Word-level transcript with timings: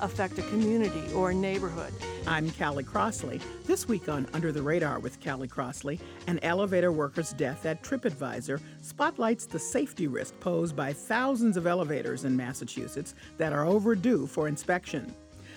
affect 0.00 0.38
a 0.38 0.42
community 0.42 1.02
or 1.14 1.30
a 1.30 1.34
neighborhood? 1.34 1.92
I'm 2.26 2.50
Callie 2.50 2.84
Crossley. 2.84 3.40
This 3.64 3.88
week 3.88 4.08
on 4.08 4.26
Under 4.32 4.52
the 4.52 4.62
Radar 4.62 4.98
with 4.98 5.22
Callie 5.22 5.48
Crossley, 5.48 5.98
an 6.26 6.38
elevator 6.42 6.92
worker's 6.92 7.32
death 7.32 7.66
at 7.66 7.82
TripAdvisor 7.82 8.60
spotlights 8.82 9.46
the 9.46 9.58
safety 9.58 10.06
risk 10.06 10.38
posed 10.40 10.76
by 10.76 10.92
thousands 10.92 11.56
of 11.56 11.66
elevators 11.66 12.24
in 12.24 12.36
Massachusetts 12.36 13.14
that 13.38 13.52
are 13.52 13.64
overdue 13.64 14.26
for 14.26 14.48
inspection. 14.48 15.14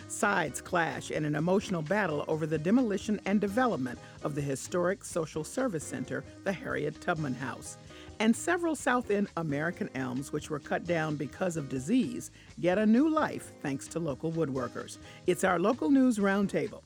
Sides 0.08 0.62
clash 0.62 1.12
in 1.12 1.26
an 1.26 1.36
emotional 1.36 1.82
battle 1.82 2.24
over 2.28 2.46
the 2.46 2.58
demolition 2.58 3.20
and 3.26 3.42
development 3.42 3.98
of 4.24 4.36
the 4.36 4.42
historic 4.42 5.04
social 5.04 5.44
service 5.44 5.84
center, 5.84 6.24
the 6.44 6.54
Harriet 6.54 7.00
Tubman 7.02 7.34
House. 7.34 7.78
And 8.20 8.36
several 8.36 8.76
South 8.76 9.12
End 9.12 9.28
American 9.38 9.90
elms, 9.96 10.32
which 10.32 10.50
were 10.50 10.60
cut 10.60 10.86
down 10.86 11.16
because 11.16 11.58
of 11.58 11.70
disease, 11.70 12.32
get 12.60 12.78
a 12.78 12.86
new 12.86 13.10
life 13.10 13.52
thanks 13.62 13.88
to 13.90 14.00
local 14.00 14.32
woodworkers. 14.32 14.98
It's 15.28 15.44
our 15.44 15.60
local 15.60 15.90
news 15.90 16.20
roundtable. 16.20 16.84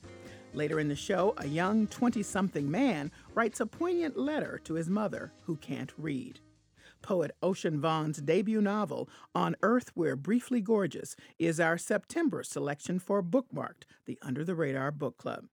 Later 0.54 0.80
in 0.80 0.88
the 0.88 0.96
show, 0.96 1.34
a 1.36 1.46
young 1.46 1.86
20 1.86 2.22
something 2.22 2.70
man 2.70 3.12
writes 3.34 3.60
a 3.60 3.66
poignant 3.66 4.16
letter 4.16 4.60
to 4.64 4.74
his 4.74 4.88
mother 4.88 5.32
who 5.44 5.56
can't 5.56 5.92
read. 5.98 6.40
Poet 7.02 7.30
Ocean 7.42 7.80
Vuong's 7.80 8.18
debut 8.18 8.60
novel, 8.60 9.08
On 9.34 9.54
Earth 9.62 9.92
We're 9.94 10.16
Briefly 10.16 10.60
Gorgeous, 10.60 11.14
is 11.38 11.60
our 11.60 11.78
September 11.78 12.42
selection 12.42 12.98
for 12.98 13.22
Bookmarked, 13.22 13.84
the 14.06 14.18
Under 14.22 14.44
the 14.44 14.54
Radar 14.54 14.90
Book 14.90 15.16
Club. 15.16 15.44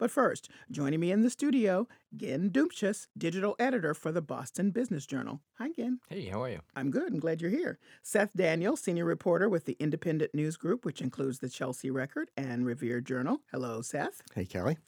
But 0.00 0.10
first, 0.10 0.48
joining 0.70 0.98
me 0.98 1.12
in 1.12 1.20
the 1.20 1.28
studio, 1.28 1.86
Gin 2.16 2.48
Dumcius, 2.48 3.06
digital 3.18 3.54
editor 3.58 3.92
for 3.92 4.10
the 4.10 4.22
Boston 4.22 4.70
Business 4.70 5.04
Journal. 5.04 5.42
Hi, 5.58 5.68
Gin. 5.76 5.98
Hey, 6.08 6.24
how 6.24 6.42
are 6.42 6.48
you? 6.48 6.60
I'm 6.74 6.90
good. 6.90 7.12
I'm 7.12 7.20
glad 7.20 7.42
you're 7.42 7.50
here. 7.50 7.78
Seth 8.02 8.34
Daniel, 8.34 8.78
senior 8.78 9.04
reporter 9.04 9.46
with 9.50 9.66
the 9.66 9.76
Independent 9.78 10.34
News 10.34 10.56
Group, 10.56 10.86
which 10.86 11.02
includes 11.02 11.40
the 11.40 11.50
Chelsea 11.50 11.90
Record 11.90 12.30
and 12.34 12.64
Revere 12.64 13.02
Journal. 13.02 13.42
Hello, 13.52 13.82
Seth. 13.82 14.22
Hey, 14.34 14.46
Callie. 14.46 14.78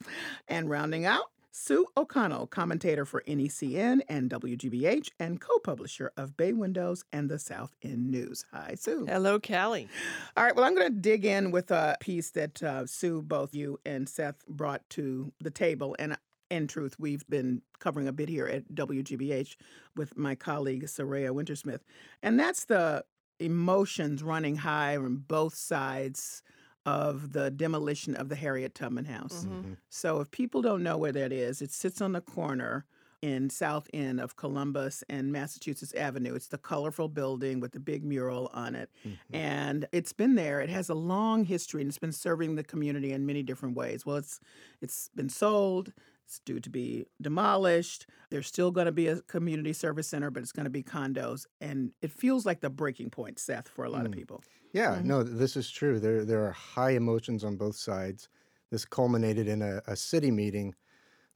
And 0.49 0.71
rounding 0.71 1.05
out, 1.05 1.27
Sue 1.55 1.85
O'Connell, 1.99 2.47
commentator 2.47 3.05
for 3.05 3.23
NECN 3.29 4.01
and 4.09 4.31
WGBH 4.31 5.11
and 5.21 5.39
co 5.39 5.59
publisher 5.59 6.11
of 6.17 6.35
Bay 6.35 6.55
Windows 6.55 7.05
and 7.13 7.29
the 7.29 7.39
South 7.39 7.77
End 7.83 8.11
News. 8.11 8.47
Hi, 8.53 8.75
Sue. 8.75 9.05
Hello, 9.07 9.39
Callie. 9.39 9.87
All 10.35 10.45
right, 10.45 10.57
well, 10.57 10.65
I'm 10.65 10.75
going 10.75 10.91
to 10.91 10.99
dig 10.99 11.27
in 11.27 11.51
with 11.51 11.71
a 11.71 11.99
piece 12.01 12.31
that 12.31 12.63
uh, 12.63 12.87
Sue, 12.87 13.21
both 13.21 13.55
you 13.55 13.79
and 13.85 14.09
Seth 14.09 14.47
brought 14.49 14.89
to 14.91 15.31
the 15.41 15.51
table. 15.51 15.95
And 15.99 16.17
in 16.51 16.69
truth, 16.69 16.97
we've 16.99 17.27
been 17.29 17.61
covering 17.81 18.09
a 18.09 18.13
bit 18.13 18.31
here 18.31 18.47
at 18.47 18.75
WGBH 18.75 19.57
with 19.95 20.17
my 20.17 20.35
colleague, 20.35 20.85
Saraya 20.85 21.33
Wintersmith. 21.33 21.81
And 22.23 22.41
that's 22.41 22.65
the 22.65 23.05
emotions 23.39 24.23
running 24.23 24.57
high 24.57 24.97
on 24.97 25.17
both 25.17 25.55
sides 25.55 26.43
of 26.85 27.33
the 27.33 27.51
demolition 27.51 28.15
of 28.17 28.29
the 28.29 28.37
Harriet 28.37 28.75
Tubman 28.75 29.05
House. 29.05 29.47
Mm-hmm. 29.49 29.75
So 29.89 30.21
if 30.21 30.31
people 30.31 30.63
don't 30.63 30.83
know 30.83 30.97
where 30.97 31.13
that 31.13 31.33
is, 31.33 31.63
it 31.63 31.71
sits 31.71 32.01
on 32.01 32.13
the 32.13 32.21
corner 32.21 32.85
in 33.23 33.49
South 33.49 33.89
End 33.95 34.21
of 34.21 34.35
Columbus 34.35 35.05
and 35.09 35.31
Massachusetts 35.31 35.95
Avenue. 35.95 36.35
It's 36.35 36.49
the 36.49 36.59
colorful 36.59 37.09
building 37.09 37.61
with 37.61 37.71
the 37.71 37.79
big 37.79 38.05
mural 38.05 38.51
on 38.53 38.75
it. 38.75 38.91
Mm-hmm. 39.07 39.35
And 39.35 39.87
it's 39.93 40.13
been 40.13 40.35
there. 40.35 40.61
It 40.61 40.71
has 40.71 40.89
a 40.89 40.95
long 40.95 41.45
history 41.45 41.83
and 41.83 41.89
it's 41.89 41.99
been 41.99 42.13
serving 42.13 42.57
the 42.57 42.65
community 42.65 43.13
in 43.13 43.25
many 43.25 43.45
different 43.45 43.77
ways. 43.77 44.05
Well, 44.05 44.17
it's 44.17 44.41
it's 44.81 45.09
been 45.15 45.29
sold. 45.29 45.93
It's 46.33 46.39
due 46.39 46.61
to 46.61 46.71
be 46.71 47.05
demolished. 47.21 48.07
There's 48.31 48.47
still 48.47 48.71
going 48.71 48.87
to 48.87 48.93
be 48.93 49.07
a 49.07 49.21
community 49.21 49.75
service 49.75 50.09
center, 50.09 50.31
but 50.31 50.43
it's 50.43 50.51
going 50.51 50.65
to 50.65 50.71
be 50.71 50.83
condos. 50.83 51.45
And 51.61 51.93
it 52.01 52.11
feels 52.11 52.47
like 52.47 52.63
the 52.63 52.71
breaking 52.71 53.11
point, 53.11 53.39
Seth, 53.39 53.69
for 53.69 53.85
a 53.85 53.91
lot 53.91 54.05
Mm. 54.05 54.07
of 54.07 54.13
people. 54.13 54.43
Yeah, 54.73 54.97
Mhm. 54.97 55.05
no, 55.05 55.23
this 55.23 55.59
is 55.59 55.71
true. 55.71 56.01
There, 56.01 56.25
there 56.25 56.43
are 56.47 56.53
high 56.53 56.93
emotions 56.93 57.45
on 57.45 57.59
both 57.59 57.77
sides. 57.77 58.31
This 58.71 58.87
culminated 58.87 59.47
in 59.47 59.61
a, 59.61 59.83
a 59.87 59.95
city 59.95 60.31
meeting 60.31 60.75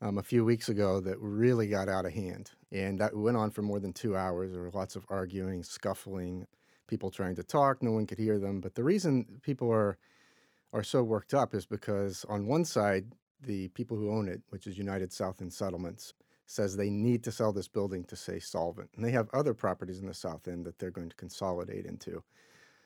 um, 0.00 0.16
a 0.16 0.22
few 0.22 0.46
weeks 0.46 0.70
ago 0.70 1.00
that 1.00 1.18
really 1.20 1.68
got 1.68 1.90
out 1.90 2.06
of 2.06 2.12
hand, 2.12 2.52
and 2.72 2.98
that 2.98 3.14
went 3.14 3.36
on 3.36 3.50
for 3.50 3.60
more 3.60 3.80
than 3.80 3.92
two 3.92 4.16
hours. 4.16 4.52
There 4.52 4.62
were 4.62 4.70
lots 4.70 4.96
of 4.96 5.04
arguing, 5.10 5.62
scuffling, 5.62 6.46
people 6.86 7.10
trying 7.10 7.34
to 7.36 7.42
talk. 7.42 7.82
No 7.82 7.92
one 7.92 8.06
could 8.06 8.18
hear 8.18 8.38
them. 8.38 8.62
But 8.62 8.76
the 8.76 8.84
reason 8.84 9.40
people 9.42 9.70
are 9.70 9.98
are 10.72 10.82
so 10.82 11.02
worked 11.02 11.32
up 11.34 11.54
is 11.54 11.66
because 11.66 12.24
on 12.28 12.46
one 12.46 12.64
side, 12.64 13.12
the 13.42 13.68
people 13.68 13.96
who 13.96 14.10
own 14.10 14.28
it, 14.28 14.42
which 14.50 14.66
is 14.66 14.78
United 14.78 15.12
South 15.12 15.40
End 15.40 15.52
Settlements, 15.52 16.14
says 16.46 16.76
they 16.76 16.90
need 16.90 17.24
to 17.24 17.32
sell 17.32 17.52
this 17.52 17.68
building 17.68 18.04
to 18.04 18.16
stay 18.16 18.38
solvent, 18.38 18.90
and 18.94 19.04
they 19.04 19.10
have 19.10 19.28
other 19.32 19.52
properties 19.52 20.00
in 20.00 20.06
the 20.06 20.14
South 20.14 20.46
End 20.46 20.64
that 20.64 20.78
they're 20.78 20.90
going 20.90 21.08
to 21.08 21.16
consolidate 21.16 21.86
into. 21.86 22.22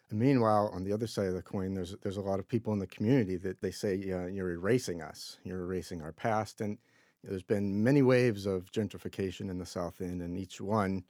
And 0.08 0.18
meanwhile, 0.18 0.70
on 0.74 0.82
the 0.82 0.92
other 0.92 1.06
side 1.06 1.28
of 1.28 1.34
the 1.34 1.42
coin, 1.42 1.74
there's 1.74 1.94
there's 2.02 2.16
a 2.16 2.22
lot 2.22 2.40
of 2.40 2.48
people 2.48 2.72
in 2.72 2.78
the 2.78 2.86
community 2.86 3.36
that 3.36 3.60
they 3.60 3.70
say 3.70 3.94
yeah, 3.94 4.26
you're 4.26 4.52
erasing 4.52 5.02
us, 5.02 5.38
you're 5.44 5.62
erasing 5.62 6.02
our 6.02 6.12
past, 6.12 6.60
and 6.60 6.78
there's 7.22 7.42
been 7.42 7.82
many 7.82 8.02
waves 8.02 8.46
of 8.46 8.72
gentrification 8.72 9.50
in 9.50 9.58
the 9.58 9.66
South 9.66 10.00
End, 10.00 10.22
and 10.22 10.36
each 10.38 10.60
one, 10.60 11.04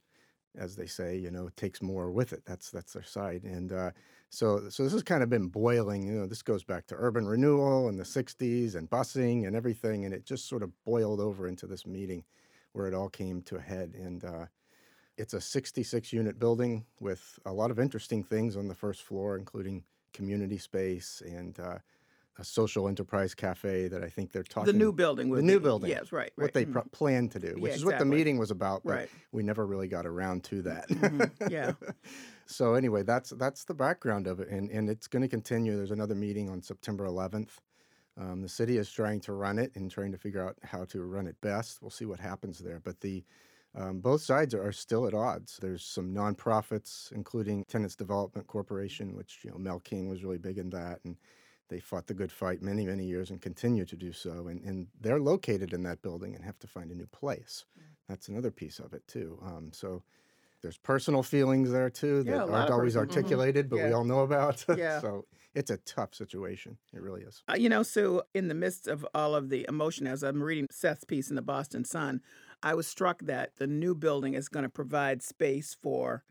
as 0.57 0.75
they 0.75 0.85
say, 0.85 1.17
you 1.17 1.31
know, 1.31 1.49
takes 1.55 1.81
more 1.81 2.11
with 2.11 2.33
it. 2.33 2.43
That's 2.45 2.69
that's 2.69 2.93
their 2.93 3.03
side, 3.03 3.43
and 3.43 3.71
uh, 3.71 3.91
so 4.29 4.69
so 4.69 4.83
this 4.83 4.93
has 4.93 5.03
kind 5.03 5.23
of 5.23 5.29
been 5.29 5.47
boiling. 5.47 6.03
You 6.03 6.13
know, 6.13 6.27
this 6.27 6.41
goes 6.41 6.63
back 6.63 6.87
to 6.87 6.95
urban 6.97 7.27
renewal 7.27 7.89
in 7.89 7.97
the 7.97 8.03
'60s 8.03 8.75
and 8.75 8.89
busing 8.89 9.47
and 9.47 9.55
everything, 9.55 10.05
and 10.05 10.13
it 10.13 10.25
just 10.25 10.47
sort 10.47 10.63
of 10.63 10.71
boiled 10.85 11.19
over 11.19 11.47
into 11.47 11.67
this 11.67 11.85
meeting 11.85 12.23
where 12.73 12.87
it 12.87 12.93
all 12.93 13.09
came 13.09 13.41
to 13.43 13.57
a 13.57 13.61
head, 13.61 13.95
and. 13.95 14.23
Uh, 14.23 14.45
it's 15.17 15.33
a 15.33 15.41
66 15.41 16.13
unit 16.13 16.39
building 16.39 16.83
with 16.99 17.37
a 17.45 17.51
lot 17.51 17.69
of 17.69 17.77
interesting 17.79 18.23
things 18.23 18.55
on 18.57 18.67
the 18.67 18.73
first 18.73 19.03
floor, 19.03 19.37
including 19.37 19.83
community 20.13 20.57
space 20.57 21.21
and 21.25 21.59
uh, 21.59 21.77
a 22.41 22.43
social 22.43 22.87
enterprise 22.87 23.33
cafe 23.35 23.87
that 23.87 24.03
I 24.03 24.09
think 24.09 24.31
they're 24.31 24.43
talking. 24.43 24.65
The 24.73 24.77
new 24.77 24.91
building. 24.91 25.27
the 25.29 25.35
would 25.35 25.43
new 25.43 25.59
be- 25.59 25.63
building. 25.63 25.89
Yes, 25.91 26.11
right. 26.11 26.31
What 26.35 26.45
right. 26.45 26.53
they 26.53 26.65
Mhm. 26.65 26.73
pro- 26.73 26.83
plan 26.85 27.29
to 27.29 27.39
do, 27.39 27.53
which 27.59 27.69
Yeah, 27.71 27.75
is 27.75 27.85
what 27.85 27.99
the 27.99 28.05
meeting 28.05 28.37
was 28.37 28.49
about, 28.51 28.83
but 28.83 28.93
Right. 28.95 29.09
we 29.31 29.43
never 29.43 29.65
really 29.65 29.87
got 29.87 30.05
around 30.07 30.43
to 30.45 30.61
that. 30.63 30.89
Mhm, 30.89 31.51
yeah. 31.51 31.73
so 32.47 32.73
anyway, 32.73 33.03
that's 33.03 33.29
that's 33.31 33.63
the 33.63 33.73
background 33.75 34.25
of 34.27 34.39
it, 34.39 34.49
and 34.49 34.69
and 34.71 34.89
it's 34.89 35.07
going 35.07 35.21
to 35.21 35.27
continue. 35.29 35.77
There's 35.77 35.91
another 35.91 36.15
meeting 36.15 36.49
on 36.49 36.61
September 36.61 37.05
11th. 37.05 37.59
Um, 38.17 38.41
the 38.41 38.49
city 38.49 38.77
is 38.77 38.91
trying 38.91 39.21
to 39.21 39.33
run 39.33 39.57
it 39.59 39.71
and 39.75 39.89
trying 39.89 40.11
to 40.11 40.17
figure 40.17 40.45
out 40.45 40.57
how 40.63 40.83
to 40.85 41.03
run 41.03 41.27
it 41.27 41.39
best. 41.41 41.81
We'll 41.81 41.91
see 41.91 42.05
what 42.05 42.19
happens 42.19 42.59
there, 42.59 42.79
but 42.83 42.99
the 43.01 43.23
um, 43.73 44.01
both 44.01 44.21
sides 44.21 44.53
are, 44.53 44.61
are 44.67 44.73
still 44.73 45.07
at 45.07 45.13
odds. 45.13 45.57
There's 45.61 45.85
some 45.85 46.13
nonprofits, 46.13 47.09
including 47.13 47.63
Tenants 47.65 47.95
Development 47.95 48.45
Corporation, 48.47 49.15
which 49.15 49.39
you 49.43 49.51
know 49.51 49.57
Mel 49.57 49.79
King 49.79 50.09
was 50.09 50.23
really 50.23 50.39
big 50.39 50.57
in 50.57 50.69
that, 50.71 50.99
and 51.05 51.15
they 51.71 51.79
fought 51.79 52.05
the 52.05 52.13
good 52.13 52.33
fight 52.33 52.61
many, 52.61 52.85
many 52.85 53.05
years 53.05 53.31
and 53.31 53.41
continue 53.41 53.85
to 53.85 53.95
do 53.95 54.11
so. 54.11 54.47
And, 54.47 54.61
and 54.65 54.87
they're 54.99 55.21
located 55.21 55.71
in 55.71 55.83
that 55.83 56.01
building 56.01 56.35
and 56.35 56.43
have 56.43 56.59
to 56.59 56.67
find 56.67 56.91
a 56.91 56.95
new 56.95 57.07
place. 57.07 57.63
That's 58.09 58.27
another 58.27 58.51
piece 58.51 58.77
of 58.77 58.93
it 58.93 59.07
too. 59.07 59.39
Um, 59.41 59.69
so 59.71 60.03
there's 60.61 60.77
personal 60.77 61.23
feelings 61.23 61.71
there 61.71 61.89
too 61.89 62.23
that 62.23 62.49
lot 62.49 62.51
aren't 62.51 62.71
always 62.71 62.97
articulated, 62.97 63.69
but 63.69 63.79
we 63.79 63.93
all 63.93 64.03
know 64.03 64.19
about. 64.19 64.63
Yeah. 64.77 64.99
so 64.99 65.25
it's 65.55 65.71
a 65.71 65.77
tough 65.77 66.13
situation. 66.13 66.77
It 66.93 67.01
really 67.01 67.21
is. 67.21 67.41
Uh, 67.49 67.55
you 67.57 67.69
know, 67.69 67.83
Sue, 67.83 68.21
in 68.33 68.49
the 68.49 68.53
midst 68.53 68.87
of 68.87 69.07
all 69.15 69.33
of 69.33 69.49
the 69.49 69.65
emotion, 69.69 70.07
as 70.07 70.23
I'm 70.23 70.43
reading 70.43 70.67
Seth's 70.71 71.05
piece 71.05 71.29
in 71.29 71.37
the 71.37 71.41
Boston 71.41 71.85
Sun, 71.85 72.21
I 72.61 72.73
was 72.73 72.85
struck 72.85 73.21
that 73.23 73.55
the 73.57 73.67
new 73.67 73.95
building 73.95 74.33
is 74.33 74.49
going 74.49 74.63
to 74.63 74.69
provide 74.69 75.23
space 75.23 75.75
for 75.81 76.25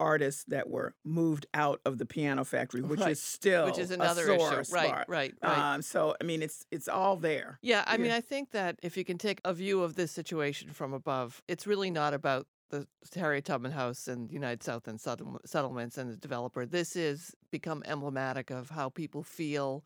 artists 0.00 0.44
that 0.48 0.68
were 0.68 0.94
moved 1.04 1.46
out 1.54 1.80
of 1.84 1.98
the 1.98 2.06
piano 2.06 2.44
factory, 2.44 2.80
which 2.90 3.00
Right. 3.00 3.12
is 3.12 3.22
still 3.22 3.66
Which 3.66 3.78
is 3.78 3.90
another 3.90 4.30
issue. 4.32 4.72
Right, 4.74 5.04
right, 5.08 5.34
right. 5.42 5.74
Um, 5.74 5.82
so, 5.82 6.16
I 6.20 6.24
mean, 6.24 6.42
it's 6.42 6.66
it's 6.70 6.88
all 6.88 7.16
there. 7.16 7.58
Yeah, 7.62 7.84
I 7.86 7.96
mean, 7.96 8.10
I 8.10 8.20
think 8.20 8.50
that 8.52 8.78
if 8.82 8.96
you 8.96 9.04
can 9.04 9.18
take 9.18 9.40
a 9.44 9.52
view 9.54 9.82
of 9.82 9.94
this 9.94 10.10
situation 10.12 10.70
from 10.70 10.92
above, 10.92 11.42
it's 11.48 11.66
really 11.66 11.90
not 11.90 12.14
about 12.14 12.46
the 12.70 12.86
Harriet 13.14 13.44
Tubman 13.44 13.70
House 13.72 14.08
and 14.08 14.32
United 14.32 14.62
South 14.62 14.88
Settle- 15.00 15.40
Settlements 15.44 15.96
and 15.98 16.10
the 16.10 16.16
developer. 16.16 16.66
This 16.66 16.96
is 16.96 17.32
become 17.50 17.82
emblematic 17.86 18.50
of 18.50 18.70
how 18.70 18.88
people 18.88 19.22
feel 19.22 19.84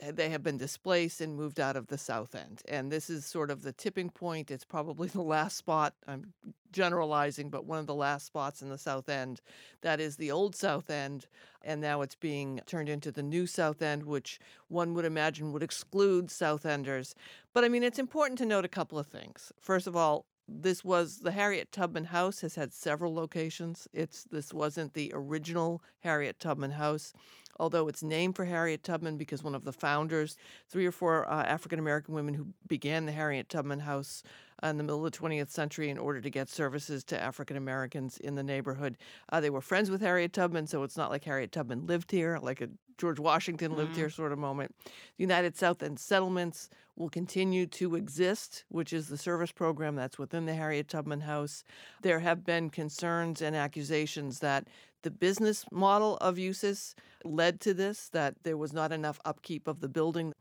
they 0.00 0.28
have 0.30 0.42
been 0.42 0.56
displaced 0.56 1.20
and 1.20 1.36
moved 1.36 1.60
out 1.60 1.76
of 1.76 1.86
the 1.86 1.98
South 1.98 2.34
End. 2.34 2.62
And 2.68 2.90
this 2.90 3.08
is 3.08 3.24
sort 3.24 3.50
of 3.50 3.62
the 3.62 3.72
tipping 3.72 4.10
point. 4.10 4.50
It's 4.50 4.64
probably 4.64 5.08
the 5.14 5.22
last 5.22 5.56
spot, 5.56 5.94
I'm 6.06 6.32
generalizing, 6.72 7.50
but 7.50 7.64
one 7.64 7.78
of 7.78 7.86
the 7.86 7.94
last 7.94 8.26
spots 8.26 8.60
in 8.60 8.68
the 8.68 8.78
South 8.78 9.08
End. 9.08 9.40
That 9.82 10.00
is 10.00 10.16
the 10.16 10.30
old 10.30 10.56
South 10.56 10.90
End. 10.90 11.26
And 11.62 11.80
now 11.80 12.02
it's 12.02 12.16
being 12.16 12.60
turned 12.66 12.88
into 12.88 13.10
the 13.12 13.22
new 13.22 13.46
South 13.46 13.80
End, 13.80 14.04
which 14.04 14.38
one 14.68 14.94
would 14.94 15.04
imagine 15.04 15.52
would 15.52 15.62
exclude 15.62 16.30
South 16.30 16.66
Enders. 16.66 17.14
But 17.52 17.64
I 17.64 17.68
mean, 17.68 17.82
it's 17.82 17.98
important 17.98 18.38
to 18.38 18.46
note 18.46 18.64
a 18.64 18.68
couple 18.68 18.98
of 18.98 19.06
things. 19.06 19.52
First 19.60 19.86
of 19.86 19.96
all, 19.96 20.26
this 20.46 20.84
was 20.84 21.20
the 21.20 21.32
Harriet 21.32 21.72
Tubman 21.72 22.04
House 22.06 22.40
has 22.40 22.54
had 22.54 22.72
several 22.72 23.14
locations. 23.14 23.88
It's 23.92 24.24
this 24.24 24.52
wasn't 24.52 24.94
the 24.94 25.10
original 25.14 25.82
Harriet 26.00 26.38
Tubman 26.38 26.72
House 26.72 27.12
although 27.58 27.88
it's 27.88 28.02
named 28.02 28.36
for 28.36 28.44
Harriet 28.44 28.82
Tubman 28.82 29.16
because 29.16 29.42
one 29.42 29.54
of 29.54 29.64
the 29.64 29.72
founders, 29.72 30.36
three 30.68 30.86
or 30.86 30.92
four 30.92 31.28
uh, 31.30 31.42
African 31.44 31.78
American 31.78 32.14
women 32.14 32.34
who 32.34 32.48
began 32.66 33.06
the 33.06 33.12
Harriet 33.12 33.48
Tubman 33.48 33.80
House 33.80 34.22
in 34.70 34.76
the 34.76 34.82
middle 34.82 35.04
of 35.04 35.12
the 35.12 35.18
20th 35.18 35.50
century 35.50 35.90
in 35.90 35.98
order 35.98 36.20
to 36.20 36.30
get 36.30 36.48
services 36.48 37.04
to 37.04 37.20
African 37.20 37.56
Americans 37.56 38.18
in 38.18 38.34
the 38.34 38.42
neighborhood. 38.42 38.96
Uh, 39.30 39.40
they 39.40 39.50
were 39.50 39.60
friends 39.60 39.90
with 39.90 40.00
Harriet 40.00 40.32
Tubman, 40.32 40.66
so 40.66 40.82
it's 40.82 40.96
not 40.96 41.10
like 41.10 41.24
Harriet 41.24 41.52
Tubman 41.52 41.86
lived 41.86 42.10
here, 42.10 42.38
like 42.42 42.60
a 42.60 42.68
George 42.96 43.18
Washington 43.18 43.76
lived 43.76 43.92
mm-hmm. 43.92 44.00
here 44.00 44.10
sort 44.10 44.32
of 44.32 44.38
moment. 44.38 44.74
The 44.84 44.90
United 45.24 45.56
South 45.56 45.82
End 45.82 45.98
settlements 45.98 46.70
will 46.96 47.08
continue 47.08 47.66
to 47.66 47.96
exist, 47.96 48.64
which 48.68 48.92
is 48.92 49.08
the 49.08 49.18
service 49.18 49.50
program 49.50 49.96
that's 49.96 50.18
within 50.18 50.46
the 50.46 50.54
Harriet 50.54 50.88
Tubman 50.88 51.22
House. 51.22 51.64
There 52.02 52.20
have 52.20 52.44
been 52.44 52.70
concerns 52.70 53.42
and 53.42 53.56
accusations 53.56 54.38
that 54.40 54.68
the 55.02 55.10
business 55.10 55.64
model 55.70 56.16
of 56.18 56.36
USIS 56.36 56.94
led 57.24 57.60
to 57.60 57.74
this, 57.74 58.08
that 58.10 58.42
there 58.42 58.56
was 58.56 58.72
not 58.72 58.92
enough 58.92 59.20
upkeep 59.24 59.66
of 59.66 59.80
the 59.80 59.88
building. 59.88 60.32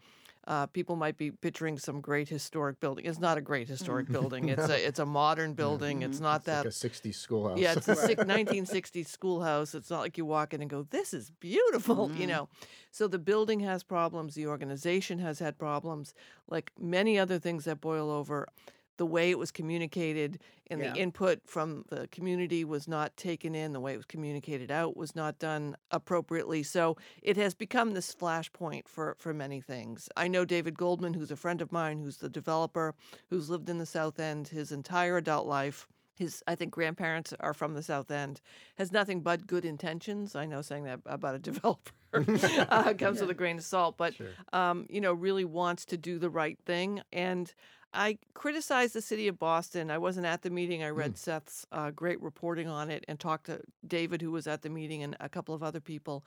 Uh, 0.45 0.65
people 0.67 0.97
might 0.97 1.17
be 1.17 1.31
picturing 1.31 1.77
some 1.77 2.01
great 2.01 2.27
historic 2.27 2.77
building. 2.81 3.05
It's 3.05 3.19
not 3.19 3.37
a 3.37 3.41
great 3.41 3.69
historic 3.69 4.07
mm. 4.07 4.11
building. 4.11 4.49
It's 4.49 4.67
a 4.67 4.87
it's 4.87 4.99
a 4.99 5.05
modern 5.05 5.53
building. 5.53 6.01
It's 6.01 6.19
not 6.19 6.37
it's 6.37 6.45
that 6.47 6.65
like 6.65 6.65
a 6.65 6.69
60s 6.69 7.15
schoolhouse. 7.15 7.57
Yeah, 7.57 7.73
it's 7.77 7.87
a 7.87 7.95
1960s 7.95 9.07
schoolhouse. 9.17 9.73
It's 9.73 9.89
not 9.89 10.01
like 10.01 10.17
you 10.17 10.25
walk 10.25 10.53
in 10.53 10.61
and 10.61 10.69
go, 10.69 10.85
"This 10.89 11.13
is 11.13 11.29
beautiful," 11.39 12.09
mm. 12.09 12.19
you 12.19 12.27
know. 12.27 12.49
So 12.91 13.07
the 13.07 13.19
building 13.19 13.61
has 13.61 13.83
problems. 13.83 14.35
The 14.35 14.47
organization 14.47 15.19
has 15.19 15.39
had 15.39 15.57
problems. 15.57 16.13
Like 16.49 16.71
many 16.77 17.17
other 17.17 17.39
things 17.39 17.63
that 17.63 17.79
boil 17.79 18.11
over, 18.11 18.49
the 18.97 19.05
way 19.05 19.31
it 19.31 19.39
was 19.39 19.51
communicated 19.51 20.39
and 20.67 20.81
yeah. 20.81 20.91
the 20.91 20.99
input 20.99 21.41
from 21.45 21.85
the 21.89 22.07
community 22.07 22.63
was 22.63 22.87
not 22.87 23.15
taken 23.17 23.53
in, 23.55 23.73
the 23.73 23.79
way 23.79 23.93
it 23.93 23.97
was 23.97 24.05
communicated 24.05 24.71
out 24.71 24.95
was 24.95 25.15
not 25.15 25.39
done 25.39 25.75
appropriately. 25.91 26.63
So 26.63 26.97
it 27.21 27.37
has 27.37 27.53
become 27.53 27.91
this 27.91 28.13
flashpoint 28.13 28.87
for, 28.87 29.15
for 29.19 29.33
many 29.33 29.61
things. 29.61 30.09
I 30.15 30.27
know 30.27 30.45
David 30.45 30.77
Goldman, 30.77 31.13
who's 31.13 31.31
a 31.31 31.35
friend 31.35 31.61
of 31.61 31.71
mine, 31.71 31.99
who's 31.99 32.17
the 32.17 32.29
developer, 32.29 32.95
who's 33.29 33.49
lived 33.49 33.69
in 33.69 33.77
the 33.77 33.85
South 33.85 34.19
End 34.19 34.47
his 34.47 34.71
entire 34.71 35.17
adult 35.17 35.47
life 35.47 35.87
his 36.17 36.43
I 36.47 36.55
think 36.55 36.71
grandparents 36.71 37.33
are 37.39 37.53
from 37.53 37.73
the 37.73 37.83
South 37.83 38.11
End, 38.11 38.41
has 38.77 38.91
nothing 38.91 39.21
but 39.21 39.47
good 39.47 39.65
intentions. 39.65 40.35
I 40.35 40.45
know 40.45 40.61
saying 40.61 40.83
that 40.85 40.99
about 41.05 41.35
a 41.35 41.39
developer 41.51 41.91
uh, 42.13 42.93
comes 42.93 43.17
yeah. 43.17 43.21
with 43.21 43.29
a 43.29 43.33
grain 43.33 43.57
of 43.57 43.63
salt, 43.63 43.97
but 43.97 44.15
sure. 44.15 44.29
um, 44.51 44.85
you 44.89 45.01
know 45.01 45.13
really 45.13 45.45
wants 45.45 45.85
to 45.85 45.97
do 45.97 46.19
the 46.19 46.29
right 46.29 46.57
thing. 46.65 47.01
And 47.11 47.53
I 47.93 48.17
criticized 48.33 48.93
the 48.93 49.01
city 49.01 49.27
of 49.27 49.37
Boston. 49.37 49.91
I 49.91 49.97
wasn't 49.97 50.25
at 50.25 50.41
the 50.41 50.49
meeting. 50.49 50.83
I 50.83 50.89
read 50.89 51.13
mm. 51.13 51.17
Seth's 51.17 51.65
uh, 51.71 51.91
great 51.91 52.21
reporting 52.21 52.67
on 52.67 52.89
it 52.89 53.05
and 53.07 53.19
talked 53.19 53.45
to 53.45 53.61
David, 53.87 54.21
who 54.21 54.31
was 54.31 54.47
at 54.47 54.61
the 54.63 54.69
meeting, 54.69 55.03
and 55.03 55.15
a 55.19 55.29
couple 55.29 55.53
of 55.53 55.61
other 55.61 55.79
people. 55.79 56.25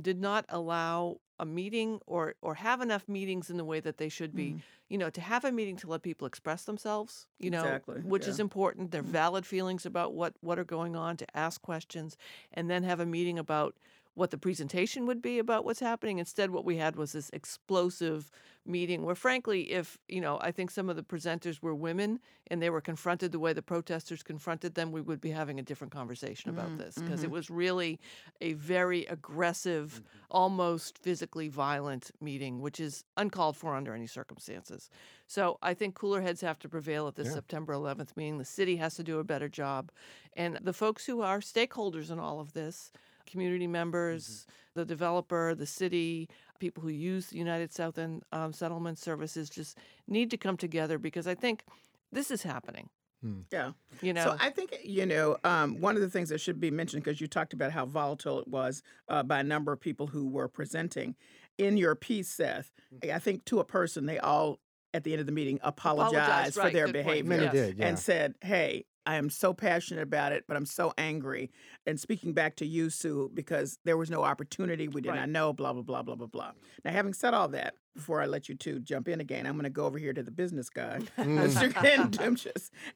Did 0.00 0.20
not 0.20 0.46
allow 0.48 1.18
a 1.38 1.44
meeting 1.44 2.00
or 2.06 2.34
or 2.40 2.54
have 2.54 2.80
enough 2.80 3.08
meetings 3.08 3.50
in 3.50 3.56
the 3.56 3.64
way 3.64 3.80
that 3.80 3.98
they 3.98 4.08
should 4.08 4.34
be. 4.34 4.52
Mm. 4.52 4.60
You 4.88 4.98
know, 4.98 5.10
to 5.10 5.20
have 5.20 5.44
a 5.44 5.52
meeting 5.52 5.76
to 5.78 5.86
let 5.88 6.02
people 6.02 6.26
express 6.26 6.64
themselves. 6.64 7.26
You 7.38 7.50
know, 7.50 7.64
exactly. 7.64 8.00
which 8.00 8.24
yeah. 8.24 8.30
is 8.30 8.40
important. 8.40 8.90
Their 8.90 9.02
mm. 9.02 9.06
valid 9.06 9.44
feelings 9.44 9.84
about 9.84 10.14
what 10.14 10.34
what 10.40 10.58
are 10.58 10.64
going 10.64 10.96
on. 10.96 11.16
To 11.18 11.36
ask 11.36 11.60
questions, 11.60 12.16
and 12.52 12.70
then 12.70 12.84
have 12.84 13.00
a 13.00 13.06
meeting 13.06 13.38
about 13.38 13.76
what 14.14 14.30
the 14.30 14.38
presentation 14.38 15.06
would 15.06 15.22
be 15.22 15.38
about 15.38 15.64
what's 15.64 15.80
happening. 15.80 16.18
Instead, 16.18 16.50
what 16.50 16.64
we 16.64 16.76
had 16.76 16.96
was 16.96 17.12
this 17.12 17.30
explosive 17.32 18.30
meeting 18.64 19.04
where, 19.04 19.14
frankly, 19.14 19.72
if, 19.72 19.98
you 20.08 20.20
know, 20.20 20.38
I 20.40 20.52
think 20.52 20.70
some 20.70 20.90
of 20.90 20.96
the 20.96 21.02
presenters 21.02 21.62
were 21.62 21.74
women 21.74 22.20
and 22.48 22.62
they 22.62 22.70
were 22.70 22.82
confronted 22.82 23.32
the 23.32 23.38
way 23.38 23.52
the 23.52 23.62
protesters 23.62 24.22
confronted 24.22 24.74
them, 24.74 24.92
we 24.92 25.00
would 25.00 25.20
be 25.20 25.30
having 25.30 25.58
a 25.58 25.62
different 25.62 25.92
conversation 25.92 26.50
about 26.50 26.70
mm, 26.70 26.78
this 26.78 26.94
because 26.94 27.20
mm-hmm. 27.20 27.24
it 27.24 27.30
was 27.30 27.50
really 27.50 27.98
a 28.40 28.52
very 28.52 29.06
aggressive, 29.06 29.94
mm-hmm. 29.94 30.26
almost 30.30 30.98
physically 30.98 31.48
violent 31.48 32.10
meeting, 32.20 32.60
which 32.60 32.78
is 32.78 33.04
uncalled 33.16 33.56
for 33.56 33.74
under 33.74 33.94
any 33.94 34.06
circumstances. 34.06 34.90
So 35.26 35.58
I 35.62 35.72
think 35.72 35.94
cooler 35.94 36.20
heads 36.20 36.42
have 36.42 36.58
to 36.60 36.68
prevail 36.68 37.08
at 37.08 37.16
this 37.16 37.28
yeah. 37.28 37.34
September 37.34 37.72
11th 37.72 38.16
meeting. 38.16 38.36
The 38.36 38.44
city 38.44 38.76
has 38.76 38.94
to 38.96 39.02
do 39.02 39.18
a 39.18 39.24
better 39.24 39.48
job. 39.48 39.90
And 40.36 40.58
the 40.60 40.74
folks 40.74 41.06
who 41.06 41.22
are 41.22 41.40
stakeholders 41.40 42.10
in 42.10 42.18
all 42.18 42.38
of 42.38 42.52
this, 42.52 42.92
community 43.26 43.66
members, 43.66 44.26
mm-hmm. 44.26 44.80
the 44.80 44.84
developer, 44.84 45.54
the 45.54 45.66
city, 45.66 46.28
people 46.58 46.82
who 46.82 46.90
use 46.90 47.26
the 47.26 47.38
United 47.38 47.72
South 47.72 47.98
End 47.98 48.22
um, 48.32 48.52
Settlement 48.52 48.98
Services 48.98 49.50
just 49.50 49.78
need 50.06 50.30
to 50.30 50.36
come 50.36 50.56
together 50.56 50.98
because 50.98 51.26
I 51.26 51.34
think 51.34 51.64
this 52.12 52.30
is 52.30 52.42
happening. 52.42 52.88
Hmm. 53.22 53.40
Yeah. 53.50 53.72
You 54.00 54.12
know. 54.12 54.24
So 54.24 54.36
I 54.40 54.50
think, 54.50 54.76
you 54.84 55.06
know, 55.06 55.36
um, 55.44 55.80
one 55.80 55.94
of 55.96 56.02
the 56.02 56.10
things 56.10 56.28
that 56.28 56.40
should 56.40 56.60
be 56.60 56.70
mentioned, 56.70 57.04
because 57.04 57.20
you 57.20 57.28
talked 57.28 57.52
about 57.52 57.72
how 57.72 57.86
volatile 57.86 58.40
it 58.40 58.48
was 58.48 58.82
uh, 59.08 59.22
by 59.22 59.40
a 59.40 59.44
number 59.44 59.72
of 59.72 59.80
people 59.80 60.08
who 60.08 60.28
were 60.28 60.48
presenting. 60.48 61.14
In 61.58 61.76
your 61.76 61.94
piece, 61.94 62.28
Seth, 62.28 62.72
I 63.12 63.18
think 63.18 63.44
to 63.46 63.60
a 63.60 63.64
person, 63.64 64.06
they 64.06 64.18
all 64.18 64.58
at 64.94 65.04
the 65.04 65.12
end 65.12 65.20
of 65.20 65.26
the 65.26 65.32
meeting 65.32 65.58
apologized, 65.62 66.14
apologized 66.14 66.56
right, 66.56 66.66
for 66.66 66.72
their 66.72 66.88
behavior 66.88 67.28
Many 67.28 67.48
did, 67.48 67.78
yeah. 67.78 67.86
and 67.86 67.98
said, 67.98 68.34
"Hey, 68.40 68.84
I 69.06 69.16
am 69.16 69.30
so 69.30 69.52
passionate 69.52 70.02
about 70.02 70.32
it, 70.32 70.44
but 70.46 70.56
I'm 70.56 70.66
so 70.66 70.92
angry." 70.98 71.50
And 71.86 71.98
speaking 71.98 72.32
back 72.32 72.56
to 72.56 72.66
you, 72.66 72.90
Sue, 72.90 73.30
because 73.32 73.78
there 73.84 73.96
was 73.96 74.10
no 74.10 74.22
opportunity, 74.22 74.88
we 74.88 75.00
did 75.00 75.10
right. 75.10 75.20
not 75.20 75.28
know, 75.28 75.52
blah 75.52 75.72
blah 75.72 75.82
blah 75.82 76.02
blah 76.02 76.14
blah 76.14 76.26
blah. 76.26 76.52
Now, 76.84 76.92
having 76.92 77.14
said 77.14 77.34
all 77.34 77.48
that, 77.48 77.74
before 77.94 78.22
I 78.22 78.26
let 78.26 78.48
you 78.48 78.54
two 78.54 78.80
jump 78.80 79.08
in 79.08 79.20
again, 79.20 79.46
I'm 79.46 79.54
going 79.54 79.64
to 79.64 79.70
go 79.70 79.84
over 79.84 79.98
here 79.98 80.12
to 80.12 80.22
the 80.22 80.30
business 80.30 80.70
guy, 80.70 81.00
Mr. 81.18 81.72
Mm. 81.72 82.12
Ken 82.12 82.36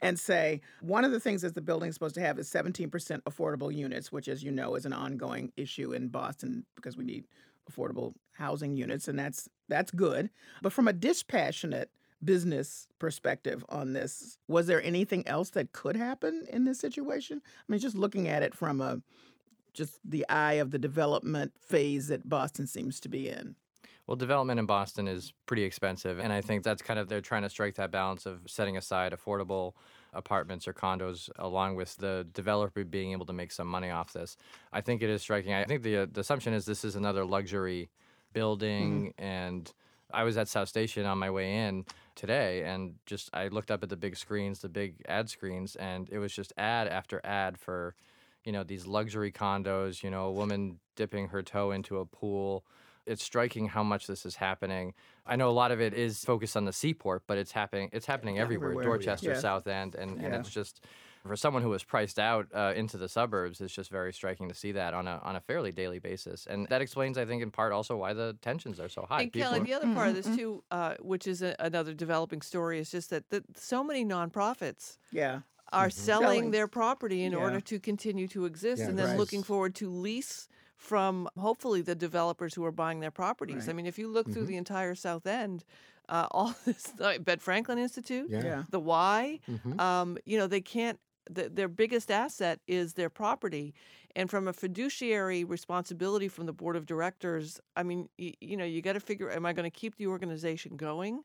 and 0.00 0.18
say 0.18 0.60
one 0.80 1.04
of 1.04 1.12
the 1.12 1.20
things 1.20 1.42
that 1.42 1.54
the 1.54 1.60
building 1.60 1.88
is 1.88 1.94
supposed 1.94 2.14
to 2.16 2.20
have 2.20 2.38
is 2.38 2.50
17% 2.50 2.88
affordable 3.22 3.74
units, 3.74 4.10
which, 4.10 4.28
as 4.28 4.42
you 4.42 4.50
know, 4.50 4.74
is 4.74 4.86
an 4.86 4.92
ongoing 4.92 5.52
issue 5.56 5.92
in 5.92 6.08
Boston 6.08 6.64
because 6.74 6.96
we 6.96 7.04
need 7.04 7.24
affordable 7.70 8.14
housing 8.32 8.76
units, 8.76 9.08
and 9.08 9.18
that's 9.18 9.48
that's 9.68 9.90
good. 9.90 10.30
But 10.62 10.72
from 10.72 10.88
a 10.88 10.92
dispassionate 10.92 11.90
business 12.24 12.88
perspective 12.98 13.64
on 13.68 13.92
this, 13.92 14.38
was 14.48 14.66
there 14.66 14.82
anything 14.82 15.26
else 15.26 15.50
that 15.50 15.72
could 15.72 15.96
happen 15.96 16.46
in 16.50 16.64
this 16.64 16.80
situation? 16.80 17.42
I 17.44 17.72
mean, 17.72 17.80
just 17.80 17.96
looking 17.96 18.28
at 18.28 18.42
it 18.42 18.54
from 18.54 18.80
a 18.80 19.00
just 19.74 19.98
the 20.04 20.26
eye 20.28 20.54
of 20.54 20.70
the 20.70 20.78
development 20.78 21.52
phase 21.60 22.08
that 22.08 22.28
Boston 22.28 22.66
seems 22.66 22.98
to 23.00 23.08
be 23.08 23.28
in. 23.28 23.54
Well, 24.06 24.16
development 24.16 24.60
in 24.60 24.66
Boston 24.66 25.08
is 25.08 25.32
pretty 25.46 25.64
expensive, 25.64 26.18
and 26.20 26.32
I 26.32 26.40
think 26.40 26.62
that's 26.62 26.80
kind 26.80 26.98
of 26.98 27.08
they're 27.08 27.20
trying 27.20 27.42
to 27.42 27.50
strike 27.50 27.74
that 27.74 27.90
balance 27.90 28.24
of 28.24 28.40
setting 28.46 28.76
aside 28.76 29.12
affordable 29.12 29.72
apartments 30.12 30.68
or 30.68 30.72
condos, 30.72 31.28
along 31.38 31.74
with 31.74 31.96
the 31.96 32.26
developer 32.32 32.84
being 32.84 33.12
able 33.12 33.26
to 33.26 33.32
make 33.32 33.50
some 33.50 33.66
money 33.66 33.90
off 33.90 34.12
this. 34.12 34.36
I 34.72 34.80
think 34.80 35.02
it 35.02 35.10
is 35.10 35.22
striking. 35.22 35.52
I 35.52 35.64
think 35.64 35.82
the, 35.82 35.96
uh, 35.98 36.06
the 36.10 36.20
assumption 36.20 36.54
is 36.54 36.64
this 36.64 36.84
is 36.84 36.94
another 36.94 37.24
luxury 37.24 37.90
building, 38.36 39.14
mm-hmm. 39.18 39.24
and 39.24 39.72
I 40.12 40.24
was 40.24 40.36
at 40.36 40.48
South 40.48 40.68
Station 40.68 41.06
on 41.06 41.18
my 41.18 41.30
way 41.30 41.66
in 41.66 41.84
today, 42.14 42.64
and 42.64 42.94
just 43.06 43.30
I 43.32 43.48
looked 43.48 43.70
up 43.70 43.82
at 43.82 43.88
the 43.88 43.96
big 43.96 44.16
screens, 44.16 44.60
the 44.60 44.68
big 44.68 45.02
ad 45.08 45.30
screens, 45.30 45.74
and 45.76 46.08
it 46.10 46.18
was 46.18 46.32
just 46.32 46.52
ad 46.58 46.86
after 46.86 47.20
ad 47.24 47.58
for, 47.58 47.94
you 48.44 48.52
know, 48.52 48.62
these 48.62 48.86
luxury 48.86 49.32
condos. 49.32 50.02
You 50.02 50.10
know, 50.10 50.26
a 50.26 50.32
woman 50.32 50.78
dipping 50.96 51.28
her 51.28 51.42
toe 51.42 51.70
into 51.70 51.98
a 51.98 52.04
pool 52.04 52.64
it's 53.06 53.22
striking 53.22 53.68
how 53.68 53.82
much 53.82 54.06
this 54.06 54.26
is 54.26 54.36
happening. 54.36 54.92
I 55.24 55.36
know 55.36 55.48
a 55.48 55.52
lot 55.52 55.70
of 55.70 55.80
it 55.80 55.94
is 55.94 56.24
focused 56.24 56.56
on 56.56 56.64
the 56.64 56.72
seaport, 56.72 57.22
but 57.26 57.38
it's 57.38 57.52
happening. 57.52 57.88
It's 57.92 58.06
happening 58.06 58.38
everywhere. 58.38 58.70
everywhere 58.70 58.84
Dorchester, 58.84 59.30
yeah. 59.30 59.38
South 59.38 59.66
End, 59.66 59.94
and, 59.94 60.20
yeah. 60.20 60.26
and 60.26 60.34
it's 60.34 60.50
just 60.50 60.84
for 61.26 61.36
someone 61.36 61.62
who 61.62 61.68
was 61.68 61.84
priced 61.84 62.18
out 62.18 62.46
uh, 62.54 62.72
into 62.76 62.96
the 62.96 63.08
suburbs, 63.08 63.60
it's 63.60 63.74
just 63.74 63.90
very 63.90 64.12
striking 64.12 64.48
to 64.48 64.54
see 64.54 64.72
that 64.72 64.94
on 64.94 65.06
a 65.06 65.20
on 65.22 65.36
a 65.36 65.40
fairly 65.40 65.72
daily 65.72 65.98
basis, 65.98 66.46
and 66.46 66.66
that 66.68 66.80
explains, 66.80 67.18
I 67.18 67.24
think, 67.24 67.42
in 67.42 67.50
part 67.50 67.72
also 67.72 67.96
why 67.96 68.12
the 68.12 68.36
tensions 68.42 68.80
are 68.80 68.88
so 68.88 69.06
high. 69.08 69.22
And 69.22 69.32
People 69.32 69.48
Callie, 69.50 69.60
are... 69.60 69.64
the 69.64 69.74
other 69.74 69.94
part 69.94 70.08
of 70.08 70.14
this 70.14 70.26
mm-hmm. 70.26 70.36
too, 70.36 70.64
uh, 70.70 70.94
which 71.00 71.26
is 71.26 71.42
a, 71.42 71.54
another 71.58 71.94
developing 71.94 72.42
story, 72.42 72.78
is 72.78 72.90
just 72.90 73.10
that 73.10 73.30
the, 73.30 73.42
so 73.54 73.82
many 73.84 74.04
nonprofits, 74.04 74.98
yeah, 75.10 75.40
are 75.72 75.88
mm-hmm. 75.88 75.90
selling, 75.90 76.26
selling, 76.26 76.50
their 76.50 76.68
property 76.68 77.24
in 77.24 77.32
yeah. 77.32 77.38
order 77.38 77.60
to 77.60 77.78
continue 77.78 78.28
to 78.28 78.44
exist, 78.44 78.82
yeah, 78.82 78.88
and 78.88 78.98
then 78.98 79.08
right. 79.08 79.18
looking 79.18 79.42
forward 79.42 79.74
to 79.76 79.90
lease 79.90 80.48
from 80.76 81.28
hopefully 81.38 81.80
the 81.82 81.94
developers 81.94 82.54
who 82.54 82.64
are 82.64 82.72
buying 82.72 83.00
their 83.00 83.10
properties. 83.10 83.66
Right. 83.66 83.70
I 83.70 83.72
mean, 83.72 83.86
if 83.86 83.98
you 83.98 84.08
look 84.08 84.26
mm-hmm. 84.26 84.34
through 84.34 84.46
the 84.46 84.56
entire 84.56 84.94
South 84.94 85.26
End, 85.26 85.64
uh, 86.08 86.28
all 86.30 86.54
this 86.64 86.92
uh, 87.00 87.18
Ben 87.18 87.38
Franklin 87.38 87.78
Institute, 87.78 88.28
yeah. 88.30 88.64
the 88.70 88.80
Y, 88.80 89.40
mm-hmm. 89.50 89.80
um, 89.80 90.18
you 90.24 90.38
know, 90.38 90.46
they 90.46 90.60
can't 90.60 90.98
th- 91.34 91.52
their 91.52 91.68
biggest 91.68 92.10
asset 92.10 92.60
is 92.66 92.94
their 92.94 93.10
property. 93.10 93.74
And 94.14 94.30
from 94.30 94.48
a 94.48 94.52
fiduciary 94.52 95.44
responsibility 95.44 96.28
from 96.28 96.46
the 96.46 96.52
board 96.52 96.76
of 96.76 96.86
directors, 96.86 97.60
I 97.76 97.82
mean, 97.82 98.08
y- 98.18 98.34
you 98.40 98.56
know, 98.56 98.64
you 98.64 98.80
got 98.82 98.94
to 98.94 99.00
figure: 99.00 99.30
Am 99.30 99.44
I 99.44 99.52
going 99.52 99.70
to 99.70 99.76
keep 99.76 99.96
the 99.96 100.06
organization 100.06 100.76
going? 100.76 101.22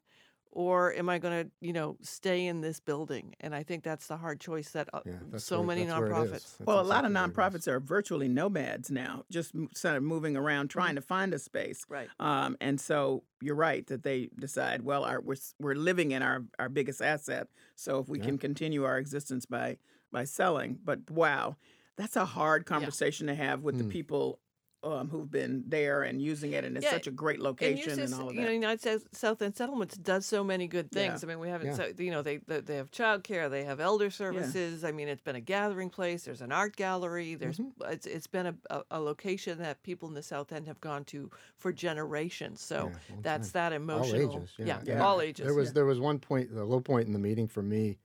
or 0.53 0.93
am 0.95 1.07
I 1.07 1.17
going 1.17 1.45
to, 1.45 1.51
you 1.61 1.71
know, 1.71 1.95
stay 2.01 2.45
in 2.45 2.59
this 2.59 2.81
building? 2.81 3.33
And 3.39 3.55
I 3.55 3.63
think 3.63 3.85
that's 3.85 4.07
the 4.07 4.17
hard 4.17 4.41
choice 4.41 4.71
that 4.71 4.89
uh, 4.91 4.99
Yeah, 5.05 5.13
so 5.37 5.59
where- 5.59 5.67
many 5.67 5.85
that's 5.85 5.97
where 5.97 6.07
it 6.11 6.11
is. 6.25 6.31
nonprofits. 6.31 6.57
That's 6.57 6.67
Well, 6.67 6.81
a 6.81 6.83
lot 6.83 7.05
of 7.05 7.11
exactly 7.11 7.13
where 7.37 7.47
it 7.47 7.55
is. 7.55 7.61
nonprofits 7.63 7.67
are 7.71 7.79
virtually 7.79 8.27
nomads 8.27 8.91
now, 8.91 9.23
just 9.31 9.53
sort 9.73 9.95
of 9.95 10.03
moving 10.03 10.35
around 10.35 10.67
trying 10.67 10.95
to 10.95 11.01
find 11.01 11.33
a 11.33 11.39
space. 11.39 11.85
Right. 11.87 12.09
Um, 12.19 12.57
and 12.59 12.81
so 12.81 13.23
you're 13.41 13.55
right 13.55 13.87
that 13.87 14.03
they 14.03 14.29
decide, 14.37 14.81
well, 14.81 15.05
our, 15.05 15.21
we're, 15.21 15.37
we're 15.57 15.73
living 15.75 16.11
in 16.11 16.21
our, 16.21 16.43
our 16.59 16.67
biggest 16.67 17.01
asset. 17.01 17.47
So 17.77 17.99
if 17.99 18.09
we 18.09 18.17
Yeah. 18.19 18.25
can 18.25 18.37
continue 18.37 18.83
our 18.83 18.97
existence 18.97 19.45
by, 19.45 19.77
by 20.11 20.23
selling, 20.25 20.79
but 20.83 21.09
wow, 21.09 21.55
that's 21.97 22.15
a 22.15 22.25
hard 22.25 22.65
conversation 22.65 23.27
to 23.27 23.35
have 23.35 23.63
with 23.63 23.77
the 23.77 23.83
Hmm. 23.83 23.89
people 23.89 24.39
um, 24.83 25.09
who've 25.09 25.29
been 25.29 25.63
there 25.67 26.01
and 26.01 26.19
using 26.19 26.53
it. 26.53 26.65
And 26.65 26.75
it's 26.75 26.83
Yeah, 26.83 26.89
such 26.93 27.05
a 27.05 27.11
great 27.11 27.35
And 27.35 27.43
location 27.43 27.99
and, 27.99 28.13
all 28.15 28.29
of 28.29 28.33
you 28.33 28.41
that. 28.41 28.47
know, 28.47 28.51
United 28.51 28.81
South, 28.81 29.07
South 29.11 29.39
End 29.43 29.55
Settlements 29.55 29.95
does 29.95 30.25
so 30.25 30.43
many 30.43 30.67
good 30.67 30.89
Yeah. 30.91 31.09
things. 31.09 31.23
I 31.23 31.27
mean, 31.27 31.37
we 31.37 31.49
have 31.49 31.61
it. 31.61 31.67
Yeah. 31.67 31.75
So, 31.75 31.91
you 31.99 32.09
know, 32.09 32.23
they 32.23 32.37
they 32.37 32.61
they 32.61 32.77
have 32.77 32.89
childcare, 32.89 33.47
they 33.47 33.63
have 33.63 33.79
elder 33.79 34.09
services. 34.09 34.83
I 34.83 34.91
mean, 34.91 35.07
it's 35.07 35.21
been 35.21 35.35
a 35.35 35.39
gathering 35.39 35.91
place. 35.91 36.23
There's 36.23 36.41
an 36.41 36.51
art 36.51 36.75
gallery. 36.77 37.35
There's 37.35 37.59
Mm-hmm. 37.59 37.91
it's 37.93 38.07
it's 38.07 38.25
been 38.25 38.47
a, 38.47 38.55
a, 38.71 38.81
a 38.89 38.99
location 38.99 39.59
that 39.59 39.83
people 39.83 40.07
in 40.09 40.15
the 40.15 40.23
South 40.23 40.51
End 40.51 40.65
have 40.65 40.81
gone 40.81 41.05
to 41.05 41.29
for 41.57 41.71
generations. 41.71 42.59
So 42.61 42.89
Yeah, 42.91 42.99
that's 43.21 43.51
time. 43.51 43.69
that 43.71 43.75
emotional. 43.75 44.29
All 44.31 44.37
ages. 44.39 44.53
Yeah. 44.57 44.65
yeah, 44.65 44.79
Yeah. 44.95 45.03
all 45.05 45.21
ages. 45.21 45.45
There 45.45 45.53
was 45.53 45.67
yeah. 45.67 45.73
there 45.73 45.85
was 45.85 45.99
one 45.99 46.17
point, 46.17 46.51
the 46.51 46.65
low 46.65 46.79
point 46.81 47.05
in 47.05 47.13
the 47.13 47.19
meeting 47.19 47.47
for 47.47 47.61
me, 47.61 47.83
w- 47.83 47.99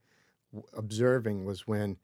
observing 0.75 1.45
was 1.45 1.67
when 1.67 1.97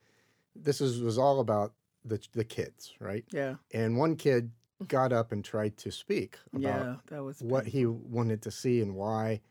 this 0.55 0.81
is, 0.81 1.01
was 1.01 1.17
all 1.17 1.39
about 1.39 1.73
the 2.05 2.19
the 2.33 2.43
kids, 2.43 2.93
right? 2.99 3.25
yeah. 3.31 3.55
And 3.73 3.97
one 3.97 4.15
kid 4.15 4.51
got 4.87 5.13
up 5.13 5.31
and 5.31 5.43
tried 5.43 5.77
to 5.77 5.91
speak 5.91 6.37
about 6.53 6.61
Yeah. 6.61 6.95
That 7.07 7.23
was 7.23 7.41
what 7.41 7.67
he 7.67 7.85
wanted 7.85 8.41
to 8.43 8.51
see 8.51 8.81
and 8.81 8.95
why. 8.95 9.41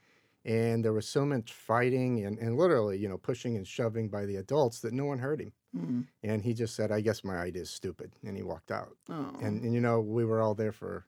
And 0.45 0.85
there 0.85 0.93
was 0.93 1.07
so 1.07 1.25
much 1.25 1.53
fighting 1.53 2.25
and, 2.25 2.37
and 2.39 2.57
literally, 2.57 2.99
you 2.99 3.09
know, 3.09 3.17
pushing 3.17 3.57
and 3.57 3.67
shoving 3.67 4.09
by 4.09 4.27
the 4.27 4.37
adults 4.37 4.81
that 4.81 4.93
no 4.93 5.05
one 5.05 5.21
heard 5.21 5.41
him. 5.41 5.53
Mm. 5.77 6.07
And 6.25 6.43
he 6.43 6.53
just 6.53 6.75
said, 6.75 6.91
I 6.91 7.01
guess 7.01 7.23
my 7.23 7.37
idea 7.37 7.63
is 7.63 7.71
stupid. 7.71 8.17
And 8.25 8.37
he 8.37 8.43
walked 8.43 8.73
out. 8.73 8.97
Oh. 9.09 9.33
And, 9.41 9.63
and, 9.63 9.73
you 9.73 9.81
know, 9.81 10.01
we 10.01 10.25
were 10.25 10.41
all 10.41 10.55
there 10.55 10.73
for, 10.73 11.07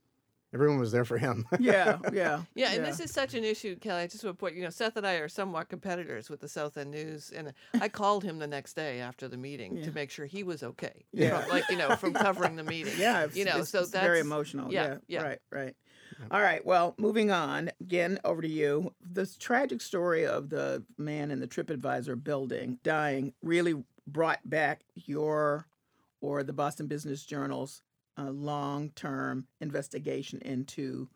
everyone 0.54 0.78
was 0.78 0.92
there 0.92 1.04
for 1.04 1.18
him. 1.18 1.44
yeah. 1.58 1.98
Yeah. 2.12 2.42
Yeah, 2.54 2.72
and 2.72 2.84
this 2.84 3.00
is 3.00 3.10
such 3.10 3.34
an 3.34 3.44
issue, 3.44 3.76
Callie. 3.82 4.02
I 4.02 4.06
just 4.06 4.22
want 4.24 4.36
to 4.36 4.40
point, 4.40 4.54
you 4.54 4.62
know, 4.62 4.70
Seth 4.70 4.96
and 4.96 5.06
I 5.06 5.14
are 5.14 5.28
somewhat 5.28 5.68
competitors 5.68 6.30
with 6.30 6.40
the 6.40 6.48
South 6.48 6.76
End 6.78 6.90
News, 6.92 7.32
and 7.34 7.52
I 7.80 7.88
called 7.88 8.22
him 8.24 8.38
the 8.38 8.46
next 8.46 8.74
day 8.74 9.00
after 9.00 9.26
the 9.28 9.36
meeting 9.36 9.76
Yeah. 9.76 9.84
to 9.86 9.92
make 9.92 10.10
sure 10.10 10.26
he 10.26 10.42
was 10.44 10.62
okay. 10.62 11.04
Yeah. 11.12 11.40
from, 11.40 11.50
like 11.50 11.64
you 11.68 11.76
know, 11.76 11.96
from 11.96 12.12
covering 12.26 12.56
the 12.56 12.62
meeting. 12.64 12.94
Yeah, 12.98 13.24
it's, 13.24 13.36
you 13.36 13.44
know, 13.44 13.50
it's- 13.50 13.70
so 13.70 13.80
it's 13.80 13.90
that's 13.90 14.04
very 14.06 14.20
emotional. 14.20 14.72
yeah, 14.72 14.86
Yeah, 14.86 14.96
yeah. 15.08 15.22
right, 15.22 15.38
right. 15.50 15.76
All 16.30 16.40
right. 16.40 16.64
Well, 16.64 16.94
moving 16.96 17.32
on 17.32 17.70
again 17.80 18.20
over 18.24 18.40
to 18.40 18.48
you. 18.48 18.94
This 19.02 19.36
tragic 19.36 19.80
story 19.80 20.24
of 20.24 20.48
the 20.48 20.84
man 20.96 21.32
in 21.32 21.40
the 21.40 21.48
TripAdvisor 21.48 22.22
building 22.22 22.78
dying 22.84 23.32
really 23.42 23.82
brought 24.06 24.38
back 24.48 24.82
your 24.94 25.66
or 26.20 26.42
the 26.44 26.52
Boston 26.52 26.86
Business 26.86 27.24
Journal's 27.24 27.82
uh, 28.18 28.30
long-term 28.30 29.46
investigation 29.60 30.40
into 30.44 31.08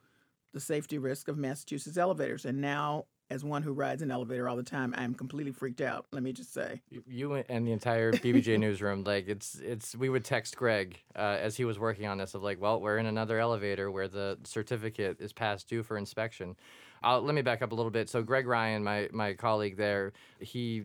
the 0.52 0.60
safety 0.60 0.98
risk 0.98 1.28
of 1.28 1.36
Massachusetts 1.38 1.96
elevators, 1.96 2.44
and 2.44 2.60
now. 2.60 3.04
As 3.30 3.44
one 3.44 3.62
who 3.62 3.74
rides 3.74 4.00
an 4.00 4.10
elevator 4.10 4.48
all 4.48 4.56
the 4.56 4.62
time, 4.62 4.94
I'm 4.96 5.12
completely 5.12 5.52
freaked 5.52 5.82
out. 5.82 6.06
Let 6.12 6.22
me 6.22 6.32
just 6.32 6.50
say. 6.54 6.80
You- 7.06 7.34
and 7.50 7.66
the 7.66 7.72
entire 7.72 8.10
BBJ 8.24 8.58
newsroom, 8.58 9.04
like 9.04 9.28
it's 9.28 9.56
it's. 9.56 9.94
We 9.94 10.08
would 10.08 10.24
text 10.24 10.56
Greg 10.56 10.98
uh, 11.14 11.36
as 11.38 11.54
he 11.54 11.66
was 11.66 11.78
working 11.78 12.06
on 12.06 12.16
this 12.16 12.32
of 12.32 12.42
like, 12.42 12.58
well, 12.58 12.80
we're 12.80 12.96
in 12.96 13.04
another 13.04 13.38
elevator 13.38 13.90
where 13.90 14.08
the 14.08 14.38
certificate 14.44 15.20
is 15.20 15.34
past 15.34 15.68
due 15.68 15.82
for 15.82 15.98
inspection. 15.98 16.56
Uh, 17.04 17.20
let 17.20 17.34
me 17.34 17.42
back 17.42 17.60
up 17.60 17.72
a 17.72 17.74
little 17.74 17.90
bit. 17.90 18.08
So 18.08 18.22
Greg 18.22 18.46
Ryan, 18.46 18.82
my 18.82 19.10
my 19.12 19.34
colleague 19.34 19.76
there, 19.76 20.14
he 20.40 20.84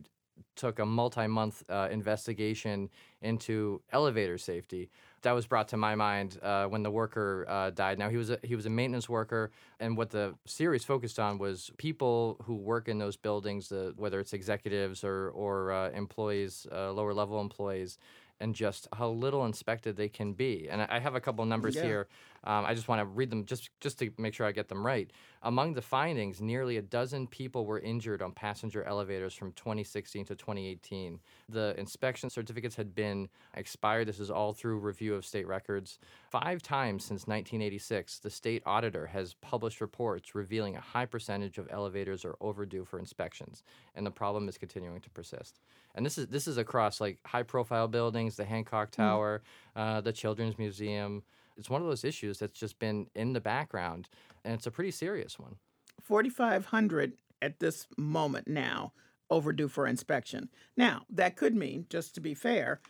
took 0.57 0.79
a 0.79 0.85
multi-month 0.85 1.63
uh, 1.69 1.87
investigation 1.91 2.89
into 3.21 3.81
elevator 3.93 4.37
safety. 4.37 4.89
That 5.23 5.33
was 5.33 5.47
brought 5.47 5.69
to 5.69 5.77
my 5.77 5.95
mind 5.95 6.37
uh, 6.43 6.65
when 6.67 6.83
the 6.83 6.91
worker 6.91 7.45
uh, 7.47 7.69
died. 7.71 7.97
Now 7.97 8.09
he 8.09 8.17
was 8.17 8.29
a, 8.29 8.37
he 8.43 8.55
was 8.55 8.65
a 8.65 8.69
maintenance 8.69 9.09
worker, 9.09 9.51
and 9.79 9.97
what 9.97 10.09
the 10.11 10.35
series 10.45 10.83
focused 10.83 11.17
on 11.19 11.37
was 11.39 11.71
people 11.77 12.37
who 12.45 12.55
work 12.55 12.87
in 12.87 12.99
those 12.99 13.17
buildings, 13.17 13.71
uh, 13.71 13.91
whether 13.95 14.19
it's 14.19 14.33
executives 14.33 15.03
or 15.03 15.29
or 15.29 15.71
uh, 15.71 15.89
employees, 15.91 16.67
uh, 16.71 16.91
lower 16.91 17.13
level 17.13 17.39
employees, 17.41 17.97
and 18.39 18.53
just 18.53 18.87
how 18.93 19.09
little 19.09 19.45
inspected 19.45 19.95
they 19.95 20.09
can 20.09 20.33
be. 20.33 20.67
And 20.69 20.81
I 20.81 20.87
I 20.89 20.99
have 20.99 21.15
a 21.15 21.21
couple 21.21 21.45
numbers 21.45 21.75
Yeah. 21.75 21.83
here. 21.83 22.07
Um, 22.45 22.65
I 22.65 22.73
just 22.73 22.87
want 22.87 22.99
to 22.99 23.05
read 23.05 23.29
them 23.29 23.45
just 23.45 23.69
just 23.79 23.99
to 23.99 24.11
make 24.17 24.33
sure 24.33 24.45
I 24.45 24.51
get 24.51 24.67
them 24.67 24.85
right. 24.85 25.11
Among 25.41 25.73
the 25.73 25.81
findings, 25.81 26.41
nearly 26.41 26.77
a 26.77 26.81
dozen 26.81 27.27
people 27.27 27.65
were 27.65 27.79
injured 27.79 28.21
on 28.21 28.31
passenger 28.31 28.83
elevators 28.83 29.33
from 29.33 29.51
2016 29.53 30.25
to 30.25 30.35
2018. 30.35 31.19
The 31.49 31.73
inspection 31.77 32.29
certificates 32.29 32.75
had 32.75 32.95
been 32.95 33.27
expired. 33.55 34.07
This 34.07 34.19
is 34.19 34.31
all 34.31 34.53
through 34.53 34.79
review 34.79 35.15
of 35.15 35.25
state 35.25 35.47
records. 35.47 35.99
Five 36.29 36.61
times 36.61 37.03
since 37.03 37.27
1986, 37.27 38.19
the 38.19 38.29
state 38.29 38.63
auditor 38.65 39.07
has 39.07 39.35
published 39.35 39.81
reports 39.81 40.35
revealing 40.35 40.75
a 40.75 40.81
high 40.81 41.05
percentage 41.05 41.57
of 41.57 41.67
elevators 41.69 42.25
are 42.25 42.35
overdue 42.39 42.85
for 42.85 42.99
inspections, 42.99 43.63
and 43.95 44.05
the 44.05 44.11
problem 44.11 44.47
is 44.47 44.57
continuing 44.57 45.01
to 45.01 45.09
persist. 45.09 45.59
And 45.95 46.05
this 46.05 46.17
is 46.17 46.27
this 46.27 46.47
is 46.47 46.57
across 46.57 46.99
like 46.99 47.19
high-profile 47.25 47.87
buildings, 47.87 48.35
the 48.35 48.45
Hancock 48.45 48.91
Tower, 48.91 49.43
uh, 49.75 50.01
the 50.01 50.11
Children's 50.11 50.57
Museum. 50.57 51.23
It's 51.57 51.69
one 51.69 51.81
of 51.81 51.87
those 51.87 52.03
issues 52.03 52.39
that's 52.39 52.59
just 52.59 52.79
been 52.79 53.07
in 53.15 53.33
the 53.33 53.41
background, 53.41 54.09
and 54.43 54.53
it's 54.53 54.67
a 54.67 54.71
pretty 54.71 54.91
serious 54.91 55.37
one. 55.37 55.57
4,500 56.01 57.13
at 57.41 57.59
this 57.59 57.87
moment 57.97 58.47
now 58.47 58.93
overdue 59.29 59.67
for 59.67 59.87
inspection. 59.87 60.49
Now, 60.77 61.03
that 61.09 61.35
could 61.35 61.55
mean, 61.55 61.85
just 61.89 62.15
to 62.15 62.21
be 62.21 62.33
fair, 62.33 62.81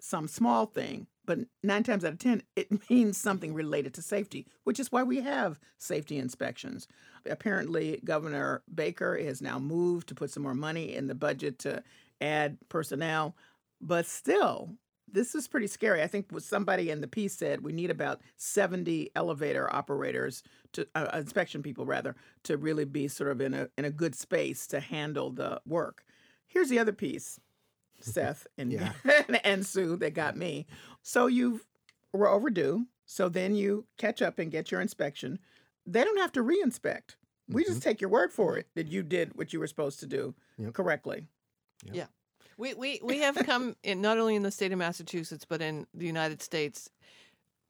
some 0.00 0.28
small 0.28 0.66
thing, 0.66 1.06
but 1.24 1.38
nine 1.62 1.82
times 1.82 2.04
out 2.04 2.12
of 2.12 2.18
10, 2.18 2.42
it 2.56 2.68
means 2.90 3.16
something 3.16 3.54
related 3.54 3.94
to 3.94 4.02
safety, 4.02 4.46
which 4.64 4.78
is 4.78 4.92
why 4.92 5.02
we 5.02 5.20
have 5.20 5.58
safety 5.78 6.18
inspections. 6.18 6.86
Apparently, 7.28 8.00
Governor 8.04 8.62
Baker 8.72 9.16
has 9.18 9.40
now 9.40 9.58
moved 9.58 10.08
to 10.08 10.14
put 10.14 10.30
some 10.30 10.42
more 10.42 10.54
money 10.54 10.94
in 10.94 11.06
the 11.06 11.14
budget 11.14 11.58
to 11.60 11.82
add 12.20 12.58
personnel, 12.68 13.34
but 13.80 14.06
still, 14.06 14.70
this 15.10 15.34
is 15.34 15.46
pretty 15.48 15.66
scary. 15.66 16.02
I 16.02 16.06
think 16.06 16.26
what 16.30 16.42
somebody 16.42 16.90
in 16.90 17.00
the 17.00 17.06
piece 17.08 17.34
said 17.34 17.62
we 17.62 17.72
need 17.72 17.90
about 17.90 18.20
70 18.36 19.10
elevator 19.14 19.72
operators 19.74 20.42
to 20.72 20.86
uh, 20.94 21.08
inspection 21.14 21.62
people 21.62 21.86
rather 21.86 22.16
to 22.44 22.56
really 22.56 22.84
be 22.84 23.06
sort 23.08 23.30
of 23.30 23.40
in 23.40 23.54
a 23.54 23.68
in 23.78 23.84
a 23.84 23.90
good 23.90 24.14
space 24.14 24.66
to 24.68 24.80
handle 24.80 25.30
the 25.30 25.60
work. 25.66 26.04
Here's 26.46 26.68
the 26.68 26.78
other 26.78 26.92
piece, 26.92 27.38
Seth 28.00 28.46
and 28.58 28.72
Yeah. 28.72 28.92
and 29.44 29.64
Sue 29.64 29.96
that 29.96 30.14
got 30.14 30.36
me. 30.36 30.66
So 31.02 31.26
you 31.26 31.60
were 32.12 32.28
overdue. 32.28 32.86
So 33.06 33.28
then 33.28 33.54
you 33.54 33.84
catch 33.98 34.22
up 34.22 34.38
and 34.38 34.50
get 34.50 34.70
your 34.70 34.80
inspection. 34.80 35.38
They 35.86 36.02
don't 36.04 36.18
have 36.18 36.32
to 36.32 36.42
re-inspect. 36.42 37.16
We 37.46 37.62
just 37.62 37.82
take 37.82 38.00
your 38.00 38.08
word 38.08 38.32
for 38.32 38.56
it 38.56 38.68
that 38.74 38.88
you 38.88 39.02
did 39.02 39.36
what 39.36 39.52
you 39.52 39.60
were 39.60 39.66
supposed 39.66 40.00
to 40.00 40.06
do 40.06 40.34
Yep. 40.56 40.72
correctly. 40.72 41.26
Yeah. 41.92 42.06
We, 42.56 42.74
we, 42.74 43.00
we 43.02 43.18
have 43.18 43.36
come 43.36 43.76
in 43.82 44.00
not 44.00 44.18
only 44.18 44.36
in 44.36 44.42
the 44.42 44.50
state 44.50 44.72
of 44.72 44.78
Massachusetts, 44.78 45.44
but 45.48 45.60
in 45.60 45.86
the 45.94 46.06
United 46.06 46.42
States. 46.42 46.90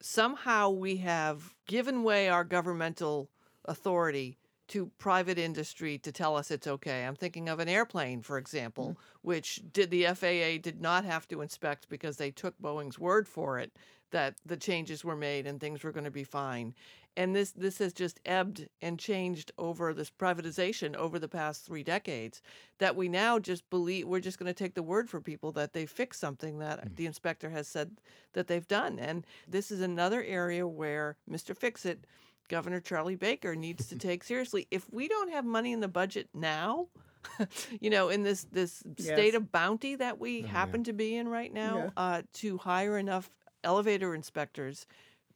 Somehow 0.00 0.70
we 0.70 0.98
have 0.98 1.54
given 1.66 2.02
way 2.02 2.28
our 2.28 2.44
governmental 2.44 3.28
authority 3.64 4.36
to 4.68 4.90
private 4.98 5.38
industry 5.38 5.98
to 5.98 6.12
tell 6.12 6.36
us 6.36 6.50
it's 6.50 6.66
okay. 6.66 7.04
I'm 7.04 7.16
thinking 7.16 7.48
of 7.48 7.60
an 7.60 7.68
airplane, 7.68 8.22
for 8.22 8.36
hmm. 8.36 8.42
example, 8.42 8.98
which 9.22 9.62
did 9.72 9.90
the 9.90 10.04
FAA 10.06 10.60
did 10.62 10.80
not 10.80 11.04
have 11.04 11.28
to 11.28 11.40
inspect 11.40 11.88
because 11.88 12.16
they 12.16 12.30
took 12.30 12.58
Boeing's 12.60 12.98
word 12.98 13.28
for 13.28 13.58
it 13.58 13.72
that 14.10 14.36
the 14.46 14.56
changes 14.56 15.04
were 15.04 15.16
made 15.16 15.44
and 15.46 15.60
things 15.60 15.82
were 15.82 15.90
going 15.90 16.04
to 16.04 16.10
be 16.10 16.24
fine. 16.24 16.72
And 17.16 17.34
this 17.34 17.52
this 17.52 17.78
has 17.78 17.92
just 17.92 18.20
ebbed 18.24 18.68
and 18.82 18.98
changed 18.98 19.52
over 19.56 19.92
this 19.92 20.10
privatization 20.10 20.96
over 20.96 21.18
the 21.18 21.28
past 21.28 21.64
three 21.64 21.82
decades. 21.82 22.42
That 22.78 22.96
we 22.96 23.08
now 23.08 23.38
just 23.38 23.68
believe 23.70 24.06
we're 24.06 24.20
just 24.20 24.38
going 24.38 24.52
to 24.52 24.64
take 24.64 24.74
the 24.74 24.82
word 24.82 25.08
for 25.08 25.20
people 25.20 25.52
that 25.52 25.72
they 25.72 25.86
fixed 25.86 26.20
something 26.20 26.58
that 26.58 26.80
hmm. 26.80 26.94
the 26.94 27.06
inspector 27.06 27.50
has 27.50 27.68
said 27.68 27.98
that 28.32 28.46
they've 28.46 28.66
done. 28.66 28.98
And 28.98 29.26
this 29.48 29.70
is 29.70 29.80
another 29.80 30.22
area 30.22 30.66
where 30.66 31.16
Mr. 31.30 31.56
Fix 31.56 31.84
It, 31.84 32.04
Governor 32.48 32.80
Charlie 32.80 33.16
Baker, 33.16 33.54
needs 33.54 33.86
to 33.88 33.96
take 33.98 34.24
seriously. 34.24 34.66
If 34.70 34.86
we 34.92 35.08
don't 35.08 35.30
have 35.32 35.44
money 35.44 35.72
in 35.72 35.80
the 35.80 35.88
budget 35.88 36.28
now, 36.34 36.88
you 37.80 37.90
know, 37.90 38.08
in 38.10 38.22
this 38.22 38.44
this 38.52 38.82
state 38.98 39.34
of 39.34 39.50
bounty 39.50 39.94
that 39.96 40.18
we 40.20 40.40
yeah. 40.40 40.46
happen 40.48 40.84
to 40.84 40.92
be 40.92 41.16
in 41.16 41.28
right 41.28 41.52
now, 41.52 41.76
Yeah. 41.76 41.90
uh, 41.96 42.22
to 42.34 42.58
hire 42.58 42.98
enough 42.98 43.30
elevator 43.62 44.14
inspectors 44.14 44.86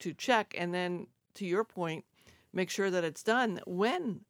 to 0.01 0.13
check 0.13 0.55
and 0.57 0.75
then 0.75 1.07
to 1.35 1.47
your 1.47 1.65
point 1.65 2.05
make 2.53 2.69
sure 2.71 2.91
that 2.91 3.05
it's 3.05 3.23
done 3.23 3.61
when 3.67 4.21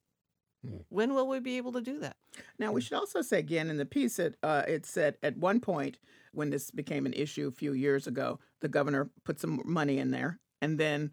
When 0.89 1.15
will 1.15 1.29
we 1.29 1.39
be 1.41 1.57
able 1.57 1.73
to 1.73 1.81
do 1.81 1.99
that? 2.01 2.17
Now, 2.59 2.73
we 2.73 2.81
should 2.81 2.97
also 2.99 3.23
say 3.23 3.39
again 3.39 3.71
in 3.71 3.77
the 3.77 3.87
piece 3.87 4.17
that 4.17 4.35
uh, 4.43 4.63
it 4.67 4.85
said 4.87 5.17
at 5.23 5.37
one 5.37 5.61
point 5.61 5.99
when 6.33 6.51
this 6.51 6.71
became 6.73 7.07
an 7.07 7.13
issue 7.13 7.47
a 7.49 7.53
few 7.53 7.73
years 7.73 8.07
ago, 8.07 8.39
the 8.61 8.69
governor 8.69 9.09
put 9.25 9.39
some 9.41 9.63
money 9.65 9.99
in 9.99 10.11
there, 10.11 10.39
and 10.61 10.79
then 10.79 11.11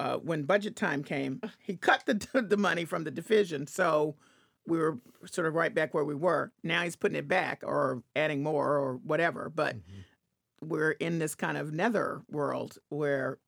uh, 0.00 0.16
when 0.18 0.42
budget 0.44 0.76
time 0.76 1.02
came, 1.02 1.40
he 1.60 1.76
cut 1.76 2.04
the 2.06 2.14
the 2.48 2.56
money 2.56 2.84
from 2.84 3.04
the 3.04 3.10
division. 3.10 3.66
So 3.66 4.16
we 4.66 4.78
were 4.78 4.98
sort 5.24 5.46
of 5.46 5.54
right 5.54 5.74
back 5.74 5.94
where 5.94 6.04
we 6.04 6.14
were. 6.14 6.52
Now 6.62 6.82
he's 6.82 6.96
putting 6.96 7.16
it 7.16 7.26
back 7.28 7.62
or 7.64 8.02
adding 8.14 8.42
more 8.42 8.76
or 8.78 8.96
whatever. 8.96 9.50
But 9.54 9.76
we're 10.60 10.92
in 10.92 11.18
this 11.18 11.34
kind 11.34 11.56
of 11.56 11.72
nether 11.72 12.22
world 12.30 12.78
where 12.88 13.38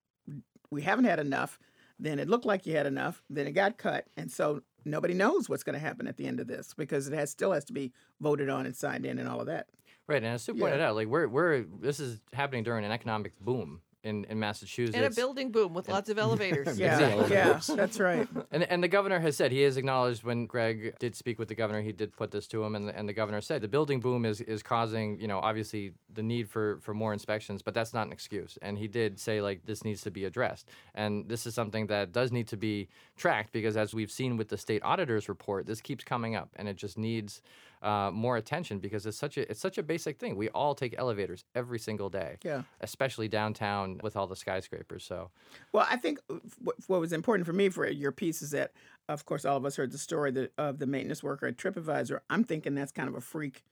we 0.70 0.82
haven't 0.82 1.04
had 1.04 1.18
enough. 1.18 1.58
Then 1.98 2.18
it 2.18 2.28
looked 2.28 2.46
like 2.46 2.66
you 2.66 2.74
had 2.76 2.86
enough. 2.86 3.22
Then 3.28 3.46
it 3.46 3.52
got 3.52 3.76
cut, 3.76 4.06
and 4.16 4.30
so 4.32 4.62
nobody 4.86 5.12
knows 5.12 5.48
what's 5.48 5.62
going 5.62 5.74
to 5.74 5.78
happen 5.80 6.06
at 6.06 6.16
the 6.16 6.26
end 6.26 6.40
of 6.40 6.46
this 6.46 6.72
because 6.72 7.06
it 7.06 7.12
has 7.12 7.30
still 7.30 7.52
has 7.52 7.64
to 7.66 7.74
be 7.74 7.92
voted 8.20 8.48
on 8.48 8.64
and 8.64 8.74
signed 8.74 9.04
in 9.04 9.18
and 9.18 9.28
all 9.28 9.40
of 9.40 9.46
that. 9.46 9.66
Right, 10.06 10.16
and 10.22 10.26
as 10.34 10.42
Sue 10.42 10.54
Yeah. 10.54 10.62
pointed 10.62 10.80
out, 10.80 10.94
like 10.94 11.08
we're 11.08 11.28
we're 11.28 11.64
this 11.80 12.00
is 12.00 12.20
happening 12.32 12.64
during 12.64 12.84
an 12.86 12.90
economic 12.92 13.38
boom 13.40 13.82
in, 14.02 14.24
in 14.24 14.38
Massachusetts. 14.38 14.96
And 14.96 15.04
a 15.04 15.10
building 15.10 15.50
boom 15.50 15.74
with 15.74 15.88
lots 15.88 16.08
of 16.08 16.18
elevators. 16.26 16.78
Yeah, 16.78 17.26
yeah, 17.28 17.60
that's 17.68 17.98
right. 17.98 18.28
And 18.52 18.64
and 18.64 18.82
the 18.82 18.88
governor 18.88 19.20
has 19.20 19.36
said 19.36 19.52
he 19.52 19.62
has 19.62 19.76
acknowledged 19.76 20.24
when 20.24 20.46
Greg 20.46 20.94
did 20.98 21.14
speak 21.14 21.38
with 21.38 21.48
the 21.48 21.54
governor, 21.54 21.82
he 21.82 21.92
did 21.92 22.16
put 22.16 22.30
this 22.30 22.46
to 22.48 22.64
him, 22.64 22.74
and 22.74 22.88
the, 22.88 22.98
and 22.98 23.08
the 23.08 23.12
governor 23.12 23.40
said 23.40 23.60
the 23.62 23.68
building 23.68 24.00
boom 24.00 24.24
is 24.24 24.40
is 24.40 24.62
causing 24.62 25.20
you 25.20 25.28
know 25.28 25.38
obviously 25.38 25.92
the 26.12 26.22
need 26.22 26.48
for 26.48 26.78
for 26.80 26.94
more 26.94 27.12
inspections, 27.12 27.62
but 27.62 27.74
that's 27.74 27.94
not 27.94 28.06
an 28.06 28.12
excuse. 28.12 28.58
And 28.62 28.78
he 28.78 28.88
did 28.88 29.20
say 29.20 29.40
like 29.40 29.66
this 29.66 29.84
needs 29.84 30.00
to 30.02 30.10
be 30.10 30.24
addressed, 30.24 30.68
and 30.94 31.28
this 31.28 31.46
is 31.46 31.54
something 31.54 31.86
that 31.88 32.12
does 32.12 32.32
need 32.32 32.48
to 32.48 32.56
be 32.56 32.88
tracked 33.16 33.52
because 33.52 33.76
as 33.76 33.94
we've 33.94 34.10
seen 34.10 34.36
with 34.36 34.48
the 34.48 34.58
state 34.58 34.82
auditor's 34.82 35.28
report, 35.28 35.66
this 35.66 35.80
keeps 35.80 36.02
coming 36.02 36.34
up, 36.34 36.50
and 36.56 36.68
it 36.68 36.76
just 36.76 36.98
needs. 36.98 37.42
Uh, 37.82 38.10
more 38.12 38.36
attention 38.36 38.78
because 38.78 39.06
it's 39.06 39.16
such 39.16 39.38
a 39.38 39.50
it's 39.50 39.58
such 39.60 39.78
a 39.78 39.82
basic 39.82 40.18
thing. 40.18 40.36
We 40.36 40.50
all 40.50 40.74
take 40.74 40.94
elevators 40.98 41.44
every 41.54 41.78
single 41.78 42.10
day, 42.10 42.36
Yeah. 42.44 42.64
especially 42.82 43.26
downtown 43.26 43.98
with 44.02 44.16
all 44.16 44.26
the 44.26 44.36
skyscrapers. 44.36 45.02
So 45.02 45.30
Well, 45.72 45.86
I 45.88 45.96
think 45.96 46.18
uh, 46.28 46.34
what, 46.62 46.76
what 46.88 47.00
was 47.00 47.14
important 47.14 47.46
for 47.46 47.54
me 47.54 47.70
for 47.70 47.88
your 47.88 48.12
piece 48.12 48.42
is 48.42 48.50
that, 48.50 48.72
of 49.08 49.24
course, 49.24 49.46
all 49.46 49.56
of 49.56 49.64
us 49.64 49.76
heard 49.76 49.92
the 49.92 49.98
story 49.98 50.30
that, 50.32 50.52
of 50.58 50.78
the 50.78 50.86
maintenance 50.86 51.22
worker 51.22 51.46
at 51.46 51.56
TripAdvisor. 51.56 52.20
I'm 52.28 52.44
thinking 52.44 52.74
that's 52.74 52.92
kind 52.92 53.08
of 53.08 53.14
a 53.14 53.20
freak 53.22 53.64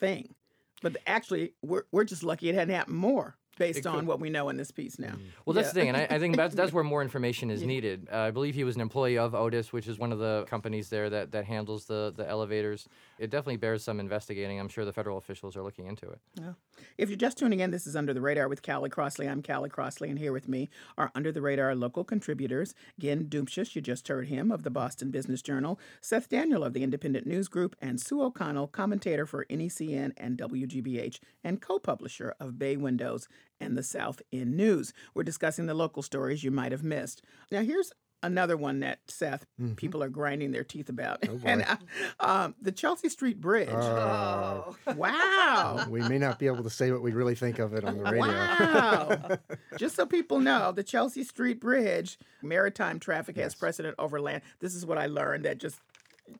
thing, 0.00 0.34
but 0.82 0.96
actually, 1.06 1.52
we're 1.62 1.84
we're 1.92 2.02
just 2.02 2.24
lucky 2.24 2.48
it 2.48 2.56
hadn't 2.56 2.74
happened 2.74 2.96
more 2.96 3.36
based 3.58 3.86
on 3.86 4.06
what 4.06 4.20
we 4.20 4.30
know 4.30 4.48
in 4.48 4.56
this 4.56 4.70
piece 4.70 4.98
now. 4.98 5.14
Well, 5.44 5.54
that's 5.54 5.68
Yeah. 5.68 5.72
the 5.72 5.80
thing, 5.80 5.88
and 5.90 5.96
I, 5.96 6.06
I 6.10 6.18
think 6.18 6.36
that's 6.36 6.54
that's 6.54 6.72
where 6.76 6.84
more 6.84 7.02
information 7.02 7.50
is 7.50 7.62
needed. 7.62 8.08
Uh, 8.12 8.18
I 8.18 8.30
believe 8.30 8.54
he 8.54 8.64
was 8.64 8.74
an 8.74 8.80
employee 8.80 9.18
of 9.18 9.34
Otis, 9.34 9.72
which 9.72 9.86
is 9.88 9.98
one 9.98 10.12
of 10.12 10.18
the 10.18 10.44
companies 10.48 10.88
there 10.88 11.08
that, 11.10 11.32
that 11.32 11.44
handles 11.44 11.86
the, 11.86 12.12
the 12.16 12.28
elevators. 12.28 12.88
It 13.18 13.30
definitely 13.30 13.56
bears 13.56 13.84
some 13.84 14.00
investigating. 14.00 14.58
I'm 14.58 14.68
sure 14.68 14.84
the 14.84 14.92
federal 14.92 15.18
officials 15.18 15.56
are 15.56 15.62
looking 15.62 15.86
into 15.86 16.08
it. 16.10 16.18
Yeah. 16.40 16.52
If 16.98 17.08
you're 17.08 17.16
just 17.16 17.38
tuning 17.38 17.60
in, 17.60 17.70
this 17.70 17.86
is 17.86 17.94
Under 17.96 18.12
the 18.12 18.20
Radar 18.20 18.48
with 18.48 18.62
Callie 18.62 18.90
Crossley. 18.90 19.28
I'm 19.28 19.42
Callie 19.42 19.70
Crossley, 19.70 20.10
and 20.10 20.18
here 20.18 20.32
with 20.32 20.48
me 20.48 20.68
are 20.98 21.10
Under 21.14 21.30
the 21.30 21.40
Radar 21.42 21.74
local 21.74 22.04
contributors. 22.04 22.74
Gin 22.98 23.26
Dumcius, 23.26 23.74
you 23.74 23.80
just 23.80 24.08
heard 24.08 24.26
him 24.28 24.50
of 24.50 24.62
the 24.64 24.70
Boston 24.70 25.10
Business 25.10 25.42
Journal, 25.42 25.78
Seth 26.00 26.28
Daniel 26.28 26.64
of 26.64 26.72
the 26.72 26.82
Independent 26.82 27.26
News 27.26 27.48
Group, 27.48 27.76
and 27.80 28.00
Sue 28.00 28.22
O'Connell, 28.22 28.66
commentator 28.68 29.26
for 29.26 29.44
NECN 29.46 30.12
and 30.16 30.36
WGBH, 30.36 31.20
and 31.44 31.60
co 31.60 31.78
publisher 31.78 32.34
of 32.40 32.58
Bay 32.58 32.76
Windows 32.76 33.28
and 33.64 33.76
the 33.76 33.82
South 33.82 34.22
End 34.32 34.56
News. 34.56 34.92
We're 35.14 35.22
discussing 35.24 35.66
the 35.66 35.74
local 35.74 36.02
stories 36.02 36.44
you 36.44 36.50
might 36.50 36.72
have 36.72 36.84
missed. 36.84 37.22
Now, 37.50 37.62
here's 37.62 37.92
another 38.22 38.56
one 38.56 38.80
that 38.80 39.00
Seth 39.06 39.44
people 39.76 40.02
are 40.02 40.08
grinding 40.08 40.50
their 40.52 40.64
teeth 40.64 40.88
about, 40.88 41.22
and 41.44 41.62
uh, 41.62 41.76
um, 42.20 42.54
the 42.60 42.72
Chelsea 42.72 43.08
Street 43.10 43.38
Bridge. 43.40 43.68
Oh. 43.68 44.74
Wow. 44.96 45.86
we 45.90 46.00
may 46.08 46.16
not 46.18 46.38
be 46.38 46.46
able 46.46 46.62
to 46.62 46.70
say 46.70 46.90
what 46.90 47.02
we 47.02 47.12
really 47.12 47.34
think 47.34 47.58
of 47.58 47.74
it 47.74 47.84
on 47.84 47.98
the 47.98 48.04
radio. 48.04 48.18
Wow. 48.26 49.38
Just 49.78 49.94
so 49.96 50.06
people 50.06 50.38
know, 50.38 50.72
the 50.72 50.82
Chelsea 50.82 51.22
Street 51.24 51.60
Bridge, 51.60 52.18
maritime 52.42 52.98
traffic 52.98 53.36
has 53.36 53.44
Yes. 53.52 53.54
precedent 53.56 53.94
over 53.98 54.20
land. 54.20 54.42
This 54.60 54.74
is 54.74 54.86
what 54.86 54.96
I 54.96 55.06
learned 55.06 55.44
that 55.44 55.58
just 55.58 55.78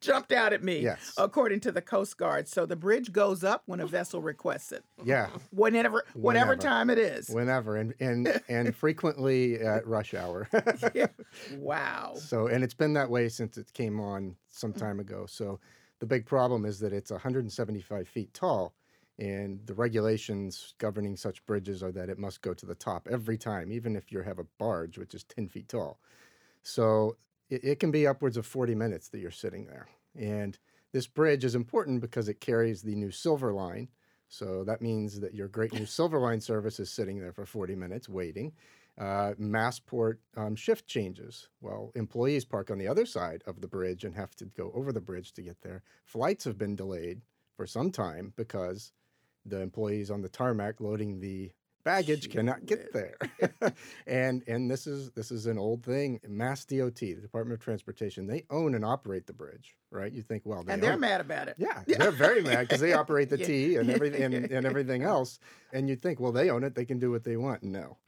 jumped 0.01 0.33
out 0.33 0.53
at 0.53 0.63
me, 0.63 0.81
Yes. 0.81 1.15
according 1.19 1.61
to 1.61 1.73
the 1.73 1.83
Coast 1.83 2.17
Guard. 2.17 2.49
So 2.49 2.67
the 2.67 2.77
bridge 2.77 3.13
goes 3.13 3.45
up 3.45 3.63
when 3.67 3.81
a 3.81 3.87
vessel 3.87 4.21
requests 4.23 4.73
it, 4.73 4.85
yeah, 5.05 5.29
whenever, 5.51 6.05
whatever 6.15 6.51
Whenever. 6.53 6.57
time 6.57 6.91
it 6.91 6.99
is. 6.99 7.29
whenever 7.29 7.77
and 7.77 7.95
and 8.01 8.41
and 8.49 8.75
frequently 8.85 9.61
at 9.61 9.87
rush 9.87 10.15
hour. 10.15 10.49
yeah. 10.95 11.07
wow. 11.53 12.15
So, 12.17 12.47
and 12.47 12.65
it's 12.65 12.75
been 12.75 12.95
that 12.95 13.11
way 13.11 13.29
since 13.29 13.57
it 13.59 13.73
came 13.73 14.01
on 14.01 14.37
some 14.49 14.73
time 14.73 15.01
ago. 15.01 15.27
So, 15.27 15.61
the 16.01 16.07
big 16.07 16.27
problem 16.27 16.65
is 16.65 16.81
that 16.81 16.93
it's 16.93 17.11
175 17.11 18.09
feet 18.09 18.33
tall, 18.35 18.75
and 19.19 19.61
the 19.67 19.75
regulations 19.75 20.75
governing 20.79 21.17
such 21.17 21.45
bridges 21.47 21.83
are 21.83 21.93
that 21.93 22.09
it 22.09 22.19
must 22.19 22.43
go 22.43 22.53
to 22.55 22.67
the 22.67 22.75
top 22.75 23.07
every 23.11 23.39
time, 23.39 23.71
even 23.73 23.97
if 23.97 24.11
you 24.11 24.21
have 24.23 24.39
a 24.39 24.47
barge, 24.59 24.99
which 24.99 25.15
is 25.15 25.25
10 25.25 25.49
feet 25.49 25.69
tall. 25.69 25.99
So, 26.63 27.17
it, 27.55 27.65
it 27.65 27.81
can 27.81 27.91
be 27.91 28.07
upwards 28.07 28.37
of 28.37 28.47
40 28.47 28.75
minutes 28.75 29.09
that 29.09 29.21
you're 29.21 29.31
sitting 29.31 29.67
there. 29.67 29.87
And 30.19 30.59
this 30.93 31.07
bridge 31.07 31.45
is 31.45 31.55
important 31.55 32.01
because 32.01 32.29
it 32.29 32.41
carries 32.41 32.83
the 32.83 32.95
new 32.95 33.11
Silver 33.11 33.53
Line. 33.53 33.89
So 34.29 34.65
that 34.65 34.83
means 34.83 35.21
that 35.21 35.35
your 35.35 35.49
great 35.49 35.73
new 35.73 35.87
Silver 35.87 36.19
Line 36.19 36.41
service 36.41 36.81
is 36.81 36.91
sitting 36.91 37.21
there 37.21 37.33
for 37.33 37.47
40 37.47 37.75
minutes 37.75 38.09
waiting. 38.09 38.53
Uh, 38.97 39.35
Massport 39.41 40.19
um, 40.37 40.55
shift 40.55 40.87
changes. 40.87 41.49
Well, 41.61 41.91
employees 41.95 42.45
park 42.45 42.71
on 42.71 42.79
the 42.79 42.87
other 42.87 43.07
side 43.07 43.43
of 43.47 43.61
the 43.61 43.69
bridge 43.69 44.05
and 44.05 44.15
have 44.15 44.37
to 44.37 44.45
go 44.45 44.71
over 44.75 44.93
the 44.93 45.01
bridge 45.01 45.33
to 45.35 45.43
get 45.43 45.61
there. 45.63 45.83
Flights 46.05 46.45
have 46.45 46.59
been 46.59 46.77
delayed 46.77 47.23
for 47.57 47.67
some 47.67 47.91
time 47.91 48.33
because 48.37 48.93
the 49.45 49.61
employees 49.61 50.11
on 50.11 50.23
the 50.23 50.29
tarmac 50.29 50.81
loading 50.81 51.21
the 51.21 51.51
baggage 51.85 52.31
cannot 52.31 52.67
get 52.67 52.93
there. 52.93 53.17
and 54.07 54.43
and 54.49 54.71
this 54.71 54.87
is 54.87 55.11
this 55.13 55.31
is 55.31 55.47
an 55.47 55.59
old 55.59 55.85
thing. 55.85 56.19
MassDOT, 56.29 56.99
the 56.99 57.15
Department 57.21 57.59
of 57.59 57.65
Transportation, 57.65 58.27
they 58.27 58.45
own 58.51 58.75
and 58.75 58.85
operate 58.85 59.27
the 59.27 59.33
bridge, 59.33 59.77
right? 59.91 60.13
You 60.13 60.23
think, 60.23 60.43
well, 60.45 60.63
they 60.63 60.73
And 60.73 60.83
they're 60.83 60.95
own- 60.95 61.01
mad 61.01 61.21
about 61.21 61.49
it. 61.49 61.57
yeah, 61.59 61.83
they're 61.87 62.11
very 62.11 62.43
mad 62.43 62.61
because 62.69 62.81
they 62.81 62.93
operate 62.95 63.31
the 63.31 63.39
Yeah. 63.39 63.47
T 63.47 63.77
and 63.77 63.91
everything 63.91 64.23
and, 64.35 64.51
and 64.51 64.67
everything 64.67 65.03
else. 65.03 65.39
And 65.73 65.89
you'd 65.89 66.03
think, 66.03 66.19
well, 66.21 66.33
they 66.33 66.51
own 66.51 66.65
it; 66.65 66.75
they 66.75 66.85
can 66.85 66.99
do 66.99 67.11
what 67.11 67.25
they 67.25 67.37
want. 67.37 67.63
No, 67.63 67.99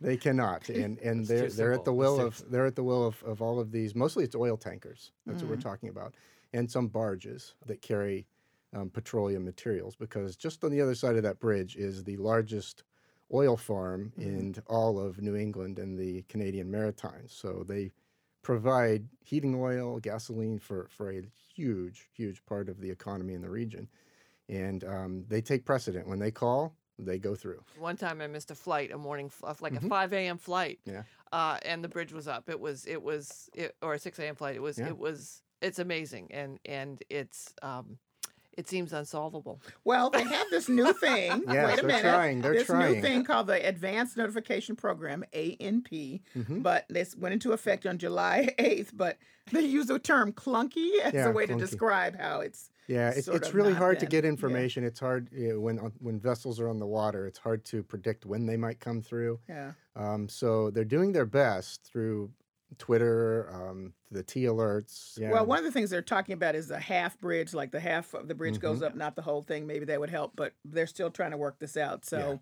they 0.00 0.16
cannot. 0.16 0.68
And 0.68 0.98
and 0.98 1.20
It's 1.20 1.28
they're 1.28 1.48
they're 1.50 1.72
at 1.72 1.84
the 1.84 1.92
will 1.94 2.26
It's 2.26 2.40
of 2.40 2.50
they're 2.50 2.66
at 2.66 2.76
the 2.76 2.84
will 2.84 3.06
of, 3.06 3.22
of 3.24 3.40
all 3.40 3.60
of 3.60 3.70
these. 3.72 3.94
Mostly, 3.94 4.24
it's 4.24 4.36
oil 4.36 4.56
tankers. 4.56 5.12
That's 5.26 5.42
what 5.42 5.50
we're 5.50 5.56
Mm. 5.56 5.62
talking 5.62 5.88
about, 5.88 6.14
and 6.52 6.70
some 6.70 6.88
barges 6.88 7.54
that 7.66 7.80
carry 7.82 8.26
um, 8.74 8.90
petroleum 8.90 9.44
materials. 9.44 9.94
Because 9.96 10.36
just 10.36 10.64
on 10.64 10.70
the 10.70 10.80
other 10.80 10.94
side 10.94 11.16
of 11.16 11.22
that 11.22 11.38
bridge 11.38 11.76
is 11.76 12.02
the 12.04 12.16
largest 12.16 12.82
oil 13.32 13.56
farm 13.56 14.12
Mm-hmm. 14.18 14.28
in 14.28 14.54
all 14.68 14.98
of 14.98 15.20
New 15.20 15.36
England 15.36 15.78
and 15.78 15.98
the 15.98 16.22
Canadian 16.28 16.70
Maritimes. 16.70 17.32
So 17.32 17.64
they 17.66 17.92
provide 18.42 19.08
heating 19.24 19.54
oil, 19.56 19.98
gasoline 19.98 20.58
for, 20.58 20.86
for 20.90 21.10
a 21.10 21.22
huge, 21.54 22.08
huge 22.14 22.44
part 22.46 22.68
of 22.68 22.80
the 22.80 22.90
economy 22.90 23.34
in 23.34 23.42
the 23.42 23.50
region. 23.50 23.88
And 24.48 24.84
um, 24.84 25.24
they 25.28 25.40
take 25.40 25.64
precedent. 25.64 26.06
When 26.06 26.20
they 26.20 26.30
call, 26.30 26.76
they 26.98 27.18
go 27.18 27.34
through. 27.34 27.62
One 27.78 27.96
time 27.96 28.20
I 28.20 28.28
missed 28.28 28.52
a 28.52 28.54
flight, 28.54 28.92
a 28.92 28.98
morning, 28.98 29.28
fl- 29.28 29.46
like 29.60 29.72
Mhm. 29.72 29.86
a 29.86 29.88
5 29.88 30.12
a.m. 30.12 30.38
flight. 30.38 30.78
Yeah. 30.84 31.02
Uh, 31.32 31.58
and 31.64 31.82
the 31.82 31.88
bridge 31.88 32.12
was 32.12 32.28
up. 32.28 32.48
It 32.48 32.60
was, 32.60 32.86
it 32.86 33.02
was, 33.02 33.50
it, 33.54 33.74
or 33.82 33.94
a 33.94 33.98
6 33.98 34.18
a.m. 34.20 34.36
flight. 34.36 34.54
It 34.54 34.62
was, 34.62 34.78
Yeah. 34.78 34.86
it 34.88 34.96
was, 34.98 35.42
it's 35.60 35.80
amazing. 35.80 36.28
And, 36.30 36.60
and 36.64 37.02
it's, 37.10 37.52
um, 37.62 37.98
it 38.56 38.68
seems 38.68 38.92
unsolvable. 38.92 39.60
Well, 39.84 40.10
they 40.10 40.22
have 40.22 40.46
this 40.50 40.68
new 40.68 40.92
thing. 41.00 41.44
Yes, 41.46 41.66
Wait 41.66 41.72
a 41.72 41.76
they're 41.76 41.84
minute. 41.86 42.02
trying, 42.02 42.40
they're 42.40 42.54
this 42.54 42.68
new 42.68 43.00
thing 43.00 43.24
called 43.24 43.46
the 43.48 43.66
Advanced 43.66 44.16
Notification 44.16 44.76
Program 44.76 45.24
(ANP), 45.32 46.20
Mhm. 46.36 46.62
but 46.62 46.86
this 46.88 47.16
went 47.16 47.32
into 47.34 47.52
effect 47.52 47.86
on 47.86 47.98
July 47.98 48.54
8th. 48.58 48.90
But 48.94 49.18
they 49.52 49.60
use 49.60 49.86
the 49.86 49.98
term 49.98 50.32
"clunky" 50.32 51.00
as 51.02 51.12
Yeah, 51.14 51.28
a 51.28 51.32
way 51.32 51.46
to 51.46 51.54
describe 51.56 52.18
how 52.18 52.40
it's. 52.40 52.70
Yeah, 52.88 53.10
it's, 53.10 53.26
it's 53.26 53.52
really 53.52 53.72
not 53.72 53.78
hard 53.78 53.98
to 53.98 54.06
been- 54.06 54.10
get 54.10 54.24
yeah. 54.24 54.30
information. 54.30 54.84
It's 54.84 55.00
hard 55.00 55.28
you 55.32 55.48
know, 55.54 55.60
when 55.60 55.76
when 55.98 56.20
vessels 56.20 56.60
are 56.60 56.68
on 56.68 56.78
the 56.78 56.86
water. 56.86 57.26
It's 57.26 57.38
hard 57.38 57.64
to 57.66 57.82
predict 57.82 58.24
when 58.26 58.46
they 58.46 58.56
might 58.56 58.78
come 58.80 59.02
through. 59.02 59.40
Yeah. 59.48 59.72
Um, 59.96 60.28
so 60.28 60.70
they're 60.70 60.84
doing 60.84 61.12
their 61.12 61.26
best 61.26 61.82
through 61.84 62.30
Twitter, 62.78 63.48
um, 63.52 63.92
the 64.10 64.22
T 64.22 64.44
alerts. 64.44 65.18
Yeah. 65.18 65.30
Well, 65.32 65.46
one 65.46 65.58
of 65.58 65.64
the 65.64 65.70
things 65.72 65.90
they're 65.90 66.02
talking 66.02 66.32
about 66.34 66.54
is 66.54 66.68
the 66.68 66.78
half 66.78 67.18
bridge, 67.20 67.54
like 67.54 67.70
the 67.70 67.80
half 67.80 68.12
of 68.14 68.28
the 68.28 68.34
bridge 68.34 68.58
goes 68.60 68.78
Mm-hmm. 68.78 68.86
up, 68.86 68.94
not 68.96 69.16
the 69.16 69.22
whole 69.22 69.42
thing. 69.42 69.66
Maybe 69.66 69.84
that 69.86 70.00
would 70.00 70.10
help, 70.10 70.32
but 70.36 70.52
they're 70.64 70.86
still 70.86 71.10
trying 71.10 71.30
to 71.30 71.36
work 71.36 71.58
this 71.58 71.76
out. 71.76 72.04
So, 72.04 72.40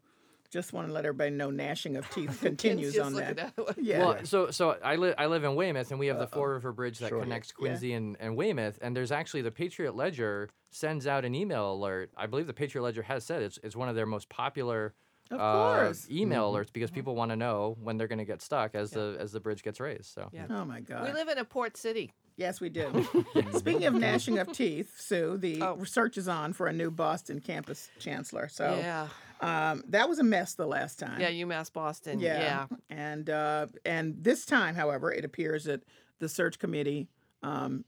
just 0.50 0.72
want 0.72 0.86
to 0.86 0.92
let 0.92 1.04
everybody 1.04 1.30
know 1.30 1.50
gnashing 1.50 1.96
of 1.96 2.08
teeth 2.10 2.38
continues 2.42 2.96
on 2.98 3.12
looking 3.14 3.34
that. 3.36 3.54
Yeah. 3.76 3.98
Well, 3.98 4.18
so 4.24 4.50
so 4.50 4.76
I 4.84 4.96
live 4.96 5.14
I 5.18 5.26
live 5.26 5.42
in 5.44 5.56
Weymouth, 5.56 5.90
and 5.90 5.98
we 5.98 6.06
have 6.06 6.18
the 6.18 6.26
Fore 6.28 6.52
River 6.52 6.72
Bridge 6.72 7.00
that 7.00 7.08
Sure. 7.08 7.20
connects 7.20 7.50
Quincy 7.52 7.92
and, 7.92 8.16
and 8.20 8.36
Weymouth. 8.36 8.78
And 8.80 8.96
there's 8.96 9.10
actually 9.12 9.42
the 9.42 9.50
Patriot 9.50 9.96
Ledger 9.96 10.48
sends 10.70 11.06
out 11.06 11.24
an 11.24 11.34
email 11.34 11.72
alert. 11.72 12.10
I 12.16 12.26
believe 12.26 12.46
the 12.46 12.54
Patriot 12.54 12.82
Ledger 12.84 13.02
has 13.02 13.24
said 13.24 13.42
it's 13.42 13.58
it's 13.64 13.74
one 13.76 13.88
of 13.88 13.96
their 13.96 14.06
most 14.06 14.28
popular 14.28 14.94
Of 15.30 15.40
uh, 15.40 15.52
course. 15.52 16.06
email 16.10 16.52
alerts 16.52 16.72
because 16.72 16.90
people 16.90 17.14
want 17.14 17.30
to 17.30 17.36
know 17.36 17.76
when 17.82 17.96
they're 17.96 18.08
going 18.08 18.18
to 18.18 18.24
get 18.24 18.42
stuck 18.42 18.74
as 18.74 18.90
the 18.90 19.16
as 19.18 19.32
the 19.32 19.40
bridge 19.40 19.62
gets 19.62 19.80
raised. 19.80 20.06
So 20.06 20.28
Yeah. 20.32 20.46
Oh 20.50 20.64
my 20.64 20.80
God. 20.80 21.04
We 21.06 21.12
live 21.12 21.28
in 21.28 21.38
a 21.38 21.44
port 21.44 21.76
city. 21.76 22.12
Yes, 22.36 22.60
we 22.60 22.68
do. 22.68 23.08
Speaking 23.56 23.86
of 23.86 23.94
gnashing 23.94 24.38
of 24.38 24.52
teeth, 24.52 24.92
Sue, 24.98 25.36
the 25.38 25.62
Oh. 25.62 25.76
research 25.76 26.18
is 26.18 26.28
on 26.28 26.52
for 26.52 26.66
a 26.66 26.72
new 26.72 26.90
Boston 26.90 27.40
campus 27.40 27.90
chancellor. 27.98 28.48
So 28.48 28.76
yeah, 28.76 29.08
um, 29.40 29.82
that 29.88 30.08
was 30.08 30.18
a 30.18 30.24
mess 30.24 30.54
the 30.54 30.66
last 30.66 30.98
time. 30.98 31.20
yeah, 31.20 31.30
UMass 31.30 31.72
Boston. 31.72 32.18
Yeah. 32.20 32.40
yeah. 32.40 32.66
And 32.90 33.30
uh, 33.30 33.66
and 33.84 34.16
this 34.22 34.44
time, 34.44 34.74
however, 34.74 35.12
it 35.12 35.24
appears 35.24 35.64
that 35.64 35.84
the 36.18 36.28
search 36.28 36.58
committee 36.58 37.08
um, 37.42 37.84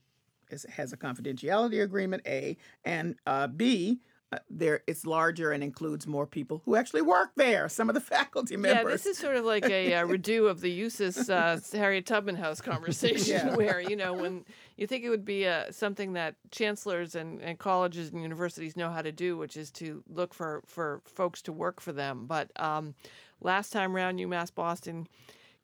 is, 0.50 0.64
has 0.70 0.92
a 0.92 0.96
confidentiality 0.96 1.82
agreement. 1.82 2.22
A 2.26 2.56
and 2.84 3.16
uh, 3.26 3.48
B. 3.48 4.00
Uh, 4.32 4.38
there, 4.50 4.82
it's 4.88 5.06
larger 5.06 5.52
and 5.52 5.62
includes 5.62 6.04
more 6.04 6.26
people 6.26 6.60
who 6.64 6.74
actually 6.74 7.00
work 7.02 7.30
there. 7.36 7.68
Some 7.68 7.88
of 7.88 7.94
the 7.94 8.00
faculty 8.16 8.56
members. 8.56 8.84
Yeah, 8.84 8.90
this 8.90 9.06
is 9.06 9.18
sort 9.18 9.36
of 9.36 9.44
like 9.44 9.64
a, 9.66 9.94
uh 9.94 10.06
redo 10.08 10.50
of 10.50 10.60
the 10.60 10.80
USIS 10.82 11.30
uh, 11.30 11.60
Harriet 11.78 12.06
Tubman 12.06 12.34
House 12.34 12.60
conversation, 12.60 13.46
Yeah. 13.48 13.54
where 13.60 13.80
you 13.80 13.94
know 13.94 14.12
when 14.12 14.44
you 14.76 14.88
think 14.88 15.04
it 15.04 15.10
would 15.10 15.24
be 15.24 15.46
uh, 15.46 15.70
something 15.70 16.14
that 16.14 16.34
chancellors 16.50 17.14
and, 17.14 17.40
and 17.40 17.58
colleges 17.58 18.10
and 18.10 18.20
universities 18.20 18.76
know 18.76 18.90
how 18.90 19.00
to 19.00 19.12
do, 19.12 19.36
which 19.36 19.56
is 19.56 19.70
to 19.72 20.02
look 20.08 20.34
for 20.34 20.62
for 20.66 21.02
folks 21.04 21.40
to 21.42 21.52
work 21.52 21.80
for 21.80 21.92
them. 21.92 22.26
But 22.26 22.50
um, 22.56 22.94
last 23.40 23.72
time 23.72 23.94
round, 23.94 24.18
UMass 24.18 24.52
Boston 24.52 25.06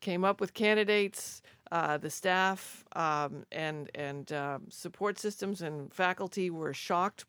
came 0.00 0.24
up 0.24 0.40
with 0.40 0.54
candidates. 0.54 1.42
Uh, 1.72 1.96
the 1.96 2.10
staff 2.10 2.84
um, 2.94 3.44
and 3.50 3.90
and 3.94 4.30
uh, 4.30 4.58
support 4.68 5.18
systems 5.18 5.62
and 5.62 5.92
faculty 5.92 6.48
were 6.50 6.74
shocked 6.74 7.24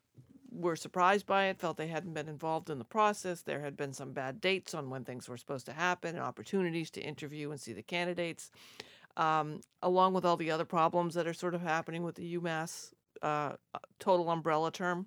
were 0.54 0.76
surprised 0.76 1.26
by 1.26 1.46
it, 1.46 1.58
felt 1.58 1.76
they 1.76 1.88
hadn't 1.88 2.14
been 2.14 2.28
involved 2.28 2.70
in 2.70 2.78
the 2.78 2.84
process. 2.84 3.42
There 3.42 3.60
had 3.60 3.76
been 3.76 3.92
some 3.92 4.12
bad 4.12 4.40
dates 4.40 4.74
on 4.74 4.90
when 4.90 5.04
things 5.04 5.28
were 5.28 5.36
supposed 5.36 5.66
to 5.66 5.72
happen, 5.72 6.14
and 6.14 6.24
opportunities 6.24 6.90
to 6.92 7.00
interview 7.00 7.50
and 7.50 7.60
see 7.60 7.72
the 7.72 7.82
candidates, 7.82 8.50
um, 9.16 9.60
along 9.82 10.14
with 10.14 10.24
all 10.24 10.36
the 10.36 10.50
other 10.50 10.64
problems 10.64 11.14
that 11.14 11.26
are 11.26 11.34
sort 11.34 11.54
of 11.54 11.60
happening 11.62 12.02
with 12.04 12.14
the 12.16 12.36
UMass 12.38 12.92
uh, 13.22 13.52
total 13.98 14.30
umbrella 14.30 14.70
term. 14.70 15.06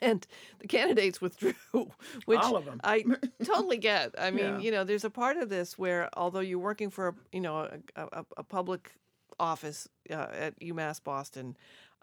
And 0.00 0.24
the 0.60 0.68
candidates 0.68 1.20
withdrew, 1.20 1.54
which 2.24 2.38
All 2.38 2.56
of 2.56 2.68
'em. 2.68 2.80
I 2.84 3.04
totally 3.44 3.78
get. 3.78 4.14
I 4.16 4.30
mean, 4.30 4.44
Yeah. 4.44 4.58
you 4.60 4.70
know, 4.70 4.84
there's 4.84 5.04
a 5.04 5.10
part 5.10 5.36
of 5.38 5.48
this 5.48 5.76
where, 5.76 6.08
although 6.16 6.38
you're 6.40 6.60
working 6.60 6.88
for, 6.90 7.08
a, 7.08 7.14
you 7.32 7.40
know, 7.40 7.68
a, 7.96 8.02
a, 8.12 8.24
a 8.36 8.42
public 8.44 8.92
office 9.40 9.88
uh, 10.10 10.26
at 10.32 10.60
UMass 10.60 11.02
Boston, 11.02 11.56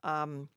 um, 0.04 0.50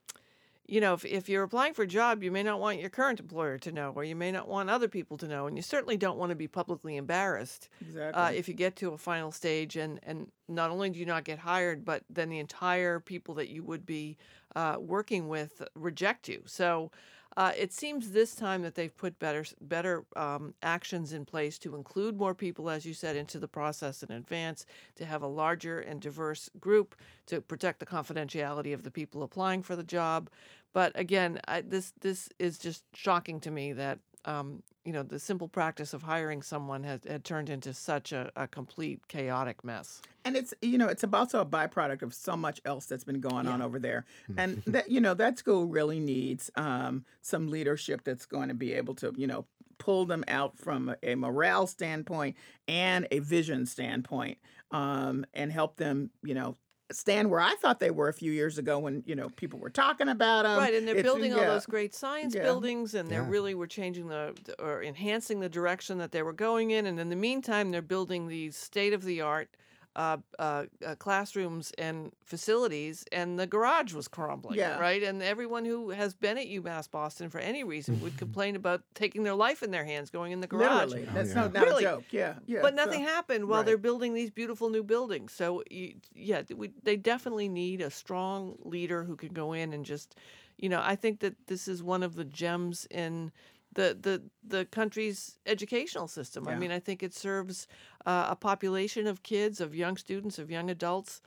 you 0.68 0.82
know, 0.82 0.92
if, 0.92 1.04
if 1.06 1.28
you're 1.30 1.42
applying 1.42 1.72
for 1.72 1.82
a 1.82 1.86
job, 1.86 2.22
you 2.22 2.30
may 2.30 2.42
not 2.42 2.60
want 2.60 2.78
your 2.78 2.90
current 2.90 3.18
employer 3.18 3.56
to 3.56 3.72
know, 3.72 3.90
or 3.96 4.04
you 4.04 4.14
may 4.14 4.30
not 4.30 4.46
want 4.46 4.68
other 4.68 4.86
people 4.86 5.16
to 5.16 5.26
know, 5.26 5.46
and 5.46 5.56
you 5.56 5.62
certainly 5.62 5.96
don't 5.96 6.18
want 6.18 6.28
to 6.28 6.36
be 6.36 6.46
publicly 6.46 6.96
embarrassed 6.96 7.70
exactly. 7.80 8.22
uh, 8.22 8.30
if 8.30 8.48
you 8.48 8.54
get 8.54 8.76
to 8.76 8.92
a 8.92 8.98
final 8.98 9.32
stage 9.32 9.76
and, 9.76 9.98
and 10.02 10.30
not 10.46 10.70
only 10.70 10.90
do 10.90 10.98
you 10.98 11.06
not 11.06 11.24
get 11.24 11.38
hired, 11.38 11.86
but 11.86 12.02
then 12.10 12.28
the 12.28 12.38
entire 12.38 13.00
people 13.00 13.34
that 13.34 13.48
you 13.48 13.62
would 13.64 13.86
be 13.86 14.18
uh, 14.56 14.76
working 14.78 15.26
with 15.26 15.62
reject 15.74 16.28
you. 16.28 16.42
So 16.44 16.90
uh, 17.38 17.52
it 17.56 17.72
seems 17.72 18.10
this 18.10 18.34
time 18.34 18.62
that 18.62 18.74
they've 18.74 18.96
put 18.96 19.16
better 19.20 19.44
better 19.60 20.04
um, 20.16 20.54
actions 20.60 21.12
in 21.12 21.24
place 21.24 21.56
to 21.56 21.76
include 21.76 22.18
more 22.18 22.34
people, 22.34 22.68
as 22.68 22.84
you 22.84 22.92
said, 22.92 23.14
into 23.14 23.38
the 23.38 23.46
process 23.46 24.02
in 24.02 24.10
advance, 24.10 24.66
to 24.96 25.04
have 25.04 25.22
a 25.22 25.26
larger 25.28 25.78
and 25.78 26.00
diverse 26.00 26.50
group, 26.58 26.96
to 27.26 27.40
protect 27.40 27.78
the 27.78 27.86
confidentiality 27.86 28.74
of 28.74 28.82
the 28.82 28.90
people 28.90 29.22
applying 29.22 29.62
for 29.62 29.76
the 29.76 29.84
job. 29.84 30.28
But 30.72 30.92
again, 30.94 31.40
I, 31.48 31.62
this 31.62 31.92
this 32.00 32.28
is 32.38 32.58
just 32.58 32.84
shocking 32.94 33.40
to 33.40 33.50
me 33.50 33.72
that 33.72 33.98
um, 34.24 34.62
you 34.84 34.92
know 34.92 35.02
the 35.02 35.18
simple 35.18 35.48
practice 35.48 35.94
of 35.94 36.02
hiring 36.02 36.42
someone 36.42 36.84
has 36.84 37.00
had 37.04 37.24
turned 37.24 37.50
into 37.50 37.72
such 37.72 38.12
a, 38.12 38.30
a 38.36 38.46
complete 38.46 39.06
chaotic 39.08 39.64
mess. 39.64 40.00
and 40.24 40.36
it's 40.36 40.52
you 40.60 40.78
know 40.78 40.88
it's 40.88 41.04
also 41.12 41.40
a 41.40 41.46
byproduct 41.46 42.02
of 42.02 42.12
so 42.12 42.36
much 42.36 42.60
else 42.64 42.86
that's 42.86 43.04
been 43.04 43.20
going 43.20 43.46
on 43.46 43.62
over 43.62 43.78
there. 43.78 44.04
And 44.36 44.62
that 44.66 44.90
you 44.90 45.00
know 45.00 45.14
that 45.14 45.38
school 45.38 45.66
really 45.66 46.00
needs 46.00 46.50
um, 46.56 47.04
some 47.22 47.48
leadership 47.48 48.02
that's 48.04 48.26
going 48.26 48.48
to 48.48 48.54
be 48.54 48.74
able 48.74 48.94
to 48.96 49.12
you 49.16 49.26
know 49.26 49.46
pull 49.78 50.04
them 50.06 50.24
out 50.28 50.58
from 50.58 50.88
a, 50.90 51.12
a 51.12 51.14
morale 51.14 51.66
standpoint 51.66 52.36
and 52.66 53.06
a 53.10 53.20
vision 53.20 53.64
standpoint 53.64 54.38
um, 54.70 55.24
and 55.34 55.52
help 55.52 55.76
them 55.76 56.10
you 56.22 56.34
know 56.34 56.56
stand 56.90 57.30
where 57.30 57.40
I 57.40 57.54
thought 57.56 57.80
they 57.80 57.90
were 57.90 58.08
a 58.08 58.12
few 58.14 58.32
years 58.32 58.58
ago 58.58 58.78
when 58.78 59.02
you 59.06 59.14
know 59.14 59.28
people 59.30 59.58
were 59.58 59.70
talking 59.70 60.08
about 60.08 60.42
them 60.44 60.58
right, 60.58 60.72
and 60.74 60.86
they're 60.88 61.02
building 61.02 61.32
all 61.34 61.40
those 61.44 61.66
great 61.66 61.94
science 61.94 62.34
Yeah. 62.34 62.42
buildings, 62.42 62.94
and 62.94 63.08
they 63.10 63.16
are 63.16 63.22
Yeah. 63.22 63.30
really 63.30 63.54
were 63.54 63.66
changing 63.66 64.08
the 64.08 64.34
or 64.58 64.82
enhancing 64.82 65.40
the 65.40 65.48
direction 65.48 65.98
that 65.98 66.12
they 66.12 66.22
were 66.22 66.32
going 66.32 66.70
in. 66.70 66.86
And 66.86 66.98
in 66.98 67.08
the 67.10 67.16
meantime, 67.16 67.70
they're 67.70 67.82
building 67.82 68.28
these 68.28 68.56
state 68.56 68.92
of 68.92 69.04
the 69.04 69.20
art. 69.20 69.50
Uh, 69.98 70.18
uh, 70.38 70.64
uh, 70.86 70.94
classrooms 70.94 71.72
and 71.76 72.12
facilities, 72.24 73.04
and 73.10 73.36
the 73.36 73.48
garage 73.48 73.92
was 73.92 74.06
crumbling. 74.06 74.56
Yeah. 74.56 74.78
Right, 74.78 75.02
and 75.02 75.20
everyone 75.20 75.64
who 75.64 75.90
has 75.90 76.14
been 76.14 76.38
at 76.38 76.46
UMass 76.46 76.88
Boston 76.88 77.30
for 77.30 77.40
any 77.40 77.64
reason 77.64 78.00
would 78.02 78.16
complain 78.24 78.54
about 78.54 78.82
taking 78.94 79.24
their 79.24 79.34
life 79.34 79.60
in 79.60 79.72
their 79.72 79.84
hands, 79.84 80.10
going 80.10 80.30
in 80.30 80.40
the 80.40 80.46
garage. 80.46 80.92
literally 80.92 81.08
that's 81.12 81.30
yeah. 81.30 81.34
no, 81.34 81.48
not 81.48 81.64
Really. 81.64 81.84
a 81.84 81.88
joke 81.88 82.04
yeah 82.12 82.34
yeah 82.46 82.60
but 82.62 82.76
so- 82.76 82.84
nothing 82.84 83.02
happened 83.02 83.48
while 83.48 83.58
right. 83.58 83.66
they're 83.66 83.76
building 83.76 84.14
these 84.14 84.30
beautiful 84.30 84.70
new 84.70 84.84
buildings. 84.84 85.32
So 85.32 85.64
you, 85.68 85.94
yeah, 86.14 86.42
we, 86.54 86.70
they 86.84 86.96
definitely 86.96 87.48
need 87.48 87.80
a 87.80 87.90
strong 87.90 88.56
leader 88.62 89.02
who 89.02 89.16
can 89.16 89.32
go 89.32 89.52
in 89.52 89.72
and 89.72 89.84
just, 89.84 90.14
you 90.56 90.68
know, 90.68 90.80
I 90.80 90.94
think 90.94 91.18
that 91.20 91.34
this 91.48 91.66
is 91.66 91.82
one 91.82 92.04
of 92.04 92.14
the 92.14 92.24
gems 92.24 92.86
in 92.90 93.32
the 93.74 93.96
the 94.00 94.22
the 94.46 94.64
country's 94.66 95.38
educational 95.46 96.08
system. 96.08 96.48
I 96.48 96.54
mean, 96.56 96.70
I 96.70 96.78
think 96.80 97.02
it 97.02 97.14
serves 97.14 97.66
uh, 98.06 98.26
a 98.30 98.36
population 98.36 99.06
of 99.06 99.22
kids, 99.22 99.60
of 99.60 99.74
young 99.74 99.96
students, 99.96 100.38
of 100.38 100.50
young 100.50 100.70
adults. 100.70 101.20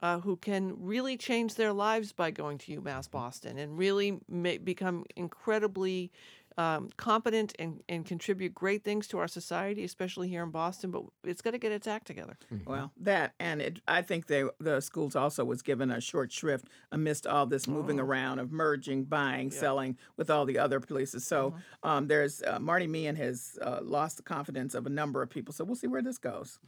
Uh, 0.00 0.20
who 0.20 0.36
can 0.36 0.76
really 0.78 1.16
change 1.16 1.54
their 1.56 1.72
lives 1.72 2.12
by 2.12 2.30
going 2.30 2.56
to 2.58 2.80
UMass 2.80 3.10
Boston 3.10 3.58
and 3.58 3.76
really 3.76 4.20
ma- 4.28 4.58
become 4.62 5.04
incredibly 5.16 6.12
um, 6.58 6.90
competent 6.96 7.54
and, 7.58 7.80
and 7.88 8.04
contribute 8.04 8.52
great 8.52 8.82
things 8.84 9.06
to 9.06 9.18
our 9.18 9.28
society, 9.28 9.84
especially 9.84 10.28
here 10.28 10.42
in 10.42 10.50
Boston. 10.50 10.90
But 10.90 11.04
it's 11.24 11.40
got 11.40 11.52
to 11.52 11.58
get 11.58 11.72
its 11.72 11.86
act 11.86 12.06
together. 12.08 12.36
Well, 12.66 12.92
that 13.00 13.32
and 13.38 13.62
it, 13.62 13.80
I 13.86 14.02
think 14.02 14.26
they 14.26 14.44
the 14.58 14.80
schools 14.80 15.14
also 15.16 15.44
was 15.44 15.62
given 15.62 15.90
a 15.90 16.00
short 16.00 16.32
shrift 16.32 16.66
amidst 16.92 17.26
all 17.26 17.46
this 17.46 17.66
moving 17.68 18.00
around 18.00 18.40
of 18.40 18.50
merging, 18.50 19.04
buying, 19.04 19.50
selling 19.52 19.96
with 20.16 20.28
all 20.30 20.44
the 20.44 20.58
other 20.58 20.80
places. 20.80 21.24
So 21.26 21.54
um, 21.84 22.08
there's 22.08 22.42
uh, 22.42 22.58
Marty 22.58 22.88
Meehan 22.88 23.16
has 23.16 23.56
uh, 23.62 23.78
lost 23.82 24.16
the 24.16 24.22
confidence 24.24 24.74
of 24.74 24.84
a 24.86 24.90
number 24.90 25.22
of 25.22 25.30
people. 25.30 25.54
So 25.54 25.64
we'll 25.64 25.76
see 25.76 25.86
where 25.86 26.02
this 26.02 26.18
goes. 26.18 26.58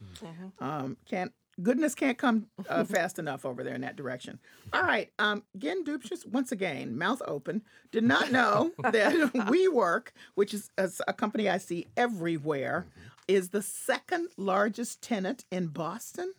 Um, 0.59 0.95
can't 1.05 1.33
goodness 1.61 1.95
can't 1.95 2.17
come 2.17 2.47
uh, 2.69 2.83
fast 2.85 3.19
enough 3.19 3.45
over 3.45 3.63
there 3.63 3.75
in 3.75 3.81
that 3.81 3.95
direction. 3.95 4.39
All 4.73 4.83
right, 4.83 5.11
um, 5.19 5.43
Gin 5.57 5.83
Dumcius 5.83 6.25
once 6.25 6.51
again, 6.51 6.97
mouth 6.97 7.21
open. 7.27 7.63
Did 7.91 8.03
not 8.03 8.31
know 8.31 8.71
that 8.83 9.13
WeWork, 9.33 10.07
which 10.35 10.53
is 10.53 10.69
a, 10.77 10.89
a 11.07 11.13
company 11.13 11.49
I 11.49 11.57
see 11.57 11.87
everywhere, 11.97 12.87
is 13.27 13.49
the 13.49 13.61
second 13.61 14.29
largest 14.37 15.01
tenant 15.01 15.45
in 15.51 15.67
Boston. 15.67 16.33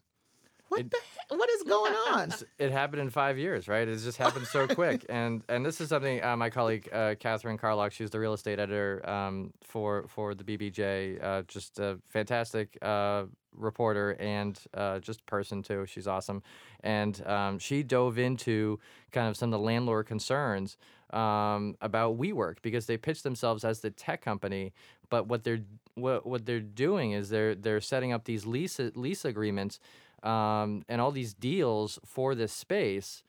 What 0.72 0.90
the 0.90 0.96
heck? 0.96 1.38
What 1.38 1.50
is 1.50 1.62
going 1.64 1.92
on? 1.92 2.32
it 2.58 2.72
happened 2.72 3.02
in 3.02 3.11
five 3.11 3.37
years, 3.38 3.68
right? 3.68 3.87
It 3.87 3.98
just 3.98 4.16
happened 4.16 4.46
so 4.46 4.66
quick. 4.66 5.06
And 5.12 5.42
and 5.48 5.64
this 5.66 5.80
is 5.80 5.90
something 5.90 6.22
uh, 6.24 6.37
my 6.37 6.48
colleague 6.48 6.88
uh, 6.92 7.14
Catherine 7.18 7.58
Carlock, 7.58 7.92
she's 7.92 8.11
the 8.11 8.18
real 8.18 8.32
estate 8.32 8.58
editor 8.58 9.08
um, 9.08 9.52
for 9.62 10.06
for 10.08 10.35
the 10.35 10.44
BBJ, 10.44 11.22
uh, 11.22 11.42
just 11.42 11.78
a 11.78 11.98
fantastic 12.08 12.78
uh, 12.80 13.24
reporter 13.54 14.12
and 14.18 14.58
uh, 14.74 15.00
just 15.00 15.24
person 15.26 15.62
too. 15.62 15.85
She's 15.87 16.06
awesome, 16.06 16.42
and 16.82 17.24
um, 17.26 17.58
she 17.58 17.82
dove 17.82 18.18
into 18.18 18.78
kind 19.11 19.28
of 19.28 19.37
some 19.37 19.52
of 19.52 19.61
the 19.61 19.64
landlord 19.64 20.06
concerns 20.06 20.78
um, 21.12 21.76
about 21.82 22.18
WeWork 22.18 22.56
because 22.62 22.87
they 22.87 22.96
pitched 22.96 23.22
themselves 23.22 23.64
as 23.64 23.80
the 23.80 23.90
tech 23.90 24.22
company, 24.22 24.72
but 25.11 25.26
what 25.26 25.44
they're 25.44 25.61
what 25.94 26.24
what 26.24 26.46
they're 26.46 26.61
doing 26.61 27.12
is 27.12 27.28
they're 27.28 27.54
they're 27.54 27.80
setting 27.80 28.12
up 28.12 28.24
these 28.24 28.46
lease 28.46 28.80
lease 28.94 29.24
agreements 29.24 29.78
um, 30.22 30.85
and 30.88 31.00
all 31.00 31.11
these 31.11 31.35
deals 31.35 31.98
for 32.04 32.35
this 32.35 32.52
space, 32.52 33.22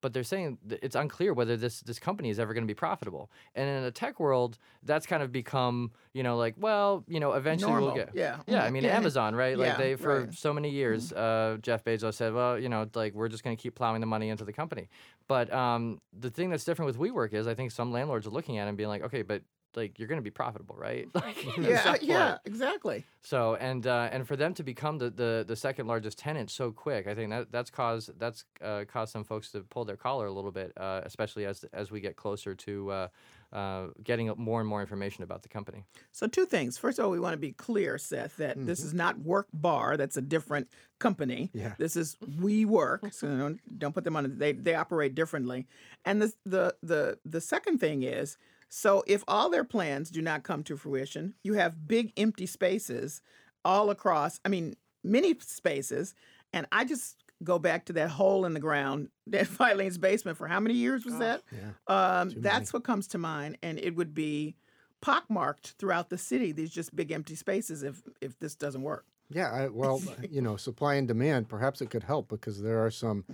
but 0.00 0.12
they're 0.12 0.22
saying 0.22 0.58
it's 0.82 0.94
unclear 0.96 1.32
whether 1.32 1.56
this 1.56 1.80
this 1.80 1.98
company 1.98 2.28
is 2.28 2.38
ever 2.38 2.52
going 2.52 2.62
to 2.64 2.68
be 2.68 2.74
profitable. 2.74 3.30
And 3.54 3.66
in 3.68 3.82
the 3.84 3.90
tech 3.90 4.20
world, 4.20 4.58
that's 4.82 5.06
kind 5.06 5.22
of 5.22 5.32
become 5.32 5.92
you 6.12 6.22
know 6.22 6.36
like 6.36 6.54
well 6.58 7.04
you 7.08 7.20
know 7.20 7.32
eventually 7.32 7.72
Normal, 7.72 7.94
we'll 7.94 8.04
get 8.04 8.10
yeah. 8.14 8.40
yeah 8.46 8.64
I 8.64 8.70
mean 8.70 8.84
Yeah. 8.84 8.98
Amazon 8.98 9.34
right 9.34 9.56
like 9.56 9.66
Yeah, 9.68 9.76
they 9.78 9.96
for 9.96 10.20
right. 10.24 10.34
so 10.34 10.52
many 10.52 10.68
years 10.68 11.10
uh, 11.12 11.56
Jeff 11.62 11.84
Bezos 11.84 12.14
said 12.14 12.34
well 12.34 12.58
you 12.58 12.68
know 12.68 12.86
like 12.94 13.14
we're 13.14 13.28
just 13.30 13.44
going 13.44 13.56
to 13.56 13.62
keep 13.62 13.74
plowing 13.76 14.00
the 14.02 14.06
money 14.06 14.28
into 14.28 14.44
the 14.44 14.52
company. 14.52 14.90
But 15.26 15.50
um, 15.52 16.00
the 16.12 16.28
thing 16.30 16.50
that's 16.50 16.64
different 16.64 16.86
with 16.94 16.98
WeWork 16.98 17.32
is 17.32 17.46
I 17.46 17.54
think 17.54 17.70
some 17.70 17.90
landlords 17.90 18.26
are 18.26 18.30
looking 18.30 18.58
at 18.58 18.66
it 18.66 18.68
and 18.68 18.76
being 18.76 18.90
like 18.90 19.02
okay 19.04 19.22
but 19.22 19.40
like 19.76 19.98
you're 19.98 20.08
going 20.08 20.18
to 20.18 20.22
be 20.22 20.30
profitable, 20.30 20.76
right? 20.76 21.08
Like, 21.14 21.56
yeah, 21.58 21.96
yeah, 22.02 22.38
exactly. 22.44 23.04
So 23.22 23.54
and 23.54 23.86
uh, 23.86 24.08
and 24.12 24.26
for 24.26 24.36
them 24.36 24.52
to 24.54 24.62
become 24.62 24.98
the, 24.98 25.10
the, 25.10 25.44
the 25.46 25.56
second 25.56 25.86
largest 25.86 26.18
tenant 26.18 26.50
so 26.50 26.72
quick, 26.72 27.06
I 27.06 27.14
think 27.14 27.30
that 27.30 27.50
that's 27.50 27.70
caused 27.70 28.18
that's 28.18 28.44
uh, 28.60 28.84
caused 28.86 29.12
some 29.12 29.24
folks 29.24 29.50
to 29.52 29.60
pull 29.60 29.84
their 29.84 29.96
collar 29.96 30.26
a 30.26 30.32
little 30.32 30.50
bit, 30.50 30.72
uh, 30.76 31.00
especially 31.04 31.46
as 31.46 31.64
as 31.72 31.90
we 31.90 32.00
get 32.00 32.16
closer 32.16 32.54
to 32.54 32.90
uh, 32.90 33.08
uh, 33.54 33.86
getting 34.02 34.32
more 34.36 34.60
and 34.60 34.68
more 34.68 34.80
information 34.80 35.22
about 35.22 35.42
the 35.42 35.48
company. 35.48 35.84
So 36.12 36.26
two 36.26 36.44
things. 36.44 36.76
First 36.76 36.98
of 36.98 37.04
all, 37.04 37.10
we 37.10 37.20
want 37.20 37.34
to 37.34 37.38
be 37.38 37.52
clear, 37.52 37.98
Seth, 37.98 38.36
that 38.38 38.66
this 38.66 38.80
is 38.80 38.92
not 38.92 39.20
Workbar. 39.20 39.96
That's 39.96 40.16
a 40.16 40.22
different 40.22 40.68
company. 40.98 41.50
Yeah. 41.54 41.74
This 41.78 41.94
is 41.96 42.16
WeWork. 42.40 43.14
So 43.14 43.28
don't, 43.28 43.78
don't 43.78 43.94
put 43.94 44.04
them 44.04 44.16
on. 44.16 44.38
They 44.38 44.52
they 44.52 44.74
operate 44.74 45.14
differently. 45.14 45.66
And 46.04 46.20
the 46.20 46.32
the 46.44 46.74
the 46.82 47.18
the 47.24 47.40
second 47.40 47.78
thing 47.78 48.02
is, 48.02 48.38
so 48.68 49.04
if 49.06 49.22
all 49.28 49.50
their 49.50 49.64
plans 49.64 50.10
do 50.10 50.22
not 50.22 50.42
come 50.42 50.62
to 50.64 50.76
fruition, 50.76 51.34
you 51.42 51.54
have 51.54 51.86
big 51.86 52.12
empty 52.16 52.46
spaces 52.46 53.22
all 53.64 53.90
across. 53.90 54.40
I 54.44 54.48
mean, 54.48 54.74
many 55.02 55.34
spaces. 55.40 56.14
And 56.52 56.66
I 56.72 56.84
just 56.84 57.16
go 57.42 57.58
back 57.58 57.86
to 57.86 57.92
that 57.94 58.10
hole 58.10 58.44
in 58.44 58.54
the 58.54 58.60
ground, 58.60 59.08
that 59.28 59.46
Filene's 59.46 59.98
basement. 59.98 60.38
For 60.38 60.46
how 60.46 60.60
many 60.60 60.74
years 60.74 61.04
was 61.04 61.18
that? 61.18 61.42
Yeah. 61.52 62.20
Um, 62.20 62.32
that's 62.36 62.72
what 62.72 62.84
comes 62.84 63.08
to 63.08 63.18
mind, 63.18 63.58
and 63.62 63.78
it 63.78 63.94
would 63.94 64.14
be 64.14 64.56
pockmarked 65.02 65.74
throughout 65.78 66.08
the 66.08 66.18
city. 66.18 66.52
These 66.52 66.70
just 66.70 66.94
big 66.94 67.12
empty 67.12 67.34
spaces 67.34 67.82
if 67.82 68.02
if 68.20 68.38
this 68.38 68.54
doesn't 68.54 68.82
work. 68.82 69.04
Yeah, 69.30 69.50
I, 69.50 69.68
well, 69.68 70.02
you 70.30 70.40
know, 70.40 70.56
supply 70.56 70.94
and 70.94 71.08
demand, 71.08 71.48
perhaps 71.48 71.80
it 71.80 71.90
could 71.90 72.04
help 72.04 72.28
because 72.28 72.62
there 72.62 72.84
are 72.84 72.90
some 72.90 73.24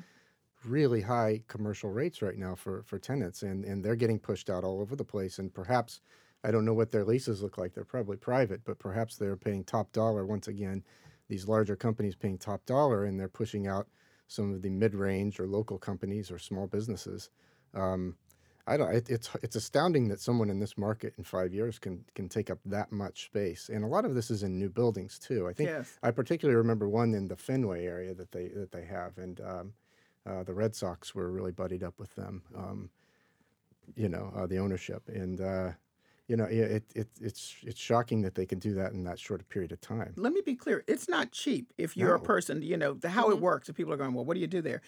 really 0.65 1.01
high 1.01 1.43
commercial 1.49 1.91
rates 1.91 2.23
right 2.23 2.37
now 2.37 2.55
for, 2.55 2.83
for 2.85 2.99
tenants, 2.99 3.43
and, 3.43 3.65
and 3.65 3.85
they're 3.85 3.97
getting 3.97 4.19
pushed 4.19 4.51
out 4.51 4.65
all 4.65 4.81
over 4.81 4.97
the 4.97 5.05
place. 5.05 5.39
And 5.39 5.53
perhaps, 5.53 6.01
I 6.45 6.51
don't 6.51 6.65
know 6.65 6.75
what 6.75 6.91
their 6.91 7.05
leases 7.05 7.43
look 7.43 7.59
like, 7.59 7.75
they're 7.75 7.85
probably 7.85 8.17
private, 8.17 8.63
but 8.65 8.79
perhaps 8.79 9.17
they're 9.17 9.37
paying 9.37 9.65
top 9.65 9.93
dollar 9.93 10.27
once 10.27 10.49
again, 10.49 10.85
these 11.29 11.49
larger 11.49 11.77
companies 11.77 12.17
paying 12.17 12.39
top 12.39 12.65
dollar, 12.67 13.05
and 13.05 13.19
they're 13.19 13.29
pushing 13.29 13.67
out 13.67 13.89
some 14.27 14.53
of 14.53 14.63
the 14.63 14.71
mid 14.71 14.95
range 14.95 15.41
or 15.41 15.47
local 15.47 15.79
companies 15.79 16.31
or 16.31 16.39
small 16.39 16.67
businesses. 16.67 17.31
Um, 17.75 18.17
I 18.67 18.77
don't. 18.77 18.95
It, 18.95 19.11
it's 19.11 19.31
it's 19.43 19.57
astounding 19.57 20.09
that 20.09 20.21
someone 20.21 20.51
in 20.51 20.61
this 20.61 20.79
market 20.79 21.15
in 21.19 21.25
five 21.25 21.53
years 21.53 21.79
can 21.79 22.05
can 22.15 22.29
take 22.29 22.51
up 22.51 22.59
that 22.67 22.93
much 22.93 23.25
space, 23.25 23.69
and 23.69 23.83
a 23.83 23.89
lot 23.89 24.05
of 24.05 24.15
this 24.15 24.31
is 24.31 24.43
in 24.43 24.59
new 24.59 24.69
buildings 24.69 25.19
too. 25.19 25.49
I 25.49 25.53
think 25.53 25.71
Yes. 25.71 25.99
I 26.03 26.11
particularly 26.11 26.57
remember 26.57 26.89
one 26.89 27.15
in 27.15 27.27
the 27.27 27.37
Fenway 27.37 27.85
area 27.85 28.15
that 28.15 28.31
they 28.31 28.49
that 28.49 28.71
they 28.71 28.85
have, 28.85 29.19
and 29.19 29.41
um, 29.41 29.73
uh, 30.27 30.43
the 30.43 30.55
Red 30.55 30.75
Sox 30.75 31.15
were 31.15 31.31
really 31.31 31.53
buddied 31.53 31.83
up 31.83 31.99
with 31.99 32.15
them. 32.15 32.43
Um, 32.57 32.91
you 33.97 34.09
know, 34.09 34.33
uh, 34.37 34.47
the 34.47 34.59
ownership, 34.59 35.03
and 35.09 35.41
uh, 35.41 35.71
you 36.31 36.37
know, 36.37 36.45
it, 36.45 36.85
it 36.95 37.09
it's 37.21 37.57
it's 37.65 37.81
shocking 37.81 38.23
that 38.23 38.37
they 38.37 38.47
can 38.47 38.61
do 38.61 38.73
that 38.75 38.93
in 38.93 39.03
that 39.03 39.19
short 39.19 39.41
a 39.41 39.45
period 39.45 39.73
of 39.73 39.81
time. 39.81 40.13
Let 40.17 40.33
me 40.33 40.43
be 40.47 40.55
clear: 40.55 40.85
it's 40.87 41.09
not 41.09 41.33
cheap. 41.33 41.73
If 41.77 41.97
you're 41.97 42.15
a 42.15 42.21
person, 42.21 42.63
you 42.63 42.77
know 42.77 42.95
the, 42.95 43.09
how 43.09 43.31
it 43.31 43.41
works. 43.41 43.69
If 43.69 43.75
people 43.75 43.93
are 43.93 43.97
going, 43.97 44.15
well, 44.15 44.25
what 44.25 44.35
do 44.35 44.41
you 44.41 44.47
do 44.47 44.63
there? 44.63 44.81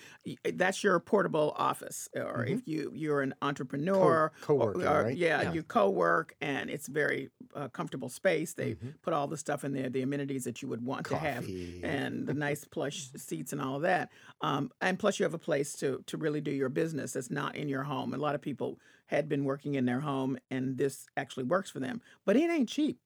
That's 0.55 0.85
your 0.85 1.01
portable 1.01 1.53
office, 1.57 2.09
or 2.15 2.47
if 2.47 2.69
you 2.69 2.93
you're 2.95 3.23
an 3.23 3.35
entrepreneur, 3.43 3.97
or- 4.27 4.33
co-working, 4.41 4.83
or- 4.87 5.03
right? 5.03 5.17
Yeah, 5.17 5.43
Yeah. 5.43 5.53
you 5.53 5.65
co-work, 5.65 6.37
and 6.41 6.71
it's 6.71 6.87
very 6.87 7.31
uh, 7.57 7.67
comfortable 7.69 8.09
space. 8.09 8.55
They 8.55 8.77
put 9.03 9.13
all 9.13 9.27
the 9.27 9.37
stuff 9.37 9.65
in 9.65 9.73
there, 9.73 9.91
the 9.91 10.03
amenities 10.03 10.45
that 10.45 10.63
you 10.63 10.69
would 10.69 10.85
want 10.87 11.07
to 11.07 11.17
have, 11.17 11.45
and 11.83 12.25
the 12.25 12.35
nice 12.35 12.65
plush 12.65 13.09
seats 13.17 13.53
and 13.53 13.61
all 13.61 13.75
of 13.77 13.83
that. 13.83 14.11
Um, 14.43 14.71
and 14.81 14.97
plus, 14.97 15.19
you 15.19 15.25
have 15.25 15.35
a 15.35 15.39
place 15.39 15.73
to 15.79 16.05
to 16.07 16.17
really 16.17 16.41
do 16.41 16.53
your 16.53 16.69
business 16.69 17.15
that's 17.15 17.33
not 17.33 17.57
in 17.57 17.69
your 17.69 17.83
home. 17.83 18.15
A 18.15 18.17
lot 18.17 18.37
of 18.37 18.41
people 18.41 18.79
had 19.07 19.29
been 19.29 19.45
working 19.45 19.75
in 19.75 19.85
their 19.85 20.01
home, 20.01 20.39
and 20.51 20.79
this 20.79 21.07
actually 21.17 21.45
works 21.45 21.71
for 21.71 21.81
them. 21.81 22.01
But 22.25 22.37
it 22.37 22.51
ain't 22.51 22.69
cheap. 22.69 22.99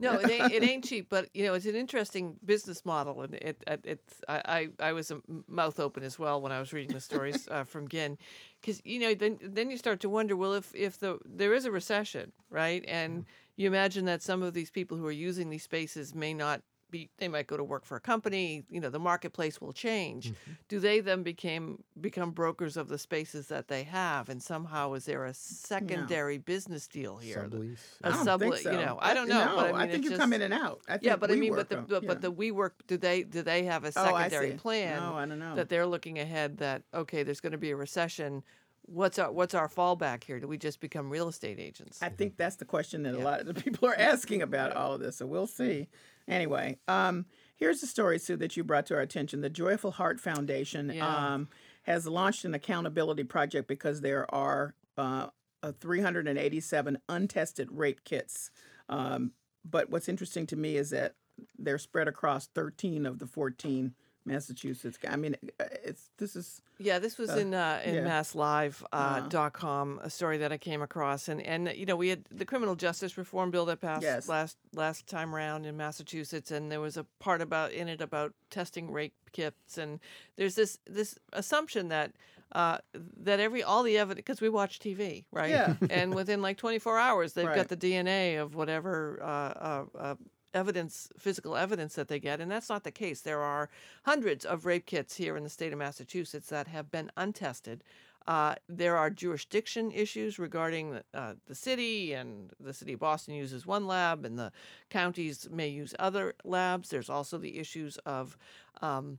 No, 0.00 0.14
it 0.18 0.30
ain't, 0.30 0.52
it 0.52 0.62
ain't 0.64 0.84
cheap, 0.88 1.08
but 1.08 1.28
you 1.32 1.44
know 1.44 1.54
it's 1.54 1.66
an 1.66 1.76
interesting 1.76 2.36
business 2.44 2.84
model, 2.84 3.22
and 3.22 3.34
it, 3.34 3.62
it 3.66 3.80
it's 3.84 4.20
I, 4.28 4.68
I 4.80 4.88
I 4.88 4.92
was 4.92 5.10
a 5.10 5.20
m- 5.28 5.44
mouth 5.46 5.78
open 5.78 6.02
as 6.02 6.18
well 6.18 6.40
when 6.40 6.50
I 6.50 6.58
was 6.58 6.72
reading 6.72 6.92
the 6.92 7.00
stories 7.00 7.46
uh, 7.48 7.64
from 7.64 7.86
Gin, 7.88 8.18
because 8.60 8.80
you 8.84 8.98
know 8.98 9.14
then 9.14 9.38
then 9.40 9.70
you 9.70 9.76
start 9.76 10.00
to 10.00 10.08
wonder, 10.08 10.36
well, 10.36 10.54
if 10.54 10.74
if 10.74 10.98
the 10.98 11.18
there 11.24 11.54
is 11.54 11.66
a 11.66 11.70
recession, 11.70 12.32
right, 12.50 12.84
and 12.88 13.12
mm-hmm. 13.12 13.22
you 13.56 13.68
imagine 13.68 14.06
that 14.06 14.22
some 14.22 14.42
of 14.42 14.54
these 14.54 14.70
people 14.70 14.96
who 14.96 15.06
are 15.06 15.12
using 15.12 15.50
these 15.50 15.62
spaces 15.62 16.14
may 16.14 16.34
not 16.34 16.62
be, 16.90 17.10
they 17.18 17.28
might 17.28 17.46
go 17.46 17.56
to 17.56 17.64
work 17.64 17.84
for 17.84 17.96
a 17.96 18.00
company, 18.00 18.64
you 18.70 18.80
know, 18.80 18.90
the 18.90 18.98
marketplace 18.98 19.60
will 19.60 19.72
change. 19.72 20.26
Mm-hmm. 20.26 20.52
Do 20.68 20.80
they 20.80 21.00
then 21.00 21.22
became 21.22 21.82
become 22.00 22.30
brokers 22.30 22.76
of 22.76 22.88
the 22.88 22.98
spaces 22.98 23.48
that 23.48 23.68
they 23.68 23.84
have, 23.84 24.28
and 24.28 24.42
somehow 24.42 24.92
is 24.94 25.04
there 25.04 25.24
a 25.24 25.34
secondary 25.34 26.38
business 26.38 26.86
deal 26.88 27.16
here? 27.18 27.48
Sublease. 27.50 27.78
A 28.02 28.08
I 28.08 28.24
don't 28.24 28.38
think 28.38 28.56
so. 28.56 28.70
you 28.72 28.78
know, 28.78 28.98
I 29.00 29.14
don't 29.14 29.28
know. 29.28 29.44
No, 29.44 29.56
but 29.56 29.74
I, 29.74 29.82
mean, 29.82 29.90
think 29.90 30.04
you 30.04 30.10
just, 30.10 30.20
come 30.20 30.32
in 30.32 30.42
and 30.42 30.54
out. 30.54 30.80
I 30.88 30.92
think 30.92 31.04
yeah, 31.04 31.16
but 31.16 31.30
I 31.30 31.36
mean, 31.36 31.54
but 31.54 31.68
the 31.68 31.78
on- 31.78 31.86
but, 31.86 32.02
yeah. 32.02 32.08
but 32.08 32.20
the 32.20 32.32
WeWork. 32.32 32.72
Do 32.86 32.96
they 32.96 33.22
do 33.22 33.42
they 33.42 33.64
have 33.64 33.84
a 33.84 33.92
Oh, 33.96 34.02
I 34.14 34.24
secondary 34.24 34.52
see. 34.52 34.56
plan 34.56 35.00
No, 35.00 35.14
I 35.14 35.26
don't 35.26 35.38
know. 35.38 35.54
that 35.54 35.68
they're 35.68 35.86
looking 35.86 36.18
ahead? 36.18 36.58
That 36.58 36.82
okay, 36.94 37.22
there's 37.22 37.40
going 37.40 37.52
to 37.52 37.58
be 37.58 37.70
a 37.70 37.76
recession. 37.76 38.42
What's 38.86 39.18
our 39.18 39.30
what's 39.30 39.54
our 39.54 39.68
fallback 39.68 40.24
here? 40.24 40.40
Do 40.40 40.48
we 40.48 40.58
just 40.58 40.80
become 40.80 41.10
real 41.10 41.28
estate 41.28 41.58
agents? 41.60 42.02
I 42.02 42.08
think 42.08 42.36
that's 42.36 42.56
the 42.56 42.64
question 42.64 43.02
that 43.04 43.14
a 43.14 43.18
lot 43.18 43.40
of 43.40 43.46
the 43.46 43.54
people 43.62 43.88
are 43.88 43.94
asking 43.98 44.42
about 44.42 44.72
all 44.72 44.94
of 44.94 45.00
this. 45.00 45.18
So 45.18 45.26
we'll 45.26 45.46
see. 45.46 45.88
Anyway, 46.30 46.78
um, 46.88 47.26
here's 47.56 47.80
the 47.80 47.86
story, 47.86 48.18
Sue, 48.18 48.36
that 48.36 48.56
you 48.56 48.64
brought 48.64 48.86
to 48.86 48.94
our 48.94 49.00
attention. 49.00 49.40
The 49.40 49.50
Joyful 49.50 49.90
Heart 49.90 50.20
Foundation 50.20 50.90
Yeah. 50.94 51.34
um, 51.34 51.48
has 51.82 52.06
launched 52.06 52.44
an 52.44 52.54
accountability 52.54 53.24
project 53.24 53.66
because 53.68 54.00
there 54.00 54.32
are 54.34 54.74
uh, 54.96 55.26
uh, 55.62 55.72
387 55.80 56.98
untested 57.08 57.68
rape 57.72 58.04
kits. 58.04 58.50
Um, 58.88 59.32
but 59.68 59.90
what's 59.90 60.08
interesting 60.08 60.46
to 60.48 60.56
me 60.56 60.76
is 60.76 60.90
that 60.90 61.14
they're 61.58 61.78
spread 61.78 62.06
across 62.08 62.46
13 62.48 63.06
of 63.06 63.18
the 63.18 63.26
14 63.26 63.94
Massachusetts. 64.30 64.98
I 65.08 65.16
mean, 65.16 65.36
uh, 65.58 65.64
it's 65.84 66.10
this 66.18 66.36
is 66.36 66.62
Yeah, 66.78 66.98
this 66.98 67.18
was 67.18 67.30
in 67.30 67.52
uh, 67.54 67.80
in 67.84 67.94
yeah. 67.96 68.00
MassLive 68.06 68.82
uh, 68.84 68.86
Uh-huh. 68.96 69.28
dot 69.28 69.52
com, 69.52 70.00
a 70.02 70.10
story 70.10 70.38
that 70.38 70.52
I 70.52 70.58
came 70.58 70.82
across, 70.82 71.28
and 71.28 71.40
and 71.42 71.72
you 71.74 71.86
know 71.86 71.96
we 71.96 72.08
had 72.08 72.24
the 72.30 72.44
criminal 72.44 72.76
justice 72.76 73.18
reform 73.18 73.50
bill 73.50 73.66
that 73.66 73.80
passed 73.80 74.02
Yes. 74.02 74.28
last 74.28 74.56
last 74.74 75.06
time 75.06 75.34
around 75.34 75.66
in 75.66 75.76
Massachusetts, 75.76 76.50
and 76.50 76.70
there 76.70 76.80
was 76.80 76.96
a 76.96 77.04
part 77.18 77.40
about 77.42 77.72
in 77.72 77.88
it 77.88 78.00
about 78.00 78.32
testing 78.50 78.90
rape 78.92 79.14
kits, 79.32 79.78
and 79.78 80.00
there's 80.36 80.54
this 80.54 80.78
this 80.86 81.18
assumption 81.32 81.88
that. 81.88 82.12
Uh, 82.52 82.78
that 83.16 83.38
every 83.38 83.62
all 83.62 83.84
the 83.84 83.96
evidence 83.96 84.24
because 84.24 84.40
we 84.40 84.48
watch 84.48 84.80
TV 84.80 85.24
right 85.30 85.50
Yeah. 85.50 85.74
and 85.88 86.12
within 86.16 86.42
like 86.42 86.56
24 86.56 86.98
hours 86.98 87.32
they've 87.32 87.46
Right. 87.46 87.54
got 87.54 87.68
the 87.68 87.76
DNA 87.76 88.42
of 88.42 88.56
whatever 88.56 89.22
uh, 89.22 89.26
uh, 89.26 89.84
uh, 89.96 90.14
evidence 90.54 91.08
physical 91.18 91.56
evidence 91.56 91.94
that 91.94 92.08
they 92.08 92.18
get 92.18 92.40
and 92.40 92.50
that's 92.50 92.68
not 92.68 92.84
the 92.84 92.90
case 92.90 93.20
there 93.20 93.40
are 93.40 93.70
hundreds 94.04 94.44
of 94.44 94.66
rape 94.66 94.86
kits 94.86 95.16
here 95.16 95.36
in 95.36 95.44
the 95.44 95.50
state 95.50 95.72
of 95.72 95.78
Massachusetts 95.78 96.48
that 96.48 96.68
have 96.68 96.90
been 96.90 97.10
untested. 97.16 97.82
Uh, 98.26 98.54
there 98.68 98.96
are 98.96 99.10
jurisdiction 99.10 99.90
issues 99.90 100.38
regarding 100.38 101.00
uh, 101.14 101.34
the 101.46 101.54
city, 101.54 102.12
and 102.12 102.50
the 102.60 102.74
city 102.74 102.92
of 102.92 103.00
Boston 103.00 103.34
uses 103.34 103.66
one 103.66 103.86
lab, 103.86 104.24
and 104.24 104.38
the 104.38 104.52
counties 104.90 105.48
may 105.50 105.68
use 105.68 105.94
other 105.98 106.34
labs. 106.44 106.90
There's 106.90 107.10
also 107.10 107.38
the 107.38 107.58
issues 107.58 107.96
of, 108.06 108.36
um, 108.82 109.18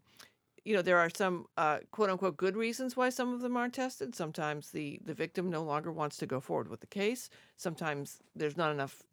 you 0.63 0.75
know, 0.75 0.83
there 0.83 0.99
are 0.99 1.09
some 1.09 1.47
uh, 1.57 1.79
quote 1.91 2.09
unquote 2.09 2.37
good 2.37 2.55
reasons 2.55 2.95
why 2.95 3.09
some 3.09 3.33
of 3.33 3.41
them 3.41 3.57
aren't 3.57 3.73
tested. 3.73 4.15
Sometimes 4.15 4.69
the, 4.71 4.99
the 5.03 5.15
victim 5.15 5.49
no 5.49 5.63
longer 5.63 5.91
wants 5.91 6.17
to 6.17 6.27
go 6.27 6.39
forward 6.39 6.69
with 6.69 6.81
the 6.81 6.87
case. 6.87 7.29
Sometimes 7.57 8.19
there's 8.35 8.57
not 8.57 8.71
enough 8.71 9.03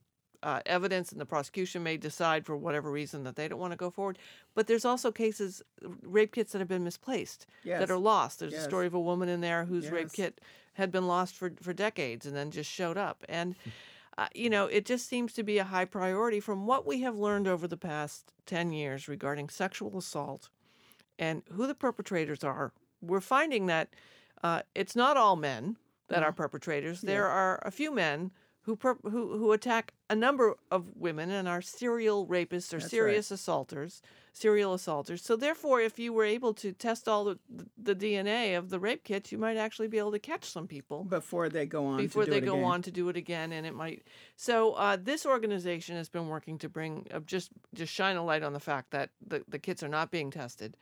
uh, 0.42 0.61
evidence, 0.66 1.11
and 1.12 1.20
the 1.20 1.27
prosecution 1.27 1.83
may 1.83 1.96
decide 1.96 2.46
for 2.46 2.57
whatever 2.57 2.90
reason 2.90 3.24
that 3.24 3.37
they 3.37 3.48
don't 3.48 3.59
want 3.59 3.72
to 3.72 3.77
go 3.77 3.90
forward. 3.90 4.18
But 4.55 4.66
there's 4.66 4.85
also 4.85 5.11
cases, 5.11 5.62
rape 6.03 6.33
kits 6.33 6.53
that 6.53 6.59
have 6.61 6.68
been 6.68 6.85
misplaced, 6.85 7.46
Yes. 7.64 7.81
that 7.81 7.90
are 7.90 7.98
lost. 7.98 8.38
There's 8.40 8.53
Yes. 8.53 8.62
a 8.62 8.64
story 8.64 8.87
of 8.87 8.94
a 8.94 9.01
woman 9.01 9.29
in 9.29 9.40
there 9.40 9.64
whose 9.64 9.90
rape 9.90 10.12
kit 10.12 10.40
had 10.74 10.90
been 10.92 11.07
lost 11.07 11.35
for, 11.35 11.51
for 11.61 11.72
decades 11.72 12.24
and 12.24 12.37
then 12.37 12.51
just 12.53 12.70
showed 12.70 12.96
up. 12.96 13.24
And, 13.29 13.57
uh, 14.18 14.29
you 14.35 14.48
know, 14.48 14.66
it 14.66 14.87
just 14.87 15.09
seems 15.09 15.33
to 15.35 15.42
be 15.42 15.59
a 15.59 15.64
high 15.64 15.85
priority 15.85 16.38
from 16.40 16.66
what 16.66 16.87
we 16.87 17.01
have 17.01 17.16
learned 17.16 17.48
over 17.48 17.66
the 17.66 17.77
past 17.77 18.33
10 18.46 18.72
years 18.72 19.09
regarding 19.09 19.48
sexual 19.48 19.98
assault 19.98 20.51
and 21.18 21.42
who 21.53 21.66
the 21.66 21.74
perpetrators 21.74 22.44
are. 22.44 22.72
We're 23.03 23.20
finding 23.20 23.66
that 23.66 23.88
uh, 24.44 24.62
it's 24.77 24.94
not 24.94 25.16
all 25.16 25.35
men 25.35 25.77
that 26.09 26.22
are 26.22 26.33
perpetrators. 26.33 27.01
There 27.01 27.27
are 27.27 27.61
a 27.64 27.70
few 27.72 27.92
men 27.92 28.31
who, 28.68 28.76
per- 28.76 28.98
who 29.02 29.38
who 29.38 29.52
attack 29.52 29.94
a 30.11 30.14
number 30.14 30.54
of 30.70 30.94
women 30.94 31.31
and 31.31 31.48
are 31.48 31.62
serial 31.62 32.26
rapists 32.26 32.68
or 32.74 32.76
That's 32.76 32.85
right. 32.85 32.90
serious 32.90 33.31
assaulters, 33.31 34.02
serial 34.35 34.74
assaulters. 34.74 35.22
So 35.24 35.37
therefore, 35.37 35.81
if 35.81 35.98
you 35.98 36.12
were 36.12 36.26
able 36.26 36.52
to 36.54 36.72
test 36.72 37.09
all 37.09 37.24
the, 37.24 37.38
the 37.78 37.94
DNA 37.94 38.59
of 38.59 38.68
the 38.68 38.78
rape 38.78 39.04
kits, 39.04 39.33
you 39.33 39.38
might 39.38 39.57
actually 39.57 39.88
be 39.88 39.96
able 39.96 40.12
to 40.12 40.18
catch 40.18 40.44
some 40.44 40.66
people 40.66 41.04
before 41.04 41.48
they 41.48 41.64
go 41.64 41.87
on 41.87 41.96
before 41.96 42.24
to 42.24 42.26
do 42.26 42.33
they 42.33 42.38
it 42.44 42.44
go 42.44 42.57
again. 42.57 42.64
on 42.64 42.83
to 42.83 42.90
do 42.90 43.09
it 43.09 43.16
again 43.16 43.52
and 43.52 43.66
it 43.66 43.74
might 43.74 44.02
so 44.37 44.74
uh, 44.74 44.98
this 45.02 45.24
organization 45.24 45.96
has 45.96 46.11
been 46.11 46.28
working 46.28 46.59
to 46.59 46.68
bring 46.68 47.07
uh, 47.14 47.20
just 47.20 47.50
just 47.74 47.90
shine 47.92 48.16
a 48.16 48.24
light 48.24 48.42
on 48.42 48.52
the 48.52 48.61
fact 48.61 48.90
that 48.90 49.09
the, 49.26 49.42
the 49.48 49.59
kits 49.59 49.83
are 49.83 49.88
not 49.88 50.11
being 50.11 50.31
tested 50.31 50.76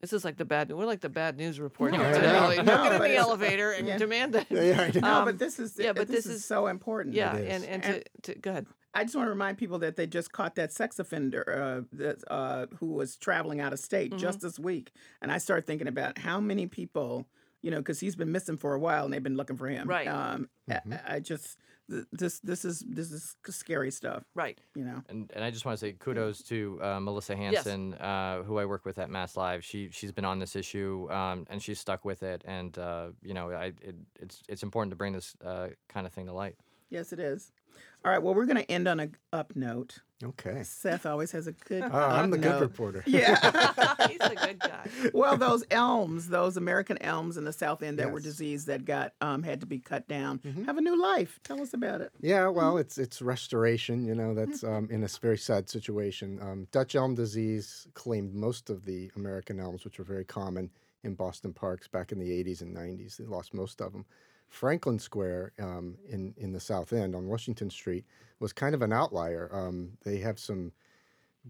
This 0.00 0.12
is 0.12 0.24
like 0.24 0.36
the 0.36 0.44
bad. 0.44 0.70
We're 0.70 0.84
like 0.86 1.00
the 1.00 1.08
bad 1.08 1.36
news 1.36 1.58
report 1.58 1.92
No, 1.92 1.98
here 1.98 2.06
I 2.08 2.12
today. 2.12 2.32
know. 2.32 2.40
Like, 2.46 2.56
No, 2.64 2.82
Get 2.84 2.92
in 2.92 3.02
the 3.02 3.16
elevator 3.16 3.72
and 3.72 3.86
yeah. 3.88 3.98
demand 3.98 4.32
that. 4.34 4.46
Yeah, 4.50 4.80
I 4.82 4.90
know. 4.92 5.00
No, 5.00 5.14
Um, 5.20 5.24
but 5.24 5.38
this 5.38 5.58
is 5.58 5.76
yeah, 5.78 5.92
but 5.92 6.06
this, 6.06 6.24
this 6.24 6.26
is, 6.26 6.36
is- 6.40 6.44
so 6.44 6.66
important. 6.68 7.14
Yeah, 7.14 7.34
It 7.36 7.48
and 7.50 7.64
and, 7.64 7.84
And- 7.84 8.04
to, 8.22 8.34
to 8.34 8.38
go 8.40 8.50
ahead. 8.50 8.66
I 8.94 9.04
just 9.04 9.14
want 9.14 9.26
to 9.26 9.30
remind 9.30 9.58
people 9.58 9.78
that 9.80 9.96
they 9.96 10.06
just 10.06 10.32
caught 10.32 10.54
that 10.54 10.72
sex 10.72 10.98
offender 10.98 11.84
uh, 11.92 11.96
that, 11.96 12.22
uh, 12.30 12.66
who 12.80 12.86
was 12.94 13.16
traveling 13.16 13.60
out 13.60 13.72
of 13.72 13.78
state 13.78 14.10
Mm-hmm. 14.12 14.18
just 14.18 14.40
this 14.40 14.58
week, 14.58 14.92
and 15.20 15.30
I 15.30 15.38
started 15.38 15.66
thinking 15.66 15.88
about 15.88 16.16
how 16.18 16.40
many 16.40 16.66
people, 16.66 17.26
you 17.60 17.70
know, 17.70 17.78
because 17.78 18.00
he's 18.00 18.16
been 18.16 18.32
missing 18.32 18.56
for 18.56 18.72
a 18.74 18.78
while 18.78 19.04
and 19.04 19.12
they've 19.12 19.22
been 19.22 19.36
looking 19.36 19.56
for 19.56 19.68
him. 19.68 19.86
Right. 19.88 20.08
Um, 20.08 20.48
I- 20.70 20.80
I, 21.06 21.20
just 21.20 21.44
th- 21.44 21.56
this 22.12 22.40
this 22.40 22.64
is 22.64 22.84
this 22.86 23.10
is 23.10 23.36
scary 23.48 23.90
stuff. 23.90 24.24
Right. 24.34 24.58
You 24.74 24.84
know. 24.84 25.02
And, 25.08 25.30
and 25.34 25.44
I 25.44 25.50
just 25.50 25.64
want 25.64 25.78
to 25.78 25.86
say 25.86 25.92
kudos 25.92 26.42
to 26.44 26.78
uh, 26.82 27.00
Melissa 27.00 27.36
Hanson, 27.36 27.94
uh, 27.94 28.42
who 28.42 28.58
I 28.58 28.64
work 28.64 28.84
with 28.84 28.98
at 28.98 29.08
MassLive. 29.08 29.62
She 29.62 29.88
she's 29.90 30.12
been 30.12 30.24
on 30.24 30.38
this 30.38 30.56
issue 30.56 31.08
um, 31.10 31.46
and 31.48 31.62
she's 31.62 31.80
stuck 31.80 32.04
with 32.04 32.22
it. 32.22 32.42
And 32.46 32.76
uh, 32.78 33.08
you 33.22 33.34
know, 33.34 33.50
I 33.50 33.66
it, 33.80 33.96
it's 34.20 34.42
it's 34.48 34.62
important 34.62 34.90
to 34.92 34.96
bring 34.96 35.12
this 35.12 35.34
uh, 35.44 35.68
kind 35.88 36.06
of 36.06 36.12
thing 36.12 36.26
to 36.26 36.32
light. 36.32 36.56
Yes, 36.90 37.12
it 37.12 37.20
is. 37.20 37.52
All 38.04 38.12
right. 38.12 38.22
Well, 38.22 38.34
we're 38.34 38.46
going 38.46 38.56
to 38.58 38.70
end 38.70 38.86
on 38.88 39.00
a 39.00 39.08
up 39.32 39.54
note. 39.56 39.98
Okay. 40.24 40.62
Seth 40.64 41.06
always 41.06 41.30
has 41.32 41.46
a 41.46 41.52
good. 41.52 41.82
Oh, 41.84 41.88
I'm 41.96 42.24
up 42.24 42.30
the 42.32 42.38
good 42.38 42.60
reporter. 42.60 43.04
Yeah. 43.06 43.36
He's 44.08 44.20
a 44.20 44.34
good 44.34 44.58
guy. 44.58 44.88
well, 45.14 45.36
those 45.36 45.62
elms, 45.70 46.28
those 46.28 46.56
American 46.56 47.00
elms 47.02 47.36
in 47.36 47.44
the 47.44 47.52
South 47.52 47.82
End 47.84 47.98
that 48.00 48.10
were 48.10 48.18
diseased 48.20 48.66
that 48.66 48.84
got 48.84 49.12
um, 49.20 49.42
had 49.44 49.60
to 49.60 49.66
be 49.66 49.78
cut 49.78 50.08
down, 50.08 50.38
Mm-hmm. 50.40 50.64
have 50.64 50.76
a 50.76 50.80
new 50.80 51.00
life. 51.00 51.38
Tell 51.44 51.60
us 51.60 51.72
about 51.74 52.00
it. 52.00 52.10
Yeah, 52.20 52.48
well, 52.48 52.78
it's 52.78 52.98
it's 52.98 53.22
restoration. 53.22 54.04
You 54.04 54.14
know, 54.16 54.34
that's 54.34 54.64
um, 54.64 54.88
in 54.90 55.04
a 55.04 55.08
very 55.20 55.38
sad 55.38 55.68
situation. 55.68 56.40
Um, 56.42 56.66
Dutch 56.72 56.94
elm 56.96 57.14
disease 57.14 57.86
claimed 57.94 58.34
most 58.34 58.70
of 58.70 58.84
the 58.84 59.10
American 59.16 59.60
elms, 59.60 59.84
which 59.84 59.98
were 59.98 60.04
very 60.04 60.24
common 60.24 60.70
in 61.04 61.14
Boston 61.14 61.52
parks 61.52 61.86
back 61.86 62.10
in 62.10 62.18
the 62.18 62.30
80s 62.42 62.60
and 62.60 62.76
90s. 62.76 63.18
They 63.18 63.24
lost 63.24 63.54
most 63.54 63.80
of 63.80 63.92
them. 63.92 64.04
Franklin 64.48 64.98
Square 64.98 65.52
um, 65.58 65.96
in 66.08 66.34
in 66.36 66.52
the 66.52 66.60
South 66.60 66.92
End 66.92 67.14
on 67.14 67.28
Washington 67.28 67.70
Street 67.70 68.04
was 68.40 68.52
kind 68.52 68.74
of 68.74 68.82
an 68.82 68.92
outlier. 68.92 69.50
Um, 69.52 69.98
they 70.04 70.18
have 70.18 70.38
some 70.38 70.72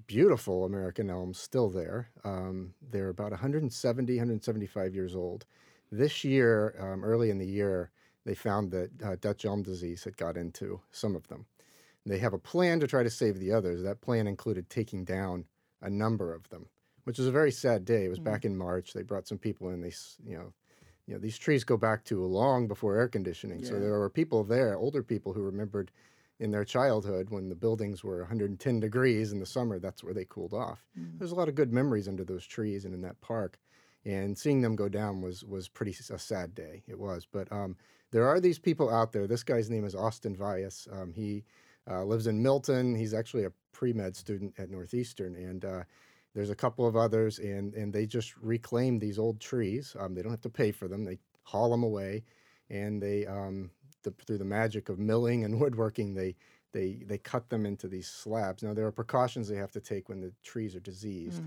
beautiful 0.06 0.64
American 0.64 1.10
elms 1.10 1.38
still 1.38 1.68
there. 1.68 2.10
Um, 2.24 2.74
they're 2.90 3.08
about 3.08 3.30
170, 3.30 4.12
175 4.14 4.94
years 4.94 5.14
old. 5.14 5.44
This 5.90 6.24
year, 6.24 6.74
um, 6.78 7.04
early 7.04 7.30
in 7.30 7.38
the 7.38 7.46
year, 7.46 7.90
they 8.24 8.34
found 8.34 8.70
that 8.72 8.90
uh, 9.02 9.16
Dutch 9.20 9.44
elm 9.44 9.62
disease 9.62 10.04
had 10.04 10.16
got 10.16 10.36
into 10.36 10.80
some 10.92 11.16
of 11.16 11.26
them. 11.28 11.46
They 12.04 12.18
have 12.18 12.32
a 12.32 12.38
plan 12.38 12.80
to 12.80 12.86
try 12.86 13.02
to 13.02 13.10
save 13.10 13.38
the 13.38 13.52
others. 13.52 13.82
That 13.82 14.00
plan 14.00 14.26
included 14.26 14.70
taking 14.70 15.04
down 15.04 15.44
a 15.80 15.90
number 15.90 16.34
of 16.34 16.48
them, 16.48 16.66
which 17.04 17.18
was 17.18 17.26
a 17.26 17.32
very 17.32 17.50
sad 17.50 17.84
day. 17.84 18.04
It 18.04 18.08
was 18.08 18.18
back 18.18 18.44
in 18.44 18.56
March. 18.56 18.92
They 18.92 19.02
brought 19.02 19.28
some 19.28 19.38
people 19.38 19.70
in. 19.70 19.80
They, 19.80 19.92
you 20.24 20.36
know, 20.36 20.52
you 21.08 21.14
know, 21.14 21.20
these 21.20 21.38
trees 21.38 21.64
go 21.64 21.78
back 21.78 22.04
to 22.04 22.22
long 22.22 22.68
before 22.68 22.94
air 22.94 23.08
conditioning. 23.08 23.64
So 23.64 23.80
there 23.80 23.98
were 23.98 24.10
people 24.10 24.44
there, 24.44 24.76
older 24.76 25.02
people 25.02 25.32
who 25.32 25.40
remembered 25.40 25.90
in 26.38 26.50
their 26.50 26.66
childhood 26.66 27.30
when 27.30 27.48
the 27.48 27.54
buildings 27.54 28.04
were 28.04 28.18
110 28.18 28.78
degrees 28.78 29.32
in 29.32 29.40
the 29.40 29.46
summer, 29.46 29.78
that's 29.78 30.04
where 30.04 30.12
they 30.12 30.26
cooled 30.26 30.52
off. 30.52 30.84
There's 31.18 31.32
a 31.32 31.34
lot 31.34 31.48
of 31.48 31.54
good 31.54 31.72
memories 31.72 32.08
under 32.08 32.24
those 32.24 32.46
trees 32.46 32.84
and 32.84 32.92
in 32.92 33.00
that 33.00 33.18
park. 33.22 33.58
And 34.04 34.36
seeing 34.36 34.60
them 34.60 34.76
go 34.76 34.88
down 34.88 35.22
was 35.22 35.44
was 35.44 35.68
pretty 35.68 35.94
a 36.10 36.18
sad 36.18 36.54
day. 36.54 36.82
It 36.86 36.98
was. 36.98 37.26
But 37.30 37.50
um, 37.50 37.76
there 38.10 38.28
are 38.28 38.38
these 38.38 38.58
people 38.58 38.90
out 38.90 39.12
there. 39.12 39.26
This 39.26 39.42
guy's 39.42 39.70
name 39.70 39.84
is 39.84 39.94
Austin 39.94 40.36
Vias. 40.36 40.86
Um, 40.92 41.12
he 41.12 41.44
uh, 41.90 42.04
lives 42.04 42.26
in 42.26 42.42
Milton. 42.42 42.94
He's 42.94 43.14
actually 43.14 43.44
a 43.44 43.52
pre 43.72 43.92
med 43.92 44.14
student 44.14 44.54
at 44.58 44.70
Northeastern. 44.70 45.34
And 45.34 45.64
uh, 45.64 45.82
there's 46.38 46.50
a 46.50 46.54
couple 46.54 46.86
of 46.86 46.94
others, 46.94 47.40
and, 47.40 47.74
and 47.74 47.92
they 47.92 48.06
just 48.06 48.36
reclaim 48.36 49.00
these 49.00 49.18
old 49.18 49.40
trees. 49.40 49.96
Um, 49.98 50.14
they 50.14 50.22
don't 50.22 50.30
have 50.30 50.40
to 50.42 50.48
pay 50.48 50.70
for 50.70 50.86
them, 50.86 51.04
they 51.04 51.18
haul 51.42 51.68
them 51.68 51.82
away. 51.82 52.22
And 52.70 53.02
they, 53.02 53.26
um, 53.26 53.72
the, 54.04 54.14
through 54.24 54.38
the 54.38 54.44
magic 54.44 54.88
of 54.88 55.00
milling 55.00 55.44
and 55.44 55.58
woodworking, 55.60 56.14
they, 56.14 56.36
they, 56.70 57.02
they 57.04 57.18
cut 57.18 57.48
them 57.48 57.66
into 57.66 57.88
these 57.88 58.06
slabs. 58.06 58.62
Now, 58.62 58.72
there 58.72 58.86
are 58.86 58.92
precautions 58.92 59.48
they 59.48 59.56
have 59.56 59.72
to 59.72 59.80
take 59.80 60.08
when 60.08 60.20
the 60.20 60.32
trees 60.44 60.76
are 60.76 60.80
diseased. 60.80 61.42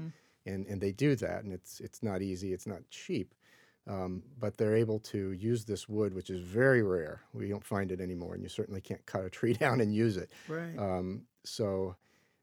And, 0.45 0.65
and 0.67 0.81
they 0.81 0.91
do 0.91 1.15
that, 1.15 1.45
and 1.45 1.53
it's, 1.53 1.79
it's 1.79 2.03
not 2.03 2.21
easy, 2.21 2.51
it's 2.51 2.67
not 2.67 2.81
cheap. 2.89 3.33
Um, 3.87 4.23
but 4.39 4.57
they're 4.57 4.75
able 4.75 4.99
to 4.99 5.31
use 5.31 5.63
this 5.63 5.87
wood, 5.87 6.13
which 6.13 6.29
is 6.29 6.41
very 6.41 6.83
rare. 6.83 7.21
We 7.33 7.47
don't 7.47 7.63
find 7.63 7.93
it 7.93 8.01
anymore, 8.01 8.33
and 8.33 8.43
you 8.43 8.49
certainly 8.49 8.81
can't 8.81 9.05
cut 9.05 9.23
a 9.23 9.29
tree 9.29 9.53
down 9.63 9.79
and 9.79 9.95
use 9.95 10.17
it. 10.17 10.31
Right. 10.49 10.77
Um, 10.77 11.21
so, 11.45 11.95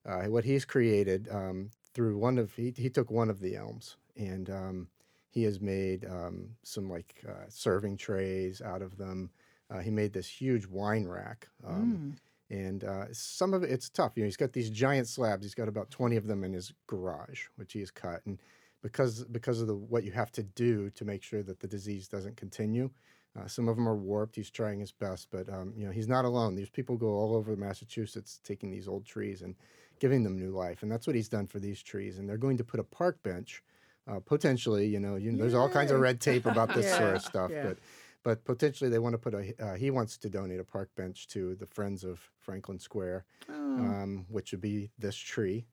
uh, 0.08 0.22
what 0.22 0.44
he's 0.44 0.64
created 0.64 1.28
um, 1.30 1.70
through 1.98 2.16
one 2.16 2.38
of 2.38 2.54
he, 2.54 2.72
he 2.76 2.88
took 2.88 3.10
one 3.10 3.28
of 3.28 3.40
the 3.40 3.56
elms 3.56 3.96
and 4.16 4.48
um, 4.50 4.88
he 5.30 5.42
has 5.42 5.60
made 5.60 6.04
um, 6.04 6.50
some 6.62 6.88
like 6.88 7.16
uh, 7.28 7.46
serving 7.48 7.96
trays 7.96 8.62
out 8.62 8.82
of 8.82 8.96
them. 8.98 9.30
Uh, 9.68 9.80
he 9.80 9.90
made 9.90 10.12
this 10.12 10.28
huge 10.28 10.64
wine 10.64 11.08
rack. 11.08 11.48
Um, 11.66 12.16
And 12.50 12.84
uh, 12.84 13.06
some 13.10 13.52
of 13.52 13.64
it, 13.64 13.72
it's 13.72 13.90
tough. 13.90 14.12
You 14.14 14.22
know, 14.22 14.26
he's 14.26 14.36
got 14.36 14.52
these 14.52 14.70
giant 14.70 15.08
slabs. 15.08 15.42
He's 15.44 15.56
got 15.56 15.66
about 15.66 15.90
20 15.90 16.14
of 16.14 16.28
them 16.28 16.44
in 16.44 16.52
his 16.52 16.72
garage, 16.86 17.46
which 17.56 17.72
he 17.72 17.80
has 17.80 17.90
cut. 17.90 18.24
And 18.26 18.38
because 18.80 19.24
because 19.24 19.60
of 19.60 19.66
the 19.66 19.74
what 19.74 20.04
you 20.04 20.12
have 20.12 20.30
to 20.32 20.44
do 20.44 20.90
to 20.90 21.04
make 21.04 21.24
sure 21.24 21.42
that 21.42 21.58
the 21.58 21.66
disease 21.66 22.06
doesn't 22.06 22.36
continue, 22.36 22.90
uh, 23.36 23.48
some 23.48 23.66
of 23.68 23.74
them 23.74 23.88
are 23.88 23.96
warped. 23.96 24.36
He's 24.36 24.50
trying 24.50 24.78
his 24.78 24.92
best, 24.92 25.28
but 25.32 25.48
um, 25.48 25.72
you 25.76 25.84
know 25.84 25.92
he's 25.92 26.06
not 26.06 26.24
alone. 26.24 26.54
These 26.54 26.70
people 26.70 26.96
go 26.96 27.08
all 27.08 27.34
over 27.34 27.56
Massachusetts 27.56 28.40
taking 28.44 28.70
these 28.70 28.86
old 28.86 29.04
trees 29.04 29.42
and 29.42 29.56
giving 29.98 30.22
them 30.22 30.38
new 30.38 30.50
life, 30.50 30.82
and 30.82 30.90
that's 30.90 31.06
what 31.06 31.16
he's 31.16 31.28
done 31.28 31.46
for 31.46 31.58
these 31.58 31.82
trees. 31.82 32.18
And 32.18 32.28
they're 32.28 32.36
going 32.38 32.56
to 32.58 32.64
put 32.64 32.80
a 32.80 32.84
park 32.84 33.22
bench, 33.22 33.62
uh, 34.10 34.20
potentially. 34.20 34.86
You 34.86 35.00
know, 35.00 35.16
you 35.16 35.32
know, 35.32 35.38
there's 35.38 35.54
all 35.54 35.68
kinds 35.68 35.90
of 35.90 36.00
red 36.00 36.20
tape 36.20 36.46
about 36.46 36.74
this 36.74 36.90
sort 36.96 37.14
of 37.16 37.22
stuff, 37.32 37.50
yeah. 37.50 37.62
but 37.62 37.78
but 38.24 38.44
potentially 38.44 38.90
they 38.90 38.98
want 38.98 39.14
to 39.14 39.18
put 39.18 39.34
a. 39.34 39.54
Uh, 39.64 39.74
he 39.76 39.90
wants 39.90 40.16
to 40.18 40.28
donate 40.28 40.60
a 40.60 40.64
park 40.64 40.90
bench 40.96 41.28
to 41.28 41.54
the 41.54 41.66
Friends 41.66 42.04
of 42.04 42.20
Franklin 42.40 42.78
Square, 42.78 43.24
Oh. 43.48 43.54
um, 43.54 44.26
which 44.28 44.52
would 44.52 44.60
be 44.60 44.90
this 44.98 45.16
tree. 45.16 45.66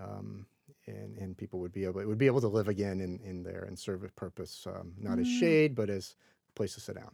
Um, 0.00 0.46
and, 0.86 1.16
and 1.18 1.36
people 1.36 1.60
would 1.60 1.72
be 1.72 1.84
able 1.84 2.04
would 2.06 2.18
be 2.18 2.26
able 2.26 2.40
to 2.40 2.48
live 2.48 2.68
again 2.68 3.00
in, 3.00 3.18
in 3.24 3.42
there 3.42 3.64
and 3.66 3.78
serve 3.78 4.04
a 4.04 4.08
purpose, 4.08 4.66
um, 4.66 4.92
not 4.98 5.18
as 5.18 5.26
Mm. 5.26 5.40
shade, 5.40 5.74
but 5.74 5.90
as 5.90 6.14
a 6.48 6.52
place 6.52 6.74
to 6.74 6.80
sit 6.80 6.94
down. 6.96 7.10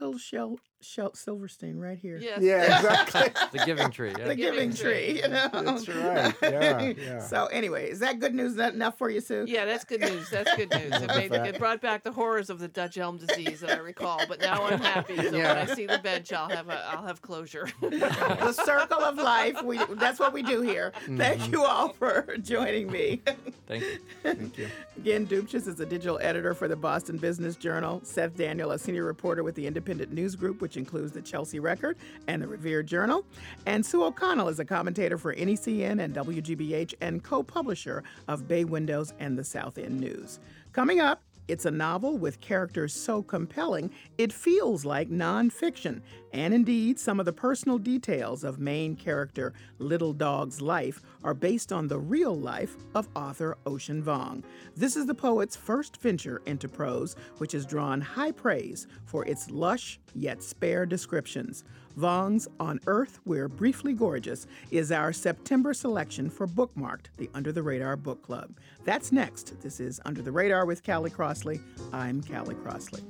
Little 0.00 0.18
Shel, 0.18 0.58
Shel 0.84 1.14
Silverstein 1.14 1.78
right 1.78 1.98
here. 1.98 2.18
Yes. 2.18 2.40
Yeah, 2.42 2.62
exactly. 2.76 3.32
The 3.58 3.64
Giving 3.64 3.90
Tree. 3.90 4.14
Yeah. 4.18 4.28
The 4.28 4.34
giving 4.34 4.74
tree, 4.74 5.20
you 5.22 5.28
know. 5.28 5.48
That's 5.52 5.88
right. 5.88 6.34
Yeah, 6.42 6.80
yeah. 6.98 7.18
So 7.20 7.46
anyway, 7.46 7.90
is 7.90 8.00
that 8.00 8.18
good 8.18 8.34
news 8.34 8.58
enough 8.58 8.98
for 8.98 9.10
you, 9.10 9.20
Sue? 9.20 9.44
Yeah, 9.46 9.64
that's 9.64 9.84
good 9.84 10.00
news. 10.00 10.28
That's 10.30 10.54
good 10.56 10.70
news. 10.70 10.92
It, 10.92 11.08
made, 11.08 11.32
it 11.32 11.58
brought 11.58 11.80
back 11.80 12.02
the 12.02 12.12
horrors 12.12 12.50
of 12.50 12.58
the 12.58 12.68
Dutch 12.68 12.98
elm 12.98 13.16
disease 13.18 13.60
that 13.60 13.70
I 13.70 13.80
recall. 13.80 14.20
But 14.28 14.40
now 14.40 14.64
I'm 14.64 14.80
happy. 14.80 15.16
So 15.16 15.32
when 15.32 15.46
I 15.46 15.66
see 15.66 15.86
the 15.86 15.98
bench, 15.98 16.32
I'll 16.32 16.48
have 16.48 16.68
a, 16.68 16.84
I'll 16.90 17.06
have 17.06 17.22
closure. 17.22 17.68
the 17.80 18.52
circle 18.52 19.00
of 19.00 19.16
life. 19.16 19.62
We 19.62 19.78
that's 19.94 20.18
what 20.18 20.32
we 20.32 20.42
do 20.42 20.62
here. 20.62 20.92
Mm-hmm. 21.02 21.16
Thank 21.16 21.50
you 21.50 21.64
all 21.64 21.90
for 21.90 22.36
joining 22.42 22.90
me. 22.90 23.22
Thank 23.66 23.82
you. 23.82 23.98
Thank 24.22 24.58
you. 24.58 24.68
Again, 24.96 25.26
Dumcius 25.26 25.66
is 25.66 25.80
a 25.80 25.86
digital 25.86 26.18
editor 26.20 26.54
for 26.54 26.68
the 26.68 26.76
Boston 26.76 27.18
Business 27.18 27.56
Journal. 27.56 28.00
Seth 28.04 28.36
Daniel, 28.36 28.72
a 28.72 28.78
senior 28.78 29.04
reporter 29.04 29.42
with 29.42 29.54
the 29.54 29.66
Independent 29.66 30.12
News 30.12 30.36
Group, 30.36 30.60
which 30.60 30.73
includes 30.76 31.12
the 31.12 31.22
Chelsea 31.22 31.60
Record 31.60 31.96
and 32.28 32.42
the 32.42 32.46
Revere 32.46 32.82
Journal. 32.82 33.24
And 33.66 33.84
Sue 33.84 34.04
O'Connell 34.04 34.48
is 34.48 34.60
a 34.60 34.64
commentator 34.64 35.18
for 35.18 35.34
NECN 35.34 36.02
and 36.02 36.14
WGBH 36.14 36.94
and 37.00 37.22
co-publisher 37.22 38.02
of 38.28 38.48
Bay 38.48 38.64
Windows 38.64 39.12
and 39.18 39.38
the 39.38 39.44
South 39.44 39.78
End 39.78 40.00
News. 40.00 40.40
Coming 40.72 41.00
up, 41.00 41.22
it's 41.48 41.66
a 41.66 41.70
novel 41.70 42.16
with 42.16 42.40
characters 42.40 42.94
so 42.94 43.22
compelling 43.22 43.90
it 44.18 44.32
feels 44.32 44.84
like 44.84 45.10
nonfiction. 45.10 46.00
And 46.32 46.52
indeed, 46.52 46.98
some 46.98 47.20
of 47.20 47.26
the 47.26 47.32
personal 47.32 47.78
details 47.78 48.44
of 48.44 48.58
main 48.58 48.96
character 48.96 49.52
Little 49.78 50.12
Dog's 50.12 50.60
life 50.60 51.02
are 51.22 51.34
based 51.34 51.72
on 51.72 51.86
the 51.86 51.98
real 51.98 52.34
life 52.34 52.76
of 52.94 53.08
author 53.14 53.56
Ocean 53.66 54.02
Vuong. 54.02 54.42
This 54.76 54.96
is 54.96 55.06
the 55.06 55.14
poet's 55.14 55.56
first 55.56 55.96
venture 55.98 56.42
into 56.46 56.68
prose, 56.68 57.14
which 57.38 57.52
has 57.52 57.66
drawn 57.66 58.00
high 58.00 58.32
praise 58.32 58.86
for 59.04 59.24
its 59.26 59.50
lush 59.50 60.00
yet 60.14 60.42
spare 60.42 60.86
descriptions. 60.86 61.64
Vuong's 61.98 62.48
On 62.58 62.80
Earth 62.86 63.20
We're 63.24 63.48
Briefly 63.48 63.92
Gorgeous 63.92 64.46
is 64.70 64.90
our 64.90 65.12
September 65.12 65.72
selection 65.72 66.28
for 66.28 66.46
Bookmarked, 66.46 67.06
the 67.16 67.30
Under 67.34 67.52
the 67.52 67.62
Radar 67.62 67.96
Book 67.96 68.22
Club. 68.22 68.58
That's 68.84 69.12
next. 69.12 69.60
This 69.60 69.78
is 69.80 70.00
Under 70.04 70.22
the 70.22 70.32
Radar 70.32 70.66
with 70.66 70.84
Callie 70.84 71.10
Crossley. 71.10 71.60
I'm 71.92 72.22
Callie 72.22 72.56
Crossley. 72.56 73.02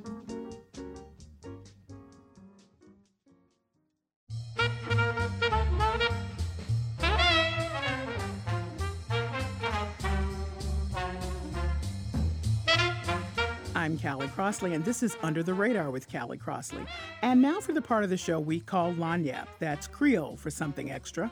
I'm 13.95 14.01
Callie 14.01 14.27
Crossley, 14.27 14.75
and 14.75 14.85
this 14.85 15.05
is 15.05 15.17
Under 15.23 15.45
the 15.45 15.55
Radar 15.55 15.89
with 15.89 16.11
Callie 16.11 16.37
Crossley. 16.37 16.85
And 17.23 17.41
now 17.41 17.61
for 17.61 17.73
the 17.73 17.81
part 17.81 18.03
of 18.03 18.11
the 18.11 18.17
show 18.17 18.41
we 18.41 18.59
call 18.59 18.93
Lagniappe. 18.93 19.47
That's 19.61 19.87
Creole 19.87 20.37
for 20.37 20.51
something 20.51 20.91
extra. 20.91 21.31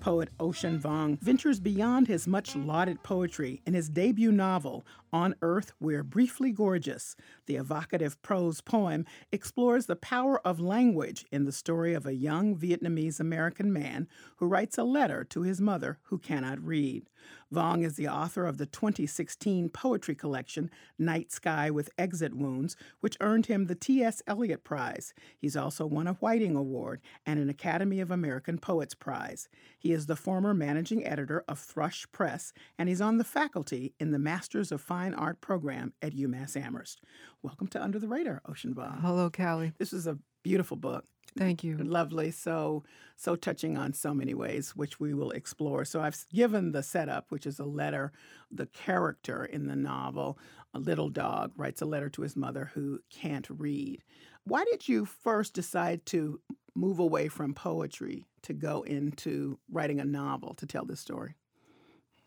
Poet 0.00 0.30
Ocean 0.40 0.78
Vuong 0.78 1.20
ventures 1.20 1.60
beyond 1.60 2.08
his 2.08 2.26
much 2.26 2.56
lauded 2.56 3.02
poetry 3.02 3.60
in 3.66 3.74
his 3.74 3.90
debut 3.90 4.32
novel, 4.32 4.86
On 5.12 5.34
Earth 5.40 5.72
We're 5.80 6.02
Briefly 6.02 6.52
Gorgeous. 6.52 7.16
The 7.46 7.56
evocative 7.56 8.20
prose 8.20 8.60
poem 8.60 9.06
explores 9.32 9.86
the 9.86 9.96
power 9.96 10.38
of 10.46 10.60
language 10.60 11.24
in 11.32 11.46
the 11.46 11.52
story 11.52 11.94
of 11.94 12.04
a 12.04 12.14
young 12.14 12.54
Vietnamese 12.54 13.18
American 13.18 13.72
man 13.72 14.06
who 14.36 14.46
writes 14.46 14.76
a 14.76 14.84
letter 14.84 15.24
to 15.24 15.42
his 15.42 15.62
mother 15.62 15.98
who 16.04 16.18
cannot 16.18 16.62
read. 16.62 17.08
Vuong 17.52 17.84
is 17.84 17.96
the 17.96 18.08
author 18.08 18.46
of 18.46 18.58
the 18.58 18.66
2016 18.66 19.70
poetry 19.70 20.14
collection 20.14 20.70
Night 20.98 21.32
Sky 21.32 21.70
with 21.70 21.90
Exit 21.98 22.34
Wounds, 22.34 22.76
which 23.00 23.16
earned 23.20 23.46
him 23.46 23.66
the 23.66 23.74
T.S. 23.74 24.22
Eliot 24.26 24.64
Prize. 24.64 25.14
He's 25.38 25.56
also 25.56 25.86
won 25.86 26.06
a 26.06 26.14
Whiting 26.14 26.56
Award 26.56 27.00
and 27.24 27.40
an 27.40 27.48
Academy 27.48 28.00
of 28.00 28.10
American 28.10 28.58
Poets 28.58 28.94
Prize. 28.94 29.48
He 29.78 29.92
is 29.92 30.06
the 30.06 30.16
former 30.16 30.52
managing 30.52 31.06
editor 31.06 31.44
of 31.48 31.58
Thrush 31.58 32.06
Press, 32.12 32.52
and 32.78 32.88
he's 32.88 33.00
on 33.00 33.16
the 33.16 33.24
faculty 33.24 33.94
in 33.98 34.10
the 34.10 34.18
Masters 34.18 34.70
of 34.70 34.80
Fine 34.80 34.97
Art 34.98 35.40
program 35.40 35.92
at 36.02 36.12
UMass 36.12 36.60
Amherst. 36.60 37.00
Welcome 37.40 37.68
to 37.68 37.82
Under 37.82 38.00
the 38.00 38.08
Radar, 38.08 38.42
Ocean 38.48 38.74
Vuong. 38.74 39.00
Hello, 39.00 39.30
Callie. 39.30 39.72
This 39.78 39.92
is 39.92 40.08
a 40.08 40.18
beautiful 40.42 40.76
book. 40.76 41.04
Thank 41.36 41.62
you. 41.62 41.76
Lovely. 41.76 42.32
So, 42.32 42.82
so 43.16 43.36
touching 43.36 43.78
on 43.78 43.92
so 43.92 44.12
many 44.12 44.34
ways, 44.34 44.74
which 44.74 44.98
we 44.98 45.14
will 45.14 45.30
explore. 45.30 45.84
So, 45.84 46.00
I've 46.00 46.18
given 46.34 46.72
the 46.72 46.82
setup, 46.82 47.26
which 47.28 47.46
is 47.46 47.60
a 47.60 47.64
letter. 47.64 48.10
The 48.50 48.66
character 48.66 49.44
in 49.44 49.68
the 49.68 49.76
novel, 49.76 50.36
a 50.74 50.80
little 50.80 51.10
dog, 51.10 51.52
writes 51.56 51.80
a 51.80 51.86
letter 51.86 52.08
to 52.10 52.22
his 52.22 52.34
mother 52.34 52.72
who 52.74 52.98
can't 53.08 53.46
read. 53.48 54.02
Why 54.42 54.64
did 54.64 54.88
you 54.88 55.04
first 55.04 55.54
decide 55.54 56.06
to 56.06 56.40
move 56.74 56.98
away 56.98 57.28
from 57.28 57.54
poetry 57.54 58.26
to 58.42 58.52
go 58.52 58.82
into 58.82 59.60
writing 59.70 60.00
a 60.00 60.04
novel 60.04 60.54
to 60.54 60.66
tell 60.66 60.84
this 60.84 61.00
story? 61.00 61.36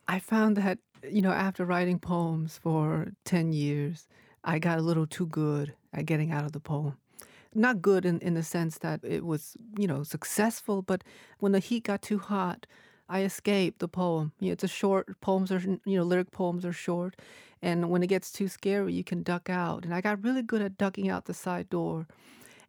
I 0.08 0.20
found 0.20 0.58
that, 0.58 0.80
you 1.10 1.22
know, 1.22 1.32
after 1.32 1.66
writing 1.66 2.00
poems 2.00 2.60
for 2.62 3.14
10 3.26 3.54
years, 3.54 4.08
I 4.44 4.60
got 4.60 4.80
a 4.80 4.82
little 4.82 5.08
too 5.08 5.28
good 5.28 5.74
at 5.94 6.06
getting 6.06 6.32
out 6.32 6.46
of 6.46 6.52
the 6.52 6.60
poem 6.60 6.98
not 7.54 7.82
good 7.82 8.06
in, 8.06 8.20
in 8.20 8.34
the 8.34 8.44
sense 8.44 8.78
that 8.78 9.02
it 9.04 9.26
was, 9.26 9.58
you 9.78 9.88
know, 9.88 10.04
successful, 10.04 10.82
but 10.82 11.04
when 11.40 11.52
the 11.52 11.60
heat 11.60 11.84
got 11.84 12.02
too 12.02 12.18
hot, 12.18 12.66
I 13.10 13.24
escaped 13.24 13.80
the 13.80 13.90
poem. 13.90 14.32
You 14.40 14.48
know, 14.48 14.54
it's 14.54 14.64
a 14.64 14.70
short 14.70 15.20
poems 15.20 15.52
are 15.52 15.60
you 15.60 15.98
know 15.98 16.04
lyric 16.04 16.32
poems 16.32 16.66
are 16.66 16.72
short, 16.72 17.18
and 17.62 17.90
when 17.90 18.02
it 18.04 18.08
gets 18.08 18.32
too 18.32 18.48
scary, 18.48 18.94
you 18.94 19.04
can 19.04 19.22
duck 19.22 19.50
out. 19.50 19.84
And 19.84 19.94
I 19.94 20.00
got 20.00 20.24
really 20.24 20.42
good 20.42 20.62
at 20.62 20.78
ducking 20.78 21.10
out 21.10 21.26
the 21.26 21.34
side 21.34 21.70
door. 21.70 22.08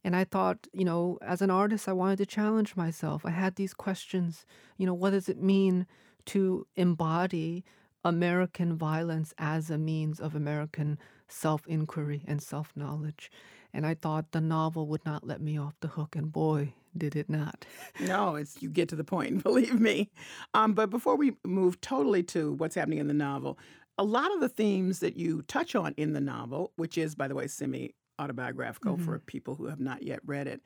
And 0.05 0.17
I 0.17 0.25
thought, 0.25 0.67
you 0.73 0.85
know, 0.85 1.17
as 1.23 1.43
an 1.43 1.51
artist, 1.51 1.89
I 1.89 1.93
wanted 1.93 2.19
to 2.19 2.27
challenge 2.27 2.75
myself. 2.75 3.25
I 3.25 3.31
had 3.31 3.55
these 3.55 3.73
questions. 3.73 4.45
You 4.77 4.87
know, 4.87 4.95
what 4.95 5.11
does 5.11 5.29
it 5.29 5.41
mean 5.41 5.87
to 6.27 6.67
embody 6.75 7.65
American 8.05 8.77
violence 8.77 9.33
as 9.39 9.71
a 9.71 9.79
means 9.79 10.21
of 10.21 10.35
American 10.35 10.99
self 11.29 11.67
inquiry 11.67 12.25
and 12.27 12.43
self 12.43 12.73
knowledge? 12.77 13.31
and 13.75 13.87
I 13.87 13.95
thought 13.95 14.33
the 14.33 14.41
novel 14.41 14.87
would 14.89 15.05
not 15.05 15.27
let 15.27 15.41
me 15.41 15.59
off 15.59 15.75
the 15.81 15.89
hook, 15.89 16.15
and 16.15 16.33
boy, 16.33 16.75
did 16.97 17.17
it 17.17 17.31
not. 17.31 17.65
no, 18.01 18.37
it's 18.37 18.61
you 18.61 18.69
get 18.69 18.89
to 18.91 18.97
the 18.97 19.05
point, 19.05 19.43
believe 19.43 19.81
me. 19.81 20.11
Um, 20.55 20.75
but 20.75 20.91
before 20.91 21.17
we 21.17 21.33
move 21.45 21.81
totally 21.81 22.23
to 22.25 22.53
what's 22.53 22.75
happening 22.75 22.99
in 22.99 23.09
the 23.09 23.15
novel, 23.15 23.59
a 23.99 24.05
lot 24.05 24.33
of 24.35 24.41
the 24.41 24.49
themes 24.49 25.01
that 25.01 25.17
you 25.17 25.43
touch 25.43 25.75
on 25.75 25.95
in 25.97 26.13
the 26.13 26.21
novel, 26.21 26.73
which 26.77 26.99
is, 26.99 27.15
by 27.15 27.29
the 27.29 27.35
way, 27.35 27.47
semi 27.47 27.95
autobiographical 28.19 28.97
mm-hmm. 28.97 29.05
for 29.05 29.19
people 29.21 29.55
who 29.55 29.67
have 29.67 29.81
not 29.81 30.03
yet 30.03 30.21
read 30.27 30.47
it, 30.47 30.61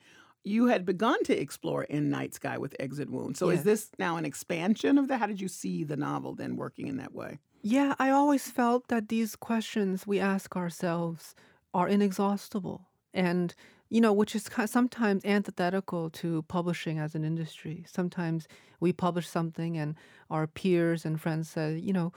you 0.47 0.67
had 0.67 0.85
begun 0.85 1.21
to 1.25 1.37
explore 1.37 1.83
in 1.83 2.09
Night 2.09 2.33
Sky 2.33 2.57
with 2.57 2.75
Exit 2.79 3.09
Wound. 3.09 3.37
So 3.37 3.49
yes. 3.49 3.59
is 3.59 3.65
this 3.65 3.89
now 3.99 4.17
an 4.17 4.25
expansion 4.25 4.97
of 4.97 5.07
that? 5.07 5.19
How 5.19 5.27
did 5.27 5.41
you 5.41 5.47
see 5.47 5.83
the 5.83 5.97
novel 5.97 6.33
then 6.35 6.55
working 6.55 6.87
in 6.87 6.97
that 6.97 7.13
way? 7.13 7.39
Yeah, 7.61 7.95
I 7.99 8.09
always 8.11 8.49
felt 8.49 8.87
that 8.87 9.09
these 9.09 9.35
questions 9.35 10.07
we 10.07 10.19
ask 10.19 10.55
ourselves 10.55 11.35
are 11.73 11.87
inexhaustible 11.87 12.87
and 13.13 13.53
you 13.89 14.01
know, 14.01 14.11
which 14.11 14.35
is 14.35 14.49
sometimes 14.65 15.23
antithetical 15.23 16.09
to 16.09 16.41
publishing 16.43 16.99
as 16.99 17.15
an 17.15 17.23
industry. 17.23 17.85
Sometimes 17.87 18.47
we 18.79 18.91
publish 18.91 19.27
something, 19.27 19.77
and 19.77 19.95
our 20.29 20.45
peers 20.45 21.05
and 21.05 21.21
friends 21.21 21.49
say, 21.49 21.77
you 21.77 21.93
know, 21.93 22.11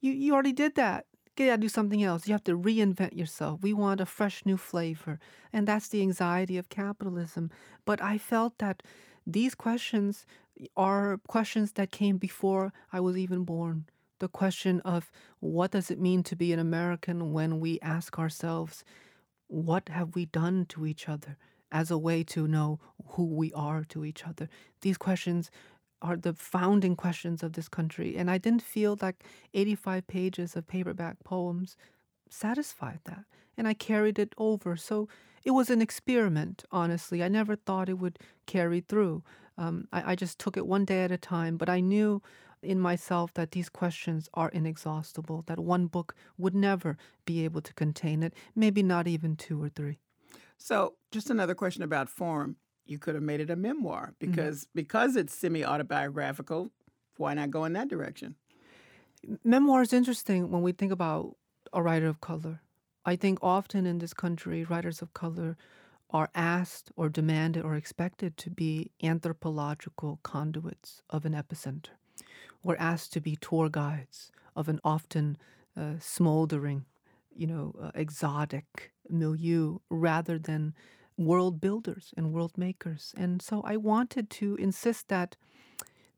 you, 0.00 0.12
you 0.12 0.34
already 0.34 0.52
did 0.52 0.74
that. 0.74 1.06
You 1.38 1.46
gotta 1.46 1.60
do 1.60 1.68
something 1.68 2.02
else. 2.02 2.26
You 2.26 2.32
have 2.32 2.44
to 2.44 2.56
reinvent 2.56 3.14
yourself. 3.14 3.60
We 3.62 3.74
want 3.74 4.00
a 4.00 4.06
fresh 4.06 4.46
new 4.46 4.56
flavor. 4.56 5.18
And 5.52 5.68
that's 5.68 5.88
the 5.88 6.00
anxiety 6.00 6.56
of 6.56 6.70
capitalism. 6.70 7.50
But 7.84 8.02
I 8.02 8.16
felt 8.16 8.58
that 8.58 8.82
these 9.26 9.54
questions 9.54 10.24
are 10.76 11.18
questions 11.28 11.72
that 11.72 11.90
came 11.90 12.16
before 12.16 12.72
I 12.90 13.00
was 13.00 13.18
even 13.18 13.44
born. 13.44 13.86
The 14.18 14.28
question 14.28 14.80
of 14.80 15.12
what 15.40 15.72
does 15.72 15.90
it 15.90 16.00
mean 16.00 16.22
to 16.22 16.36
be 16.36 16.54
an 16.54 16.58
American 16.58 17.34
when 17.34 17.60
we 17.60 17.78
ask 17.80 18.18
ourselves, 18.18 18.82
what 19.48 19.90
have 19.90 20.14
we 20.14 20.24
done 20.24 20.64
to 20.70 20.86
each 20.86 21.06
other 21.06 21.36
as 21.70 21.90
a 21.90 21.98
way 21.98 22.22
to 22.22 22.48
know 22.48 22.80
who 23.08 23.26
we 23.26 23.52
are 23.52 23.84
to 23.84 24.06
each 24.06 24.24
other? 24.26 24.48
These 24.80 24.96
questions 24.96 25.50
are 26.02 26.16
the 26.16 26.34
founding 26.34 26.96
questions 26.96 27.42
of 27.42 27.54
this 27.54 27.68
country. 27.68 28.16
And 28.16 28.30
I 28.30 28.38
didn't 28.38 28.62
feel 28.62 28.98
like 29.00 29.24
85 29.54 30.06
pages 30.06 30.56
of 30.56 30.66
paperback 30.66 31.16
poems 31.24 31.76
satisfied 32.28 33.00
that. 33.04 33.24
And 33.56 33.66
I 33.66 33.74
carried 33.74 34.18
it 34.18 34.34
over. 34.36 34.76
So 34.76 35.08
it 35.44 35.52
was 35.52 35.70
an 35.70 35.80
experiment, 35.80 36.64
honestly. 36.70 37.22
I 37.22 37.28
never 37.28 37.56
thought 37.56 37.88
it 37.88 37.98
would 37.98 38.18
carry 38.46 38.80
through. 38.80 39.22
Um, 39.56 39.88
I, 39.92 40.12
I 40.12 40.14
just 40.14 40.38
took 40.38 40.56
it 40.56 40.66
one 40.66 40.84
day 40.84 41.04
at 41.04 41.12
a 41.12 41.16
time, 41.16 41.56
but 41.56 41.68
I 41.68 41.80
knew 41.80 42.22
in 42.62 42.80
myself 42.80 43.32
that 43.34 43.52
these 43.52 43.68
questions 43.68 44.28
are 44.34 44.48
inexhaustible, 44.50 45.44
that 45.46 45.60
one 45.60 45.86
book 45.86 46.14
would 46.36 46.54
never 46.54 46.96
be 47.24 47.44
able 47.44 47.60
to 47.62 47.72
contain 47.74 48.22
it, 48.22 48.34
maybe 48.54 48.82
not 48.82 49.06
even 49.06 49.36
two 49.36 49.62
or 49.62 49.68
three. 49.68 49.98
So, 50.58 50.94
just 51.12 51.30
another 51.30 51.54
question 51.54 51.82
about 51.82 52.08
form. 52.08 52.56
You 52.86 52.98
could 52.98 53.14
have 53.14 53.24
made 53.24 53.40
it 53.40 53.50
a 53.50 53.56
memoir 53.56 54.14
because 54.18 54.60
mm-hmm. 54.60 54.70
because 54.74 55.16
it's 55.16 55.34
semi 55.34 55.64
autobiographical. 55.64 56.70
Why 57.16 57.34
not 57.34 57.50
go 57.50 57.64
in 57.64 57.72
that 57.72 57.88
direction? 57.88 58.36
Memoir 59.42 59.82
is 59.82 59.92
interesting 59.92 60.50
when 60.50 60.62
we 60.62 60.72
think 60.72 60.92
about 60.92 61.36
a 61.72 61.82
writer 61.82 62.06
of 62.06 62.20
color. 62.20 62.60
I 63.04 63.16
think 63.16 63.38
often 63.42 63.86
in 63.86 63.98
this 63.98 64.14
country, 64.14 64.64
writers 64.64 65.02
of 65.02 65.14
color 65.14 65.56
are 66.10 66.30
asked 66.34 66.92
or 66.96 67.08
demanded 67.08 67.64
or 67.64 67.74
expected 67.74 68.36
to 68.36 68.50
be 68.50 68.90
anthropological 69.02 70.20
conduits 70.22 71.02
of 71.10 71.24
an 71.24 71.32
epicenter 71.32 71.96
were 72.62 72.76
asked 72.80 73.12
to 73.12 73.20
be 73.20 73.36
tour 73.36 73.68
guides 73.68 74.30
of 74.54 74.68
an 74.68 74.80
often 74.84 75.36
uh, 75.76 75.94
smoldering, 76.00 76.84
you 77.34 77.46
know, 77.46 77.74
uh, 77.80 77.90
exotic 77.94 78.92
milieu 79.08 79.78
rather 79.88 80.38
than 80.38 80.74
world 81.16 81.60
builders 81.60 82.12
and 82.16 82.32
world 82.32 82.52
makers. 82.56 83.14
And 83.16 83.40
so 83.40 83.62
I 83.62 83.76
wanted 83.76 84.30
to 84.30 84.56
insist 84.56 85.08
that 85.08 85.36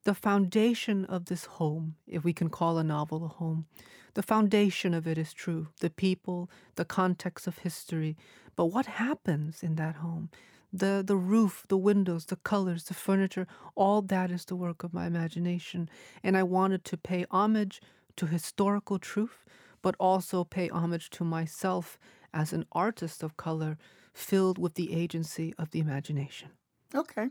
the 0.05 0.15
foundation 0.15 1.05
of 1.05 1.27
this 1.27 1.45
home, 1.45 1.97
if 2.07 2.25
we 2.25 2.33
can 2.33 2.49
call 2.49 2.79
a 2.79 2.85
novel 2.85 3.25
a 3.25 3.29
home, 3.29 3.67
the 4.15 4.23
foundation 4.23 4.95
of 4.95 5.07
it 5.07 5.19
is 5.19 5.33
true 5.33 5.69
the 5.81 5.91
people, 5.91 6.51
the 6.75 6.85
context 6.85 7.47
of 7.47 7.59
history. 7.59 8.17
But 8.57 8.67
what 8.67 8.87
happens 8.87 9.63
in 9.63 9.77
that 9.77 9.97
home? 9.97 10.31
the 10.73 11.03
the 11.07 11.17
roof, 11.17 11.65
the 11.69 11.77
windows, 11.77 12.27
the 12.27 12.37
colors, 12.37 12.85
the 12.85 12.95
furniture, 12.95 13.47
all 13.75 14.03
that 14.03 14.31
is 14.31 14.45
the 14.45 14.57
work 14.57 14.85
of 14.85 14.93
my 14.93 15.07
imagination. 15.07 15.89
And 16.23 16.37
I 16.37 16.43
wanted 16.43 16.85
to 16.85 16.97
pay 16.97 17.25
homage 17.31 17.81
to 18.17 18.27
historical 18.27 18.99
truth, 18.99 19.45
but 19.83 19.95
also 19.99 20.45
pay 20.45 20.69
homage 20.69 21.11
to 21.11 21.25
myself 21.25 21.99
as 22.35 22.53
an 22.53 22.67
artist 22.73 23.23
of 23.23 23.37
color 23.37 23.79
filled 24.19 24.59
with 24.59 24.75
the 24.75 24.93
agency 24.93 25.55
of 25.59 25.71
the 25.71 25.81
imagination. 25.81 26.51
Okay. 26.95 27.29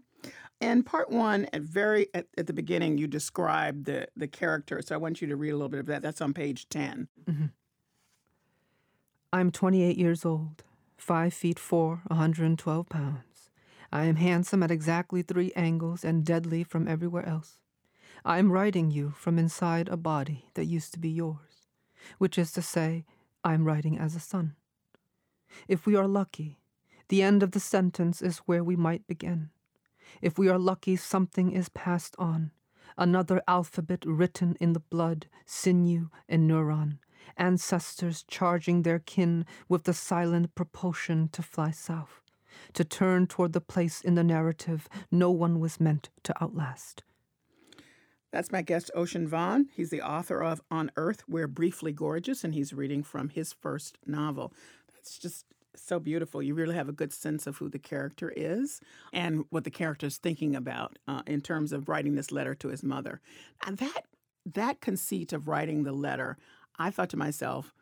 And 0.61 0.85
part 0.85 1.09
one, 1.09 1.47
at 1.53 1.61
very 1.61 2.07
at, 2.13 2.27
at 2.38 2.47
the 2.47 2.53
beginning, 2.53 2.97
you 2.97 3.07
describe 3.07 3.85
the 3.85 4.07
the 4.15 4.27
character. 4.27 4.81
So 4.81 4.95
I 4.95 4.97
want 4.97 5.21
you 5.21 5.27
to 5.27 5.35
read 5.35 5.51
a 5.51 5.55
little 5.55 5.69
bit 5.69 5.79
of 5.79 5.85
that. 5.88 6.01
That's 6.01 6.21
on 6.21 6.33
page 6.33 6.69
10 6.69 7.07
mm-hmm. 7.29 7.45
I'm 9.33 9.51
28 9.51 9.97
years 9.97 10.25
old, 10.25 10.63
five 10.97 11.33
feet 11.33 11.59
four, 11.59 12.01
112 12.07 12.89
pounds. 12.89 13.49
I 13.91 14.05
am 14.05 14.15
handsome 14.15 14.63
at 14.63 14.71
exactly 14.71 15.21
three 15.21 15.51
angles 15.55 16.03
and 16.03 16.25
deadly 16.25 16.63
from 16.63 16.88
everywhere 16.88 17.27
else. 17.27 17.59
I 18.25 18.39
am 18.39 18.51
writing 18.51 18.89
you 18.89 19.11
from 19.11 19.38
inside 19.38 19.89
a 19.89 19.97
body 19.97 20.49
that 20.55 20.65
used 20.65 20.93
to 20.93 20.99
be 20.99 21.09
yours, 21.09 21.67
which 22.17 22.38
is 22.38 22.51
to 22.53 22.61
say, 22.61 23.05
I 23.43 23.53
am 23.53 23.65
writing 23.65 23.97
as 23.97 24.15
a 24.15 24.19
son. 24.19 24.55
If 25.67 25.85
we 25.85 25.95
are 25.95 26.07
lucky, 26.07 26.57
the 27.10 27.22
end 27.22 27.43
of 27.43 27.51
the 27.51 27.60
sentence 27.60 28.22
is 28.22 28.39
where 28.39 28.64
we 28.64 28.76
might 28.76 29.08
begin. 29.08 29.49
If 30.22 30.38
we 30.38 30.49
are 30.49 30.60
lucky, 30.60 30.95
something 30.95 31.51
is 31.51 31.70
passed 31.70 32.16
on, 32.18 32.51
another 32.97 33.41
alphabet 33.47 34.03
written 34.05 34.58
in 34.60 34.74
the 34.74 34.80
blood, 34.80 35.28
sinew, 35.45 36.10
and 36.28 36.49
neuron, 36.49 36.99
ancestors 37.36 38.24
charging 38.24 38.82
their 38.82 38.99
kin 38.99 39.45
with 39.68 39.84
the 39.84 39.93
silent 39.93 40.55
propulsion 40.55 41.30
to 41.30 41.41
fly 41.41 41.72
south 41.72 42.22
to 42.74 42.84
turn 42.84 43.28
toward 43.28 43.53
the 43.53 43.62
place 43.62 44.01
in 44.01 44.16
the 44.16 44.24
narrative 44.24 44.88
no 45.12 45.32
one 45.32 45.60
was 45.60 45.80
meant 45.80 46.10
to 46.24 46.43
outlast. 46.43 47.03
That's 48.32 48.51
my 48.51 48.62
guest, 48.62 48.91
Ocean 48.93 49.28
Vuong. 49.28 49.66
He's 49.74 49.89
the 49.89 50.01
author 50.01 50.43
of 50.43 50.62
On 50.70 50.91
Earth, 50.97 51.24
We're 51.28 51.47
Briefly 51.47 51.93
Gorgeous, 51.93 52.43
and 52.43 52.53
he's 52.53 52.74
reading 52.74 53.01
from 53.01 53.30
his 53.30 53.53
first 53.53 53.97
novel. 54.05 54.53
That's 54.93 55.18
just 55.18 55.45
so 55.84 55.99
beautiful. 55.99 56.41
You 56.41 56.53
really 56.53 56.75
have 56.75 56.89
a 56.89 56.93
good 56.93 57.13
sense 57.13 57.47
of 57.47 57.57
who 57.57 57.69
the 57.69 57.80
character 57.80 58.34
is 58.36 58.82
and 59.13 59.45
what 59.49 59.63
the 59.63 59.71
character 59.71 60.07
is 60.07 60.17
thinking 60.17 60.55
about 60.55 60.97
uh, 61.07 61.21
in 61.28 61.41
terms 61.41 61.71
of 61.71 61.89
writing 61.89 62.15
this 62.15 62.32
letter 62.32 62.55
to 62.55 62.69
his 62.69 62.84
mother. 62.84 63.21
And 63.65 63.78
that 63.78 64.05
that 64.45 64.80
conceit 64.80 65.34
of 65.34 65.47
writing 65.47 65.84
the 65.84 65.91
letter, 65.91 66.38
I 66.80 66.89
thought 66.89 67.09
to 67.09 67.17
myself, 67.17 67.73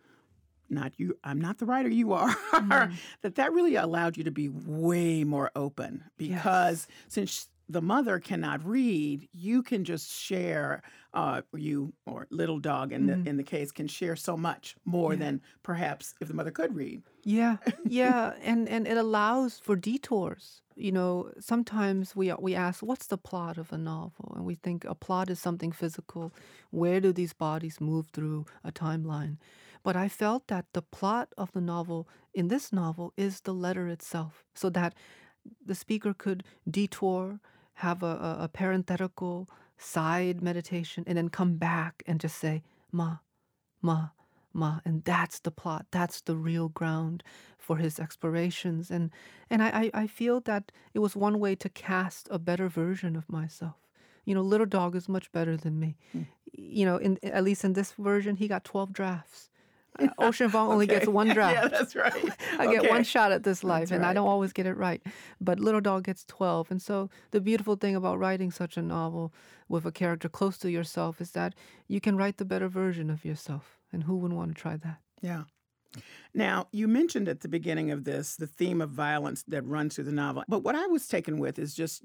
not 0.67 0.93
you 0.97 1.15
i'm 1.23 1.39
not 1.39 1.59
the 1.59 1.65
writer 1.65 1.89
you 1.89 2.11
are 2.11 2.33
mm. 2.33 2.93
that 3.21 3.35
that 3.35 3.53
really 3.53 3.75
allowed 3.75 4.17
you 4.17 4.23
to 4.23 4.31
be 4.31 4.49
way 4.49 5.23
more 5.23 5.51
open 5.55 6.03
because 6.17 6.87
yes. 6.89 6.97
since 7.07 7.49
the 7.67 7.81
mother 7.81 8.19
cannot 8.19 8.65
read, 8.65 9.27
you 9.33 9.63
can 9.63 9.83
just 9.83 10.11
share. 10.11 10.83
Uh, 11.16 11.41
you 11.53 11.93
or 12.05 12.28
little 12.30 12.59
dog 12.59 12.91
in 12.91 13.07
mm-hmm. 13.07 13.24
the 13.24 13.30
in 13.30 13.38
the 13.38 13.43
case 13.43 13.72
can 13.72 13.88
share 13.88 14.16
so 14.16 14.36
much 14.36 14.76
more 14.84 15.13
yeah. 15.13 15.20
than 15.20 15.41
perhaps 15.63 16.13
if 16.20 16.28
the 16.28 16.34
mother 16.34 16.51
could 16.51 16.76
read. 16.76 17.01
Yeah, 17.24 17.57
yeah, 17.86 18.34
and 18.43 18.68
and 18.68 18.88
it 18.88 18.97
allows 18.97 19.57
for 19.57 19.76
detours. 19.76 20.61
You 20.76 20.91
know, 20.91 21.32
sometimes 21.39 22.16
we 22.16 22.34
we 22.34 22.53
ask, 22.53 22.84
"What's 22.84 23.07
the 23.07 23.18
plot 23.18 23.57
of 23.57 23.72
a 23.72 23.78
novel?" 23.78 24.34
And 24.36 24.45
we 24.45 24.55
think 24.55 24.84
a 24.84 24.93
plot 24.93 25.30
is 25.30 25.39
something 25.39 25.72
physical. 25.72 26.34
Where 26.72 26.99
do 26.99 27.13
these 27.13 27.34
bodies 27.34 27.80
move 27.80 28.07
through 28.07 28.45
a 28.63 28.72
timeline? 28.72 29.38
But 29.84 29.95
I 29.95 30.09
felt 30.09 30.47
that 30.47 30.66
the 30.74 30.82
plot 30.82 31.30
of 31.38 31.51
the 31.51 31.61
novel 31.61 32.07
in 32.34 32.47
this 32.49 32.74
novel 32.74 33.13
is 33.16 33.41
the 33.41 33.53
letter 33.53 33.88
itself, 33.88 34.43
so 34.53 34.70
that 34.72 34.95
the 35.66 35.76
speaker 35.76 36.13
could 36.13 36.43
detour 36.70 37.39
have 37.76 38.03
a, 38.03 38.05
a, 38.05 38.38
a 38.43 38.47
parenthetical 38.47 39.49
side 39.78 40.41
meditation, 40.41 41.03
and 41.07 41.17
then 41.17 41.30
come 41.30 41.57
back 41.57 42.03
and 42.05 42.19
just 42.19 42.38
say, 42.38 42.63
Ma, 42.91 43.17
Ma, 43.82 44.09
Ma. 44.53 44.80
And 44.86 45.03
that's 45.03 45.39
the 45.39 45.51
plot. 45.51 45.86
That's 45.91 46.21
the 46.21 46.36
real 46.36 46.69
ground 46.69 47.23
for 47.57 47.78
his 47.78 47.99
explorations. 47.99 48.91
And, 48.91 49.11
and 49.49 49.61
I, 49.61 49.89
I 49.93 50.07
feel 50.07 50.39
that 50.41 50.71
it 50.93 50.99
was 50.99 51.15
one 51.15 51.39
way 51.39 51.55
to 51.55 51.69
cast 51.69 52.28
a 52.32 52.39
better 52.39 52.69
version 52.69 53.15
of 53.15 53.30
myself. 53.30 53.76
You 54.23 54.34
know, 54.34 54.41
Little 54.41 54.65
Dog 54.65 54.95
is 54.95 55.07
much 55.09 55.32
better 55.32 55.55
than 55.57 55.80
me. 55.80 55.97
Mm. 56.15 56.28
You 56.51 56.86
know, 56.86 56.97
in 56.97 57.19
at 57.23 57.43
least 57.43 57.63
in 57.63 57.73
this 57.73 57.91
version, 57.91 58.38
he 58.38 58.47
got 58.47 58.63
12 58.63 58.93
drafts. 58.93 59.49
Uh, 59.99 60.07
Ocean 60.19 60.49
Vuong 60.49 60.69
only 60.69 60.85
okay. 60.85 60.95
gets 60.95 61.07
one 61.07 61.29
draft. 61.29 61.55
yeah, 61.63 61.67
that's 61.67 61.95
right. 61.95 62.13
I 62.59 62.67
okay. 62.67 62.81
get 62.81 62.89
one 62.89 63.03
shot 63.03 63.31
at 63.31 63.43
this 63.43 63.63
life, 63.63 63.81
that's 63.81 63.91
and 63.91 64.01
right. 64.01 64.09
I 64.09 64.13
don't 64.13 64.27
always 64.27 64.53
get 64.53 64.65
it 64.65 64.75
right. 64.77 65.01
But 65.39 65.59
Little 65.59 65.81
Dog 65.81 66.03
gets 66.03 66.23
12. 66.25 66.71
And 66.71 66.81
so 66.81 67.09
the 67.31 67.41
beautiful 67.41 67.75
thing 67.75 67.95
about 67.95 68.19
writing 68.19 68.51
such 68.51 68.77
a 68.77 68.81
novel 68.81 69.33
with 69.67 69.85
a 69.85 69.91
character 69.91 70.29
close 70.29 70.57
to 70.59 70.69
yourself 70.69 71.19
is 71.21 71.31
that 71.31 71.55
you 71.87 71.99
can 71.99 72.17
write 72.17 72.37
the 72.37 72.45
better 72.45 72.67
version 72.67 73.09
of 73.09 73.25
yourself. 73.25 73.79
And 73.91 74.03
who 74.03 74.17
wouldn't 74.17 74.37
want 74.37 74.55
to 74.55 74.61
try 74.61 74.77
that? 74.77 74.97
Yeah. 75.21 75.43
Now, 76.33 76.67
you 76.71 76.87
mentioned 76.87 77.29
at 77.29 77.39
the 77.39 77.47
beginning 77.47 77.91
of 77.91 78.03
this 78.03 78.35
the 78.35 78.47
theme 78.47 78.81
of 78.81 78.89
violence 78.89 79.43
that 79.47 79.65
runs 79.65 79.95
through 79.95 80.03
the 80.05 80.11
novel. 80.11 80.43
But 80.47 80.63
what 80.63 80.75
I 80.75 80.87
was 80.87 81.07
taken 81.07 81.37
with 81.37 81.57
is 81.57 81.73
just 81.73 82.03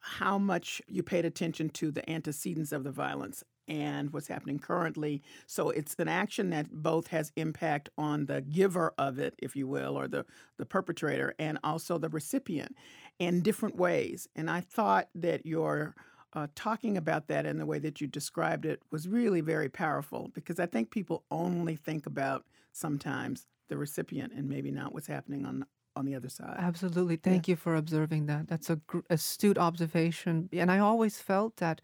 how 0.00 0.38
much 0.38 0.82
you 0.88 1.02
paid 1.02 1.24
attention 1.24 1.70
to 1.70 1.90
the 1.90 2.08
antecedents 2.10 2.72
of 2.72 2.82
the 2.82 2.90
violence 2.90 3.44
and 3.68 4.12
what's 4.12 4.28
happening 4.28 4.58
currently. 4.58 5.22
So 5.46 5.70
it's 5.70 5.94
an 5.98 6.08
action 6.08 6.50
that 6.50 6.70
both 6.70 7.08
has 7.08 7.32
impact 7.36 7.88
on 7.96 8.26
the 8.26 8.40
giver 8.40 8.92
of 8.98 9.18
it, 9.18 9.34
if 9.38 9.56
you 9.56 9.66
will, 9.66 9.98
or 9.98 10.08
the, 10.08 10.24
the 10.58 10.66
perpetrator, 10.66 11.34
and 11.38 11.58
also 11.62 11.98
the 11.98 12.08
recipient 12.08 12.76
in 13.18 13.40
different 13.42 13.76
ways. 13.76 14.28
And 14.34 14.50
I 14.50 14.60
thought 14.60 15.08
that 15.14 15.46
your 15.46 15.94
uh, 16.34 16.46
talking 16.54 16.96
about 16.96 17.28
that 17.28 17.44
in 17.44 17.58
the 17.58 17.66
way 17.66 17.78
that 17.78 18.00
you 18.00 18.06
described 18.06 18.64
it 18.64 18.80
was 18.90 19.06
really 19.06 19.42
very 19.42 19.68
powerful 19.68 20.30
because 20.32 20.58
I 20.58 20.64
think 20.64 20.90
people 20.90 21.24
only 21.30 21.76
think 21.76 22.06
about 22.06 22.44
sometimes 22.72 23.46
the 23.68 23.76
recipient 23.76 24.32
and 24.32 24.48
maybe 24.48 24.70
not 24.70 24.94
what's 24.94 25.06
happening 25.06 25.44
on 25.44 25.66
on 25.94 26.06
the 26.06 26.14
other 26.14 26.28
side. 26.28 26.56
Absolutely. 26.58 27.16
Thank 27.16 27.46
yeah. 27.46 27.52
you 27.52 27.56
for 27.56 27.74
observing 27.76 28.24
that. 28.24 28.48
That's 28.48 28.70
a 28.70 28.76
gr- 28.76 29.00
astute 29.10 29.58
observation. 29.58 30.48
And 30.50 30.70
I 30.70 30.78
always 30.78 31.20
felt 31.20 31.58
that 31.58 31.82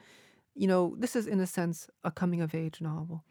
you 0.59 0.67
know, 0.67 0.95
this 0.99 1.15
is 1.15 1.27
in 1.27 1.41
a 1.41 1.47
sense 1.47 1.89
a 2.05 2.11
coming 2.11 2.41
of 2.41 2.55
age 2.55 2.81
novel. 2.81 3.25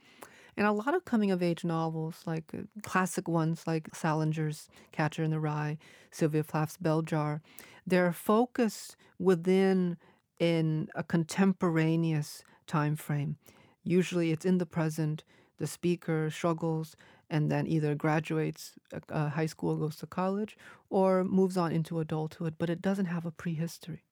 And 0.55 0.65
a 0.65 0.71
lot 0.71 0.95
of 0.95 1.05
coming 1.05 1.29
of 1.29 1.43
age 1.43 1.63
novels, 1.63 2.23
like 2.25 2.45
uh, 2.53 2.61
classic 2.81 3.27
ones 3.27 3.63
like 3.67 3.91
Salinger's 3.93 4.69
Catcher 4.91 5.23
in 5.23 5.31
the 5.31 5.39
Rye, 5.39 5.77
Sylvia 6.09 6.43
Plath's 6.43 6.77
Bell 6.77 7.03
Jar, 7.03 7.41
they're 7.85 8.13
focused 8.13 8.95
within 9.19 9.97
in 10.39 10.87
a 10.95 11.03
contemporaneous 11.03 12.43
time 12.65 12.95
frame. 12.95 13.37
Usually 13.83 14.31
it's 14.31 14.45
in 14.45 14.57
the 14.57 14.65
present, 14.65 15.23
the 15.57 15.67
speaker 15.67 16.29
struggles 16.29 16.95
and 17.29 17.51
then 17.51 17.67
either 17.67 17.93
graduates 17.93 18.73
uh, 18.93 18.99
uh 19.09 19.29
high 19.29 19.45
school, 19.45 19.75
goes 19.75 19.97
to 19.97 20.07
college, 20.07 20.57
or 20.89 21.23
moves 21.23 21.57
on 21.57 21.71
into 21.71 21.99
adulthood, 21.99 22.55
but 22.57 22.69
it 22.69 22.81
doesn't 22.81 23.05
have 23.05 23.25
a 23.25 23.31
prehistory. 23.31 24.03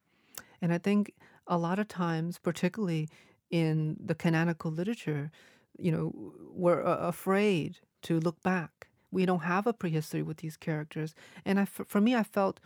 And 0.61 0.73
I 0.73 0.77
think 0.77 1.13
a 1.47 1.57
lot 1.57 1.79
of 1.79 1.87
times, 1.87 2.37
particularly 2.37 3.09
in 3.49 3.97
the 4.03 4.15
canonical 4.15 4.71
literature, 4.71 5.31
you 5.77 5.91
know, 5.91 6.33
we're 6.51 6.85
uh, 6.85 6.97
afraid 6.97 7.77
to 8.03 8.19
look 8.19 8.41
back. 8.43 8.87
We 9.11 9.25
don't 9.25 9.41
have 9.41 9.67
a 9.67 9.73
prehistory 9.73 10.21
with 10.23 10.37
these 10.37 10.57
characters. 10.57 11.13
And 11.45 11.59
I, 11.59 11.65
for 11.65 12.01
me, 12.01 12.15
I 12.15 12.23
felt 12.23 12.59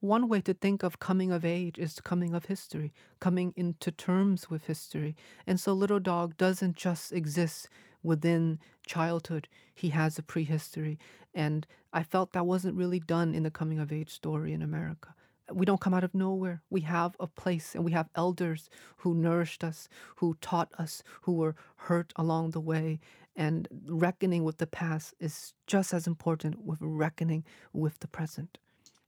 one 0.00 0.28
way 0.28 0.40
to 0.42 0.52
think 0.52 0.82
of 0.82 0.98
coming 0.98 1.32
of 1.32 1.44
age 1.44 1.78
is 1.78 1.98
coming 2.00 2.34
of 2.34 2.46
history, 2.46 2.92
coming 3.20 3.54
into 3.56 3.90
terms 3.90 4.50
with 4.50 4.66
history. 4.66 5.16
And 5.46 5.58
so 5.58 5.72
Little 5.72 6.00
Dog 6.00 6.36
doesn't 6.36 6.76
just 6.76 7.12
exist 7.12 7.68
within 8.02 8.58
childhood, 8.86 9.48
he 9.74 9.88
has 9.88 10.18
a 10.18 10.22
prehistory. 10.22 10.98
And 11.34 11.66
I 11.92 12.02
felt 12.02 12.32
that 12.32 12.44
wasn't 12.44 12.76
really 12.76 13.00
done 13.00 13.34
in 13.34 13.44
the 13.44 13.50
coming 13.50 13.78
of 13.78 13.90
age 13.90 14.10
story 14.10 14.52
in 14.52 14.60
America 14.60 15.14
we 15.52 15.66
don't 15.66 15.80
come 15.80 15.94
out 15.94 16.04
of 16.04 16.14
nowhere. 16.14 16.62
We 16.70 16.82
have 16.82 17.16
a 17.20 17.26
place 17.26 17.74
and 17.74 17.84
we 17.84 17.92
have 17.92 18.08
elders 18.14 18.70
who 18.98 19.14
nourished 19.14 19.62
us, 19.62 19.88
who 20.16 20.36
taught 20.40 20.72
us, 20.78 21.02
who 21.22 21.32
were 21.32 21.54
hurt 21.76 22.12
along 22.16 22.52
the 22.52 22.60
way. 22.60 23.00
And 23.36 23.68
reckoning 23.86 24.44
with 24.44 24.58
the 24.58 24.66
past 24.66 25.14
is 25.18 25.54
just 25.66 25.92
as 25.92 26.06
important 26.06 26.64
with 26.64 26.78
reckoning 26.80 27.44
with 27.72 27.98
the 27.98 28.08
present. 28.08 28.58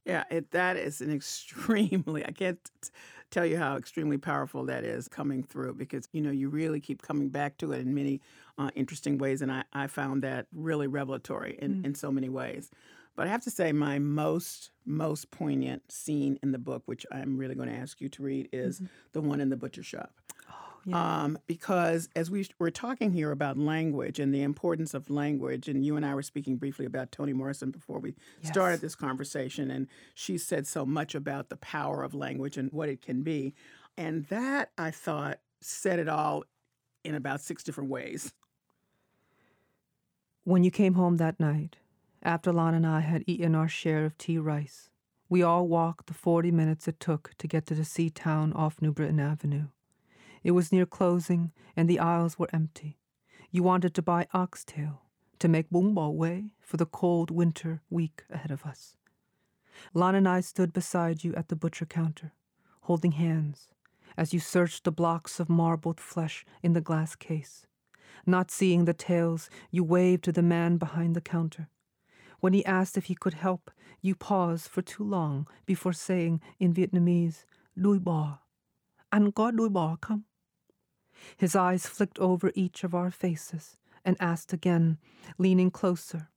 Yeah, 0.05 0.24
it, 0.30 0.51
that 0.53 0.76
is 0.76 1.01
an 1.01 1.11
extremely, 1.14 2.24
I 2.24 2.30
can't 2.30 2.59
t- 2.64 2.91
tell 3.30 3.47
you 3.47 3.57
how 3.57 3.76
extremely 3.76 4.18
powerful 4.18 4.64
that 4.66 4.84
is 4.84 5.09
coming 5.09 5.43
through 5.43 5.74
because, 5.74 6.09
you 6.12 6.20
know, 6.20 6.30
you 6.30 6.49
really 6.49 6.80
keep 6.80 7.03
coming 7.03 7.28
back 7.28 7.59
to 7.59 7.72
it 7.72 7.80
in 7.80 7.95
many 7.95 8.20
uh, 8.59 8.70
interesting 8.74 9.18
ways. 9.18 9.43
And 9.43 9.51
I, 9.51 9.64
I 9.72 9.87
found 9.89 10.22
that 10.22 10.47
really 10.53 10.87
revelatory 10.87 11.59
in, 11.61 11.82
mm. 11.82 11.84
in 11.87 11.95
so 11.95 12.11
many 12.11 12.28
ways. 12.28 12.70
But 13.16 13.26
I 13.26 13.30
have 13.30 13.42
to 13.42 13.50
say, 13.50 13.72
my 13.72 13.98
most 13.98 14.70
most 14.84 15.30
poignant 15.30 15.90
scene 15.90 16.38
in 16.42 16.52
the 16.52 16.58
book, 16.58 16.82
which 16.86 17.04
I'm 17.10 17.36
really 17.36 17.54
going 17.54 17.68
to 17.68 17.74
ask 17.74 18.00
you 18.00 18.08
to 18.10 18.22
read, 18.22 18.48
is 18.52 18.76
mm-hmm. 18.76 18.86
the 19.12 19.20
one 19.22 19.40
in 19.40 19.48
the 19.48 19.56
butcher 19.56 19.82
shop. 19.82 20.12
Oh, 20.48 20.54
yeah. 20.84 21.22
Um, 21.22 21.38
because 21.46 22.08
as 22.14 22.30
we 22.30 22.46
were 22.58 22.70
talking 22.70 23.10
here 23.10 23.32
about 23.32 23.58
language 23.58 24.20
and 24.20 24.32
the 24.32 24.42
importance 24.42 24.94
of 24.94 25.10
language, 25.10 25.66
and 25.66 25.84
you 25.84 25.96
and 25.96 26.06
I 26.06 26.14
were 26.14 26.22
speaking 26.22 26.56
briefly 26.56 26.84
about 26.84 27.10
Toni 27.10 27.32
Morrison 27.32 27.70
before 27.70 27.98
we 27.98 28.14
yes. 28.42 28.52
started 28.52 28.80
this 28.80 28.94
conversation, 28.94 29.70
and 29.70 29.88
she 30.14 30.38
said 30.38 30.66
so 30.66 30.86
much 30.86 31.14
about 31.14 31.48
the 31.48 31.56
power 31.56 32.04
of 32.04 32.14
language 32.14 32.56
and 32.56 32.70
what 32.70 32.88
it 32.88 33.02
can 33.02 33.22
be. 33.22 33.54
And 33.96 34.26
that 34.26 34.70
I 34.76 34.90
thought 34.90 35.40
said 35.62 35.98
it 35.98 36.08
all 36.08 36.44
in 37.02 37.14
about 37.14 37.40
six 37.40 37.64
different 37.64 37.90
ways. 37.90 38.32
When 40.44 40.62
you 40.62 40.70
came 40.70 40.94
home 40.94 41.16
that 41.16 41.40
night, 41.40 41.76
after 42.22 42.52
Lan 42.52 42.74
and 42.74 42.86
I 42.86 43.00
had 43.00 43.24
eaten 43.26 43.54
our 43.54 43.68
share 43.68 44.04
of 44.04 44.16
tea 44.18 44.38
rice, 44.38 44.90
we 45.28 45.42
all 45.42 45.66
walked 45.66 46.06
the 46.06 46.14
40 46.14 46.50
minutes 46.50 46.86
it 46.86 47.00
took 47.00 47.32
to 47.38 47.48
get 47.48 47.66
to 47.66 47.74
the 47.74 47.84
C-Town 47.84 48.52
off 48.52 48.80
New 48.80 48.92
Britain 48.92 49.20
Avenue. 49.20 49.68
It 50.44 50.52
was 50.52 50.70
near 50.70 50.86
closing, 50.86 51.52
and 51.76 51.88
the 51.88 51.98
aisles 51.98 52.38
were 52.38 52.48
empty. 52.52 52.98
You 53.50 53.62
wanted 53.62 53.94
to 53.94 54.02
buy 54.02 54.28
oxtail 54.32 55.02
to 55.40 55.48
make 55.48 55.70
bún 55.70 55.94
bò 55.94 56.14
Huế 56.14 56.50
for 56.60 56.76
the 56.76 56.86
cold 56.86 57.30
winter 57.30 57.82
week 57.90 58.24
ahead 58.30 58.50
of 58.50 58.64
us. 58.64 58.96
Lan 59.92 60.14
and 60.14 60.28
I 60.28 60.40
stood 60.40 60.72
beside 60.72 61.24
you 61.24 61.34
at 61.34 61.48
the 61.48 61.56
butcher 61.56 61.86
counter, 61.86 62.32
holding 62.82 63.12
hands, 63.12 63.68
as 64.16 64.32
you 64.32 64.40
searched 64.40 64.84
the 64.84 64.92
blocks 64.92 65.38
of 65.40 65.48
marbled 65.48 66.00
flesh 66.00 66.44
in 66.62 66.72
the 66.72 66.80
glass 66.80 67.14
case. 67.14 67.66
Not 68.24 68.50
seeing 68.50 68.84
the 68.84 68.94
tails, 68.94 69.50
you 69.70 69.84
waved 69.84 70.24
to 70.24 70.32
the 70.32 70.42
man 70.42 70.78
behind 70.78 71.14
the 71.14 71.20
counter. 71.20 71.68
When 72.41 72.53
he 72.53 72.64
asked 72.64 72.97
if 72.97 73.07
he 73.07 73.14
could 73.14 73.34
help, 73.34 73.70
you 74.01 74.14
paused 74.14 74.68
for 74.68 74.82
too 74.82 75.05
long 75.05 75.47
before 75.64 75.93
saying 75.93 76.41
in 76.59 76.74
Vietnamese, 76.74 77.45
Đuôi 77.78 77.99
bò. 77.99 78.39
Anh 79.12 79.32
có 79.32 79.51
đuôi 79.51 79.70
bò 79.70 79.97
không? 80.01 80.24
His 81.37 81.57
eyes 81.57 81.87
flicked 81.87 82.18
over 82.18 82.53
each 82.55 82.84
of 82.84 82.95
our 82.95 83.11
faces 83.11 83.76
and 84.05 84.16
asked 84.20 84.53
again, 84.53 84.99
leaning 85.39 85.70
closer. 85.70 86.28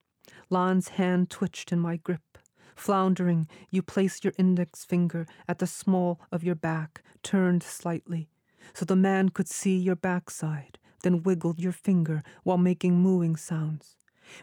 Lan's 0.50 0.90
hand 0.90 1.30
twitched 1.30 1.72
in 1.72 1.80
my 1.80 1.98
grip. 1.98 2.38
Floundering, 2.76 3.48
you 3.70 3.82
placed 3.82 4.24
your 4.24 4.34
index 4.38 4.86
finger 4.86 5.28
at 5.48 5.60
the 5.60 5.68
small 5.68 6.22
of 6.32 6.44
your 6.44 6.56
back, 6.56 7.04
turned 7.24 7.62
slightly. 7.62 8.30
so 8.74 8.86
the 8.86 8.96
man 8.96 9.30
could 9.30 9.48
see 9.48 9.78
your 9.78 9.96
backside, 9.96 10.78
then 11.04 11.24
wiggled 11.24 11.60
your 11.60 11.72
finger 11.72 12.24
while 12.44 12.58
making 12.58 13.02
mooing 13.02 13.36
sounds. 13.36 13.96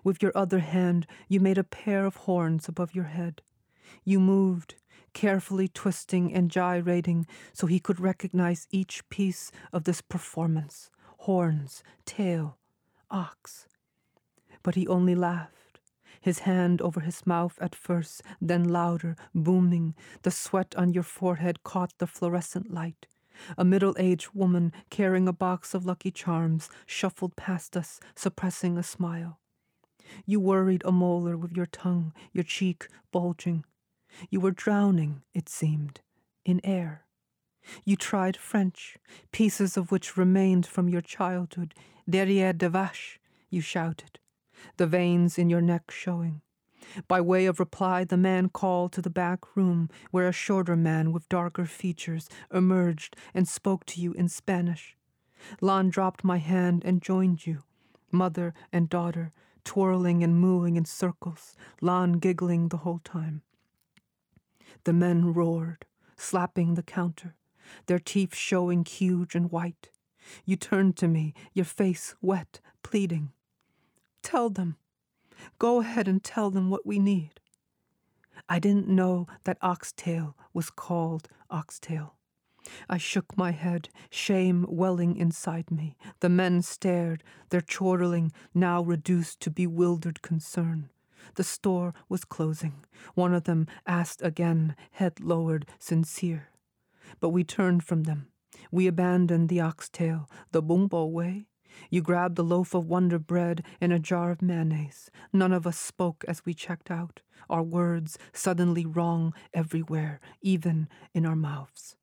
With 0.03 0.22
your 0.22 0.32
other 0.34 0.61
hand, 0.61 1.07
you 1.28 1.41
made 1.41 1.59
a 1.59 1.64
pair 1.64 2.07
of 2.07 2.16
horns 2.16 2.68
above 2.68 2.95
your 2.95 3.05
head. 3.05 3.43
You 4.05 4.20
moved, 4.20 4.74
carefully 5.12 5.68
twisting 5.68 6.32
and 6.34 6.51
gyrating 6.51 7.26
so 7.53 7.66
he 7.66 7.80
could 7.80 8.01
recognize 8.01 8.68
each 8.70 9.09
piece 9.09 9.51
of 9.72 9.84
this 9.84 10.01
performance 10.01 10.91
horns, 11.20 11.82
tail, 12.05 12.59
ox. 13.11 13.66
But 14.62 14.74
he 14.74 14.87
only 14.87 15.14
laughed, 15.14 15.80
his 16.20 16.41
hand 16.41 16.80
over 16.82 17.01
his 17.01 17.26
mouth 17.26 17.59
at 17.61 17.74
first, 17.74 18.22
then 18.41 18.64
louder, 18.64 19.16
booming. 19.34 19.95
The 20.22 20.30
sweat 20.30 20.74
on 20.76 20.93
your 20.93 21.03
forehead 21.03 21.64
caught 21.64 21.93
the 21.99 22.07
fluorescent 22.07 22.72
light. 22.72 23.07
A 23.59 23.64
middle 23.64 23.95
aged 23.99 24.30
woman 24.34 24.72
carrying 24.91 25.28
a 25.28 25.32
box 25.32 25.74
of 25.74 25.84
Lucky 25.84 26.11
Charms 26.11 26.70
shuffled 26.87 27.37
past 27.37 27.76
us, 27.76 28.01
suppressing 28.14 28.78
a 28.78 28.82
smile. 28.82 29.41
You 30.25 30.41
worried 30.41 30.83
a 30.85 30.93
molar 30.93 31.37
with 31.37 31.53
your 31.53 31.67
tongue, 31.67 32.13
your 32.33 32.45
cheek 32.45 32.89
bulging. 33.13 33.65
You 34.31 34.41
were 34.41 34.51
drowning, 34.51 35.23
it 35.35 35.49
seemed, 35.49 36.01
in 36.45 36.61
air. 36.65 37.07
You 37.85 37.97
tried 37.97 38.37
French, 38.37 38.97
pieces 39.33 39.77
of 39.77 39.91
which 39.91 40.17
remained 40.17 40.67
from 40.67 40.89
your 40.89 41.01
childhood. 41.01 41.75
Derrière 42.09 42.57
de 42.57 42.69
vache, 42.69 43.19
you 43.51 43.61
shouted, 43.61 44.21
the 44.77 44.87
veins 44.87 45.39
in 45.39 45.51
your 45.51 45.61
neck 45.61 45.91
showing. 45.91 46.43
By 47.09 47.21
way 47.21 47.47
of 47.47 47.59
reply, 47.59 48.05
the 48.05 48.17
man 48.17 48.49
called 48.49 48.93
to 48.93 49.03
the 49.03 49.11
back 49.11 49.57
room, 49.57 49.91
where 50.13 50.29
a 50.29 50.33
shorter 50.33 50.77
man 50.77 51.13
with 51.13 51.29
darker 51.29 51.67
features 51.67 52.29
emerged 52.53 53.17
and 53.35 53.49
spoke 53.49 53.85
to 53.87 54.01
you 54.01 54.13
in 54.13 54.29
Spanish. 54.29 54.97
Lan 55.61 55.91
dropped 55.91 56.23
my 56.23 56.39
hand 56.39 56.85
and 56.85 57.03
joined 57.03 57.47
you, 57.47 57.63
mother 58.13 58.55
and 58.73 58.89
daughter, 58.89 59.33
twirling 59.67 60.23
and 60.23 60.41
mooing 60.41 60.77
in 60.77 60.87
circles, 60.87 61.55
Lan 61.83 62.12
giggling 62.12 62.69
the 62.69 62.79
whole 62.79 63.01
time. 63.05 63.43
The 64.85 64.95
men 64.95 65.35
roared, 65.35 65.85
slapping 66.17 66.75
the 66.75 66.83
counter, 66.83 67.35
their 67.87 67.99
teeth 67.99 68.35
showing 68.35 68.85
huge 68.85 69.35
and 69.35 69.51
white. 69.51 69.91
You 70.45 70.57
turned 70.57 70.97
to 70.99 71.09
me, 71.09 71.35
your 71.53 71.67
face 71.67 72.14
wet, 72.23 72.61
pleading. 72.83 73.33
Tell 74.23 74.49
them. 74.49 74.77
Go 75.59 75.81
ahead 75.81 76.09
and 76.09 76.23
tell 76.23 76.51
them 76.51 76.71
what 76.71 76.87
we 76.87 76.99
need. 76.99 77.41
I 78.49 78.59
didn't 78.59 78.89
know 78.89 79.27
that 79.45 79.59
oxtail 79.61 80.37
was 80.55 80.71
called 80.71 81.29
oxtail. 81.51 82.16
I 82.89 82.99
shook 82.99 83.37
my 83.37 83.51
head, 83.53 83.89
shame 84.11 84.66
welling 84.68 85.16
inside 85.16 85.70
me. 85.70 85.97
The 86.20 86.29
men 86.29 86.62
stared, 86.62 87.22
their 87.51 87.61
chortling 87.61 88.33
now 88.55 88.83
reduced 88.83 89.41
to 89.41 89.51
bewildered 89.51 90.22
concern. 90.22 90.91
The 91.35 91.45
store 91.45 91.95
was 92.09 92.24
closing. 92.24 92.85
One 93.14 93.35
of 93.35 93.45
them 93.45 93.66
asked 93.87 94.22
again, 94.22 94.77
head 94.93 95.20
lowered, 95.20 95.66
sincere. 95.79 96.51
But 97.20 97.31
we 97.31 97.45
turned 97.45 97.85
from 97.85 98.05
them. 98.05 98.29
We 98.70 98.87
abandoned 98.87 99.49
the 99.49 99.61
oxtail, 99.61 100.29
the 100.53 100.62
bún 100.62 100.89
bò 100.89 101.11
Huế. 101.12 101.47
You 101.91 102.01
grabbed 102.01 102.39
a 102.39 102.43
loaf 102.43 102.74
of 102.74 102.87
Wonder 102.87 103.18
Bread 103.18 103.62
and 103.81 103.93
a 103.93 103.99
jar 103.99 104.31
of 104.31 104.41
mayonnaise. 104.41 105.11
None 105.33 105.53
of 105.53 105.66
us 105.66 105.79
spoke 105.79 106.24
as 106.27 106.45
we 106.47 106.55
checked 106.55 106.91
out, 106.91 107.20
our 107.51 107.62
words 107.62 108.18
suddenly 108.33 108.87
wrong 108.87 109.35
everywhere, 109.53 110.20
even 110.41 110.89
in 111.12 111.27
our 111.27 111.37
mouths. 111.37 111.97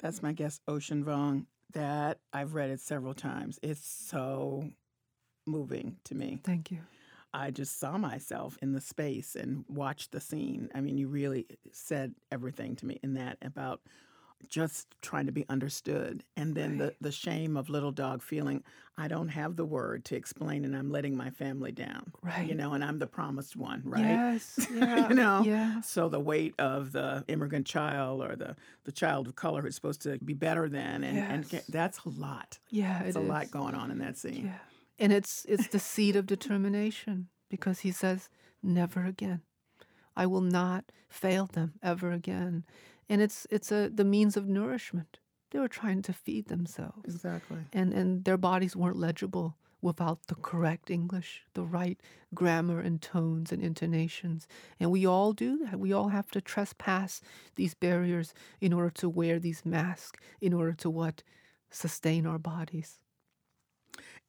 That's 0.00 0.22
my 0.22 0.32
guest, 0.32 0.60
Ocean 0.68 1.04
Vuong. 1.04 1.46
That 1.72 2.18
I've 2.32 2.54
read 2.54 2.70
it 2.70 2.80
several 2.80 3.14
times. 3.14 3.58
It's 3.62 3.86
so 3.86 4.70
moving 5.46 5.96
to 6.04 6.14
me. 6.14 6.40
Thank 6.44 6.70
you. 6.70 6.78
I 7.34 7.50
just 7.50 7.78
saw 7.78 7.98
myself 7.98 8.56
in 8.62 8.72
the 8.72 8.80
space 8.80 9.36
and 9.36 9.64
watched 9.68 10.12
the 10.12 10.20
scene. 10.20 10.70
I 10.74 10.80
mean, 10.80 10.96
you 10.96 11.08
really 11.08 11.46
said 11.72 12.14
everything 12.32 12.76
to 12.76 12.86
me 12.86 12.98
in 13.02 13.14
that 13.14 13.36
about 13.42 13.80
just 14.48 14.86
trying 15.02 15.26
to 15.26 15.32
be 15.32 15.44
understood. 15.48 16.24
And 16.36 16.54
then 16.54 16.78
right. 16.78 16.94
the, 17.00 17.08
the 17.08 17.12
shame 17.12 17.56
of 17.56 17.68
little 17.68 17.90
dog 17.90 18.22
feeling, 18.22 18.62
I 18.98 19.08
don't 19.08 19.28
have 19.28 19.56
the 19.56 19.64
word 19.64 20.04
to 20.06 20.16
explain 20.16 20.64
and 20.64 20.76
I'm 20.76 20.90
letting 20.90 21.16
my 21.16 21.30
family 21.30 21.72
down. 21.72 22.12
Right. 22.22 22.46
You 22.46 22.54
know, 22.54 22.72
and 22.72 22.84
I'm 22.84 22.98
the 22.98 23.06
promised 23.06 23.56
one, 23.56 23.82
right? 23.84 24.00
Yes. 24.00 24.66
Yeah. 24.76 25.08
you 25.08 25.14
know? 25.14 25.42
Yeah. 25.42 25.80
So 25.80 26.08
the 26.08 26.20
weight 26.20 26.54
of 26.58 26.92
the 26.92 27.24
immigrant 27.28 27.66
child 27.66 28.22
or 28.22 28.36
the, 28.36 28.56
the 28.84 28.92
child 28.92 29.26
of 29.26 29.36
color 29.36 29.62
who's 29.62 29.74
supposed 29.74 30.02
to 30.02 30.18
be 30.18 30.34
better 30.34 30.68
than 30.68 31.02
and, 31.04 31.16
yes. 31.16 31.52
and 31.52 31.62
that's 31.68 31.98
a 32.04 32.08
lot. 32.08 32.58
Yeah. 32.70 33.02
It's 33.02 33.16
it 33.16 33.20
a 33.20 33.22
is. 33.22 33.28
lot 33.28 33.50
going 33.50 33.74
on 33.74 33.90
in 33.90 33.98
that 33.98 34.16
scene. 34.16 34.46
Yeah. 34.46 34.58
And 34.98 35.12
it's 35.12 35.44
it's 35.46 35.68
the 35.68 35.78
seed 35.78 36.16
of 36.16 36.24
determination 36.24 37.28
because 37.50 37.80
he 37.80 37.92
says, 37.92 38.30
Never 38.62 39.04
again. 39.04 39.42
I 40.16 40.26
will 40.26 40.40
not 40.40 40.90
fail 41.08 41.46
them 41.46 41.74
ever 41.82 42.10
again 42.10 42.64
and 43.08 43.22
it's 43.22 43.46
it's 43.50 43.70
a 43.72 43.88
the 43.88 44.04
means 44.04 44.36
of 44.36 44.48
nourishment. 44.48 45.18
They 45.50 45.58
were 45.58 45.68
trying 45.68 46.02
to 46.02 46.12
feed 46.12 46.48
themselves. 46.48 47.14
Exactly. 47.14 47.58
And 47.72 47.92
and 47.92 48.24
their 48.24 48.36
bodies 48.36 48.76
weren't 48.76 48.96
legible 48.96 49.56
without 49.82 50.26
the 50.26 50.34
correct 50.34 50.90
English, 50.90 51.42
the 51.54 51.62
right 51.62 52.00
grammar 52.34 52.80
and 52.80 53.00
tones 53.00 53.52
and 53.52 53.62
intonations. 53.62 54.48
And 54.80 54.90
we 54.90 55.06
all 55.06 55.32
do 55.32 55.58
that. 55.58 55.78
We 55.78 55.92
all 55.92 56.08
have 56.08 56.30
to 56.32 56.40
trespass 56.40 57.20
these 57.54 57.74
barriers 57.74 58.34
in 58.60 58.72
order 58.72 58.90
to 58.90 59.08
wear 59.08 59.38
these 59.38 59.64
masks, 59.64 60.18
in 60.40 60.52
order 60.52 60.72
to 60.72 60.90
what? 60.90 61.22
Sustain 61.70 62.26
our 62.26 62.38
bodies. 62.38 62.98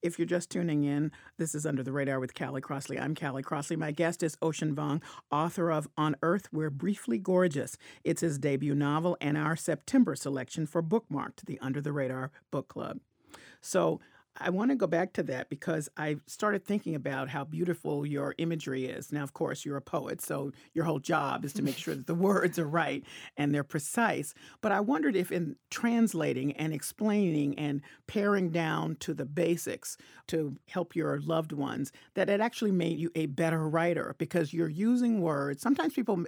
If 0.07 0.17
you're 0.17 0.25
just 0.25 0.49
tuning 0.49 0.85
in, 0.85 1.11
this 1.37 1.53
is 1.53 1.65
Under 1.65 1.83
the 1.83 1.91
Radar 1.91 2.21
with 2.21 2.33
Callie 2.33 2.61
Crossley. 2.61 2.97
I'm 2.97 3.13
Callie 3.13 3.43
Crossley. 3.43 3.75
My 3.75 3.91
guest 3.91 4.23
is 4.23 4.37
Ocean 4.41 4.73
Vuong, 4.73 5.01
author 5.31 5.69
of 5.69 5.89
On 5.97 6.15
Earth 6.23 6.47
We're 6.53 6.69
Briefly 6.69 7.17
Gorgeous. 7.17 7.77
It's 8.05 8.21
his 8.21 8.39
debut 8.39 8.73
novel 8.73 9.17
and 9.19 9.37
our 9.37 9.57
September 9.57 10.15
selection 10.15 10.65
for 10.65 10.81
Bookmarked, 10.81 11.45
the 11.45 11.59
Under 11.59 11.81
the 11.81 11.91
Radar 11.91 12.31
Book 12.51 12.69
Club. 12.69 13.01
So 13.59 13.99
I 14.39 14.49
want 14.49 14.71
to 14.71 14.75
go 14.75 14.87
back 14.87 15.13
to 15.13 15.23
that 15.23 15.49
because 15.49 15.89
I 15.97 16.17
started 16.25 16.65
thinking 16.65 16.95
about 16.95 17.29
how 17.29 17.43
beautiful 17.43 18.05
your 18.05 18.35
imagery 18.37 18.85
is. 18.85 19.11
Now, 19.11 19.23
of 19.23 19.33
course, 19.33 19.65
you're 19.65 19.77
a 19.77 19.81
poet, 19.81 20.21
so 20.21 20.51
your 20.73 20.85
whole 20.85 20.99
job 20.99 21.43
is 21.45 21.53
to 21.53 21.63
make 21.63 21.77
sure 21.77 21.95
that 21.95 22.07
the 22.07 22.15
words 22.27 22.59
are 22.59 22.67
right 22.67 23.03
and 23.35 23.53
they're 23.53 23.63
precise. 23.63 24.33
But 24.61 24.71
I 24.71 24.79
wondered 24.79 25.15
if, 25.15 25.31
in 25.31 25.55
translating 25.69 26.53
and 26.53 26.73
explaining 26.73 27.57
and 27.57 27.81
paring 28.05 28.49
down 28.49 28.97
to 29.01 29.13
the 29.13 29.25
basics 29.25 29.97
to 30.27 30.55
help 30.67 30.95
your 30.95 31.19
loved 31.21 31.51
ones, 31.51 31.91
that 32.13 32.29
it 32.29 32.41
actually 32.41 32.71
made 32.71 32.97
you 32.97 33.11
a 33.15 33.25
better 33.27 33.67
writer 33.67 34.15
because 34.17 34.53
you're 34.53 34.69
using 34.69 35.21
words. 35.21 35.61
Sometimes 35.61 35.93
people 35.93 36.23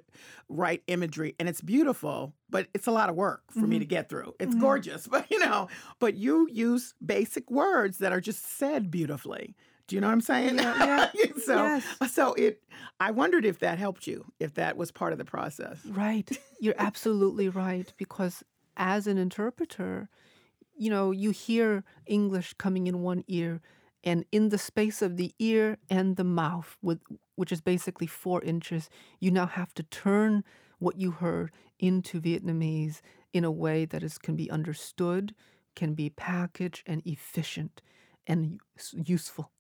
write 0.48 0.84
imagery 0.88 1.36
and 1.40 1.48
it's 1.48 1.62
beautiful, 1.62 2.34
but 2.50 2.68
it's 2.74 2.88
a 2.88 2.92
lot 2.92 3.10
of 3.10 3.16
work 3.16 3.44
for 3.52 3.60
mm-hmm. 3.60 3.70
me 3.70 3.80
to 3.80 3.86
get 3.86 4.10
through. 4.10 4.34
It's 4.40 4.52
mm-hmm. 4.52 4.62
gorgeous, 4.62 5.08
but 5.12 5.30
you 5.30 5.40
know, 5.40 5.68
but 6.00 6.16
you 6.16 6.48
use 6.52 6.94
basic 7.06 7.50
words 7.50 8.00
that 8.00 8.12
are 8.12 8.22
just 8.22 8.58
said 8.58 8.92
beautifully. 8.92 9.56
Do 9.88 9.96
you 9.96 10.02
know 10.02 10.08
what 10.08 10.14
I'm 10.14 10.22
saying? 10.22 10.58
Yeah. 10.58 11.10
yeah. 11.16 11.26
so, 11.44 11.56
yes. 11.56 12.14
so 12.14 12.34
it. 12.36 12.62
I 13.00 13.10
wondered 13.10 13.44
if 13.44 13.60
that 13.60 13.80
helped 13.80 14.06
you, 14.06 14.24
if 14.40 14.54
that 14.54 14.78
was 14.78 14.92
part 14.92 15.14
of 15.14 15.18
the 15.18 15.26
process. 15.26 15.84
Right. 15.84 16.30
You're 16.60 16.76
absolutely 16.78 17.50
right 17.50 17.92
because 17.98 18.44
as 18.78 19.08
an 19.08 19.18
interpreter, 19.18 20.08
you 20.78 20.92
know, 20.92 21.10
you 21.10 21.32
hear 21.32 21.84
English 22.06 22.54
coming 22.54 22.86
in 22.86 23.02
one 23.02 23.24
ear, 23.28 23.62
and 24.04 24.26
in 24.32 24.50
the 24.50 24.58
space 24.58 25.02
of 25.02 25.18
the 25.18 25.34
ear 25.40 25.78
and 25.90 26.16
the 26.16 26.24
mouth, 26.24 26.78
with 26.82 27.00
which 27.36 27.52
is 27.52 27.60
basically 27.60 28.08
four 28.08 28.42
inches, 28.44 28.90
you 29.20 29.32
now 29.32 29.48
have 29.48 29.74
to 29.74 29.84
turn 29.84 30.44
what 30.80 31.00
you 31.00 31.12
heard 31.12 31.52
into 31.78 32.20
Vietnamese 32.20 33.02
in 33.32 33.44
a 33.44 33.52
way 33.52 33.86
that 33.86 34.04
is 34.04 34.18
can 34.18 34.36
be 34.36 34.50
understood, 34.50 35.36
can 35.76 35.94
be 35.94 36.10
packaged 36.10 36.84
and 36.88 37.02
efficient 37.06 37.82
and 38.26 38.60
useful. 38.94 39.52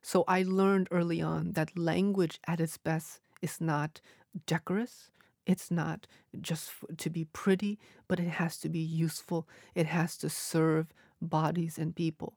So 0.00 0.24
I 0.26 0.42
learned 0.42 0.88
early 0.90 1.22
on 1.22 1.52
that 1.52 1.76
language 1.78 2.40
at 2.46 2.60
its 2.60 2.76
best 2.76 3.20
is 3.40 3.60
not 3.60 4.00
decorous. 4.46 5.10
It's 5.46 5.70
not 5.70 6.06
just 6.40 6.70
to 6.96 7.10
be 7.10 7.24
pretty, 7.24 7.78
but 8.06 8.20
it 8.20 8.28
has 8.28 8.58
to 8.58 8.68
be 8.68 8.78
useful. 8.78 9.48
It 9.74 9.86
has 9.86 10.16
to 10.18 10.28
serve 10.28 10.86
bodies 11.20 11.78
and 11.78 11.94
people. 11.94 12.34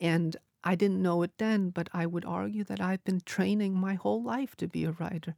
And 0.00 0.36
I 0.62 0.74
didn't 0.76 1.02
know 1.02 1.22
it 1.22 1.32
then, 1.38 1.70
but 1.70 1.88
I 1.92 2.06
would 2.06 2.24
argue 2.24 2.64
that 2.64 2.80
I've 2.80 3.04
been 3.04 3.20
training 3.20 3.74
my 3.74 3.94
whole 3.94 4.22
life 4.22 4.56
to 4.56 4.68
be 4.68 4.84
a 4.84 4.92
writer, 4.92 5.34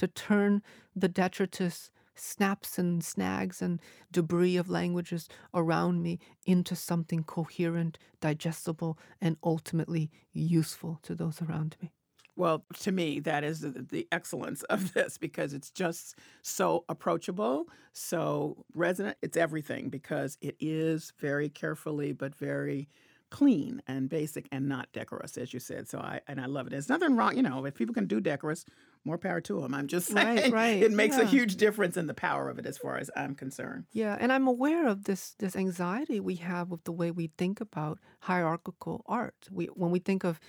to 0.00 0.08
turn 0.08 0.62
the 0.96 1.08
detritus 1.08 1.90
snaps 2.14 2.78
and 2.78 3.04
snags 3.04 3.60
and 3.60 3.80
debris 4.10 4.56
of 4.56 4.70
languages 4.70 5.28
around 5.52 6.02
me 6.02 6.18
into 6.46 6.74
something 6.74 7.22
coherent, 7.22 7.98
digestible, 8.18 8.98
and 9.20 9.36
ultimately 9.44 10.10
useful 10.32 10.98
to 11.02 11.14
those 11.14 11.42
around 11.42 11.76
me. 11.82 11.92
Well, 12.34 12.64
to 12.78 12.92
me, 12.92 13.20
that 13.20 13.44
is 13.44 13.60
the, 13.60 14.08
excellence 14.10 14.62
of 14.64 14.92
this 14.94 15.18
because 15.18 15.52
it's 15.52 15.70
just 15.70 16.16
so 16.40 16.86
approachable, 16.88 17.66
so 17.92 18.64
resonant. 18.72 19.18
It's 19.20 19.36
everything 19.36 19.90
because 19.90 20.38
it 20.40 20.56
is 20.58 21.12
very 21.18 21.50
carefully 21.50 22.12
but 22.12 22.34
very 22.34 22.88
clean 23.30 23.82
and 23.86 24.08
basic 24.08 24.48
and 24.50 24.66
not 24.66 24.88
decorous, 24.94 25.36
as 25.36 25.52
you 25.52 25.60
said. 25.60 25.88
So 25.88 25.98
I 25.98 26.20
and 26.26 26.40
I 26.40 26.46
love 26.46 26.66
it. 26.66 26.70
There's 26.70 26.88
nothing 26.88 27.16
wrong, 27.16 27.36
you 27.36 27.42
know. 27.42 27.66
If 27.66 27.74
people 27.74 27.94
can 27.94 28.06
do 28.06 28.20
decorous, 28.20 28.64
more 29.04 29.18
power 29.18 29.40
to 29.42 29.60
them. 29.60 29.74
I'm 29.74 29.86
just 29.86 30.08
saying, 30.12 30.36
Right, 30.36 30.52
right, 30.52 30.82
it 30.82 30.92
makes 30.92 31.16
a 31.16 31.24
huge 31.24 31.56
difference 31.56 31.96
in 31.96 32.06
the 32.06 32.14
power 32.14 32.48
of 32.48 32.58
it, 32.58 32.66
as 32.66 32.78
far 32.78 32.98
as 32.98 33.10
I'm 33.16 33.34
concerned. 33.34 33.84
Yeah, 33.92 34.16
and 34.20 34.32
I'm 34.32 34.46
aware 34.46 34.86
of 34.86 35.04
this 35.04 35.34
this 35.38 35.56
anxiety 35.56 36.20
we 36.20 36.36
have 36.36 36.70
with 36.70 36.84
the 36.84 36.92
way 36.92 37.10
we 37.10 37.30
think 37.38 37.60
about 37.60 37.98
hierarchical 38.20 39.02
art. 39.06 39.48
We 39.50 39.66
when 39.66 39.90
we 39.90 39.98
think 39.98 40.24
of 40.24 40.40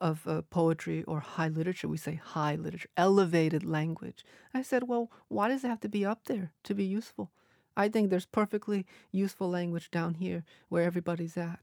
of 0.00 0.26
uh, 0.26 0.42
poetry 0.42 1.02
or 1.04 1.20
high 1.20 1.48
literature, 1.48 1.88
we 1.88 1.96
say 1.96 2.14
high 2.14 2.54
literature, 2.54 2.88
elevated 2.96 3.64
language. 3.64 4.24
I 4.54 4.62
said, 4.62 4.84
well, 4.88 5.10
why 5.28 5.48
does 5.48 5.64
it 5.64 5.68
have 5.68 5.80
to 5.80 5.88
be 5.88 6.04
up 6.04 6.26
there 6.26 6.52
to 6.64 6.74
be 6.74 6.84
useful? 6.84 7.32
I 7.76 7.88
think 7.88 8.10
there's 8.10 8.26
perfectly 8.26 8.86
useful 9.12 9.48
language 9.48 9.90
down 9.90 10.14
here 10.14 10.44
where 10.68 10.84
everybody's 10.84 11.36
at. 11.36 11.60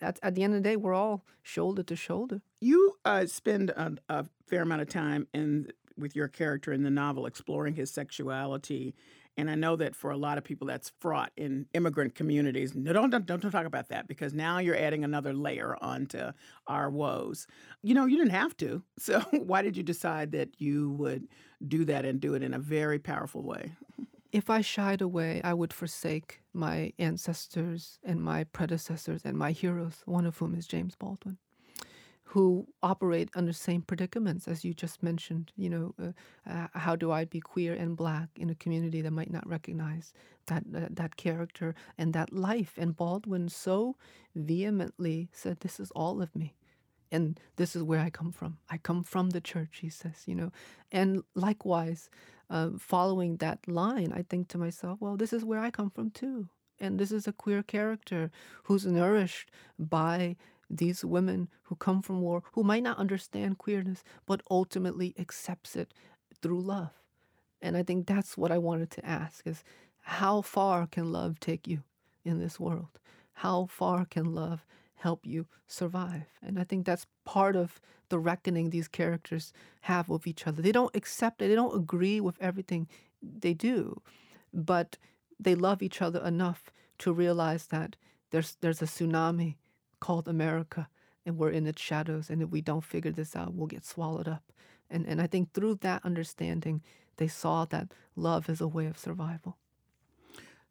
At, 0.00 0.18
at 0.22 0.34
the 0.34 0.42
end 0.42 0.54
of 0.54 0.62
the 0.62 0.68
day, 0.68 0.76
we're 0.76 0.94
all 0.94 1.24
shoulder 1.42 1.82
to 1.82 1.96
shoulder. 1.96 2.40
You 2.60 2.96
uh, 3.04 3.26
spend 3.26 3.70
a, 3.70 3.92
a 4.08 4.26
fair 4.46 4.62
amount 4.62 4.82
of 4.82 4.88
time 4.88 5.26
in 5.34 5.68
with 5.98 6.16
your 6.16 6.28
character 6.28 6.72
in 6.72 6.82
the 6.82 6.90
novel 6.90 7.26
exploring 7.26 7.74
his 7.74 7.90
sexuality, 7.90 8.94
and 9.36 9.50
I 9.50 9.54
know 9.54 9.76
that 9.76 9.94
for 9.94 10.10
a 10.10 10.16
lot 10.16 10.38
of 10.38 10.44
people 10.44 10.66
that's 10.66 10.92
fraught 11.00 11.32
in 11.36 11.66
immigrant 11.74 12.14
communities. 12.14 12.74
No, 12.74 12.92
don't 12.92 13.10
don't, 13.10 13.26
don't 13.26 13.40
talk 13.40 13.66
about 13.66 13.88
that 13.88 14.08
because 14.08 14.32
now 14.32 14.58
you're 14.58 14.76
adding 14.76 15.04
another 15.04 15.32
layer 15.32 15.76
onto 15.80 16.32
our 16.66 16.90
woes. 16.90 17.46
You 17.82 17.94
know, 17.94 18.06
you 18.06 18.16
didn't 18.16 18.32
have 18.32 18.56
to. 18.58 18.82
So 18.98 19.20
why 19.30 19.62
did 19.62 19.76
you 19.76 19.82
decide 19.82 20.32
that 20.32 20.60
you 20.60 20.90
would 20.92 21.28
do 21.66 21.84
that 21.86 22.04
and 22.04 22.20
do 22.20 22.34
it 22.34 22.42
in 22.42 22.54
a 22.54 22.58
very 22.58 22.98
powerful 22.98 23.42
way? 23.42 23.72
If 24.32 24.48
I 24.48 24.62
shied 24.62 25.02
away, 25.02 25.42
I 25.44 25.52
would 25.52 25.74
forsake 25.74 26.40
my 26.54 26.94
ancestors 26.98 27.98
and 28.02 28.22
my 28.22 28.44
predecessors 28.44 29.22
and 29.24 29.36
my 29.36 29.52
heroes, 29.52 30.02
one 30.06 30.24
of 30.24 30.38
whom 30.38 30.54
is 30.54 30.66
James 30.66 30.94
Baldwin, 30.96 31.36
who 32.24 32.66
operate 32.82 33.28
under 33.34 33.52
same 33.52 33.82
predicaments 33.82 34.48
as 34.48 34.64
you 34.64 34.72
just 34.72 35.02
mentioned. 35.02 35.52
You 35.56 35.68
know, 35.68 35.94
uh, 36.02 36.12
uh, 36.50 36.68
how 36.72 36.96
do 36.96 37.12
I 37.12 37.26
be 37.26 37.40
queer 37.40 37.74
and 37.74 37.94
black 37.94 38.30
in 38.36 38.48
a 38.48 38.54
community 38.54 39.02
that 39.02 39.12
might 39.12 39.30
not 39.30 39.46
recognize 39.46 40.14
that 40.46 40.64
uh, 40.74 40.88
that 40.90 41.16
character 41.16 41.74
and 41.98 42.14
that 42.14 42.32
life? 42.32 42.72
And 42.78 42.96
Baldwin 42.96 43.50
so 43.50 43.96
vehemently 44.34 45.28
said, 45.32 45.60
"This 45.60 45.78
is 45.78 45.90
all 45.90 46.22
of 46.22 46.34
me." 46.34 46.54
And 47.12 47.38
this 47.56 47.76
is 47.76 47.82
where 47.82 48.00
I 48.00 48.10
come 48.10 48.32
from. 48.32 48.56
I 48.70 48.78
come 48.78 49.04
from 49.04 49.30
the 49.30 49.40
church, 49.40 49.78
he 49.82 49.90
says, 49.90 50.22
you 50.26 50.34
know. 50.34 50.50
And 50.90 51.22
likewise, 51.34 52.08
uh, 52.48 52.70
following 52.78 53.36
that 53.36 53.68
line, 53.68 54.12
I 54.12 54.22
think 54.22 54.48
to 54.48 54.58
myself, 54.58 54.98
well, 55.00 55.16
this 55.16 55.32
is 55.32 55.44
where 55.44 55.60
I 55.60 55.70
come 55.70 55.90
from 55.90 56.10
too. 56.10 56.48
And 56.80 56.98
this 56.98 57.12
is 57.12 57.28
a 57.28 57.32
queer 57.32 57.62
character 57.62 58.30
who's 58.64 58.86
nourished 58.86 59.50
by 59.78 60.36
these 60.70 61.04
women 61.04 61.48
who 61.64 61.76
come 61.76 62.00
from 62.00 62.22
war, 62.22 62.42
who 62.52 62.64
might 62.64 62.82
not 62.82 62.98
understand 62.98 63.58
queerness, 63.58 64.02
but 64.26 64.40
ultimately 64.50 65.14
accepts 65.18 65.76
it 65.76 65.92
through 66.40 66.62
love. 66.62 66.92
And 67.60 67.76
I 67.76 67.82
think 67.82 68.06
that's 68.06 68.38
what 68.38 68.50
I 68.50 68.58
wanted 68.58 68.90
to 68.92 69.06
ask 69.06 69.46
is 69.46 69.62
how 70.00 70.40
far 70.40 70.86
can 70.86 71.12
love 71.12 71.38
take 71.38 71.68
you 71.68 71.82
in 72.24 72.40
this 72.40 72.58
world? 72.58 72.98
How 73.34 73.66
far 73.66 74.06
can 74.06 74.34
love 74.34 74.64
help 75.02 75.26
you 75.26 75.46
survive. 75.66 76.26
And 76.42 76.58
I 76.60 76.64
think 76.64 76.86
that's 76.86 77.06
part 77.24 77.56
of 77.56 77.80
the 78.08 78.18
reckoning 78.18 78.70
these 78.70 78.88
characters 78.88 79.52
have 79.82 80.08
with 80.08 80.26
each 80.26 80.46
other. 80.46 80.62
They 80.62 80.72
don't 80.72 80.94
accept 80.94 81.42
it, 81.42 81.48
they 81.48 81.56
don't 81.56 81.76
agree 81.76 82.20
with 82.20 82.36
everything 82.40 82.88
they 83.20 83.54
do, 83.54 84.00
but 84.52 84.96
they 85.40 85.54
love 85.54 85.82
each 85.82 86.00
other 86.00 86.20
enough 86.24 86.70
to 86.98 87.12
realize 87.12 87.66
that 87.66 87.96
there's 88.30 88.56
there's 88.60 88.82
a 88.82 88.86
tsunami 88.86 89.56
called 90.00 90.28
America 90.28 90.88
and 91.26 91.36
we're 91.36 91.50
in 91.50 91.66
its 91.66 91.82
shadows 91.82 92.30
and 92.30 92.40
if 92.42 92.50
we 92.50 92.60
don't 92.60 92.84
figure 92.84 93.12
this 93.12 93.34
out, 93.34 93.54
we'll 93.54 93.66
get 93.66 93.84
swallowed 93.84 94.28
up. 94.28 94.52
And 94.88 95.06
and 95.06 95.20
I 95.20 95.26
think 95.26 95.52
through 95.52 95.76
that 95.76 96.04
understanding, 96.04 96.82
they 97.16 97.28
saw 97.28 97.64
that 97.66 97.92
love 98.14 98.48
is 98.48 98.60
a 98.60 98.68
way 98.68 98.86
of 98.86 98.98
survival. 98.98 99.56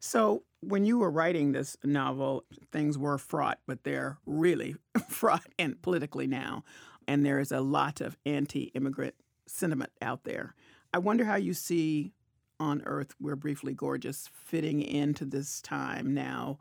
So, 0.04 0.42
when 0.58 0.84
you 0.84 0.98
were 0.98 1.12
writing 1.12 1.52
this 1.52 1.76
novel, 1.84 2.44
things 2.72 2.98
were 2.98 3.18
fraught, 3.18 3.60
but 3.68 3.84
they're 3.84 4.18
really 4.26 4.74
fraught 5.08 5.46
and 5.60 5.80
politically 5.80 6.26
now. 6.26 6.64
And 7.06 7.24
there 7.24 7.38
is 7.38 7.52
a 7.52 7.60
lot 7.60 8.00
of 8.00 8.16
anti 8.26 8.72
immigrant 8.74 9.14
sentiment 9.46 9.92
out 10.02 10.24
there. 10.24 10.56
I 10.92 10.98
wonder 10.98 11.24
how 11.24 11.36
you 11.36 11.54
see 11.54 12.12
On 12.58 12.82
Earth, 12.84 13.14
We're 13.20 13.36
Briefly 13.36 13.74
Gorgeous 13.74 14.28
fitting 14.34 14.82
into 14.82 15.24
this 15.24 15.62
time 15.62 16.12
now. 16.12 16.58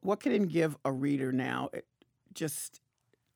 What 0.00 0.20
can 0.20 0.30
it 0.30 0.48
give 0.48 0.76
a 0.84 0.92
reader 0.92 1.32
now? 1.32 1.70
Just, 2.32 2.80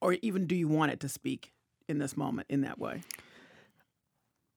or 0.01 0.13
even 0.23 0.47
do 0.47 0.55
you 0.55 0.69
want 0.69 0.93
it 0.93 1.01
to 1.01 1.09
speak 1.09 1.53
in 1.89 1.99
this 1.99 2.17
moment 2.17 2.47
in 2.49 2.61
that 2.61 2.79
way? 2.79 3.03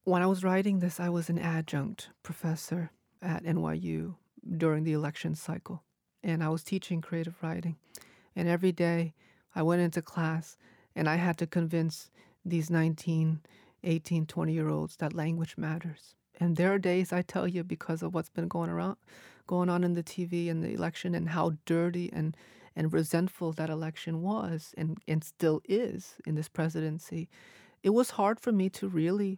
When 0.04 0.22
I 0.22 0.28
was 0.28 0.44
writing 0.44 0.80
this, 0.80 1.00
I 1.00 1.10
was 1.10 1.30
an 1.30 1.40
adjunct 1.40 2.10
professor 2.22 2.92
at 3.22 3.44
NYU 3.44 4.16
during 4.58 4.84
the 4.84 4.94
election 4.94 5.36
cycle, 5.36 5.84
and 6.24 6.44
I 6.44 6.50
was 6.50 6.64
teaching 6.64 7.02
creative 7.02 7.36
writing. 7.42 7.78
And 8.36 8.48
every 8.48 8.72
day 8.72 9.14
I 9.56 9.64
went 9.64 9.82
into 9.82 10.02
class 10.02 10.58
and 10.96 11.10
I 11.10 11.16
had 11.16 11.38
to 11.40 11.48
convince 11.48 12.10
these 12.46 12.70
19, 12.70 13.42
18, 13.84 14.26
20 14.26 14.54
year 14.54 14.70
olds 14.70 14.96
that 14.98 15.14
language 15.14 15.56
matters. 15.58 16.16
And 16.40 16.56
there 16.56 16.74
are 16.74 16.80
days 16.80 17.12
I 17.12 17.22
tell 17.22 17.48
you 17.48 17.64
because 17.64 18.02
of 18.02 18.14
what's 18.14 18.30
been 18.30 18.48
going 18.48 18.70
around, 18.70 18.98
going 19.48 19.70
on 19.70 19.84
in 19.84 19.94
the 19.94 20.04
TV 20.04 20.50
and 20.50 20.64
the 20.64 20.74
election 20.74 21.16
and 21.16 21.30
how 21.30 21.54
dirty 21.66 22.10
and 22.14 22.36
and 22.76 22.94
resentful 22.94 23.52
that 23.52 23.70
election 23.70 24.22
was 24.22 24.74
and, 24.78 25.00
and 25.06 25.22
still 25.22 25.62
is 25.68 26.16
in 26.26 26.36
this 26.36 26.48
presidency. 26.48 27.28
It 27.84 27.90
was 27.90 28.12
hard 28.12 28.40
for 28.40 28.54
me 28.54 28.70
to 28.70 28.88
really 28.88 29.38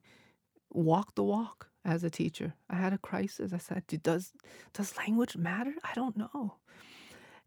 walk 0.70 1.16
the 1.16 1.24
walk 1.24 1.71
as 1.84 2.04
a 2.04 2.10
teacher. 2.10 2.54
I 2.70 2.76
had 2.76 2.94
a 2.94 2.98
crisis. 2.98 3.54
I 3.54 3.58
said, 3.58 3.84
"Does 4.04 4.34
does 4.74 4.98
language 4.98 5.36
matter? 5.38 5.74
I 5.84 5.94
don't 5.94 6.18
know." 6.18 6.56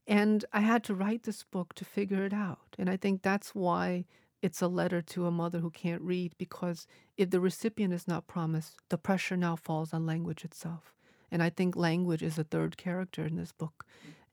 And 0.06 0.44
I 0.52 0.60
had 0.60 0.84
to 0.84 0.94
write 0.94 1.22
this 1.22 1.44
book 1.44 1.74
to 1.74 1.84
figure 1.84 2.24
it 2.24 2.32
out. 2.32 2.76
And 2.78 2.90
I 2.90 2.96
think 2.96 3.22
that's 3.22 3.54
why 3.54 4.04
it's 4.42 4.60
a 4.60 4.68
letter 4.68 5.00
to 5.00 5.26
a 5.26 5.30
mother 5.30 5.60
who 5.60 5.70
can't 5.70 6.02
read 6.02 6.34
because 6.36 6.86
if 7.16 7.30
the 7.30 7.40
recipient 7.40 7.94
is 7.94 8.06
not 8.06 8.26
promised, 8.26 8.76
the 8.90 8.98
pressure 8.98 9.38
now 9.38 9.56
falls 9.56 9.94
on 9.94 10.04
language 10.04 10.44
itself. 10.44 10.92
And 11.30 11.42
I 11.42 11.48
think 11.48 11.76
language 11.76 12.22
is 12.22 12.38
a 12.38 12.44
third 12.44 12.76
character 12.76 13.24
in 13.24 13.36
this 13.36 13.52
book. 13.52 13.86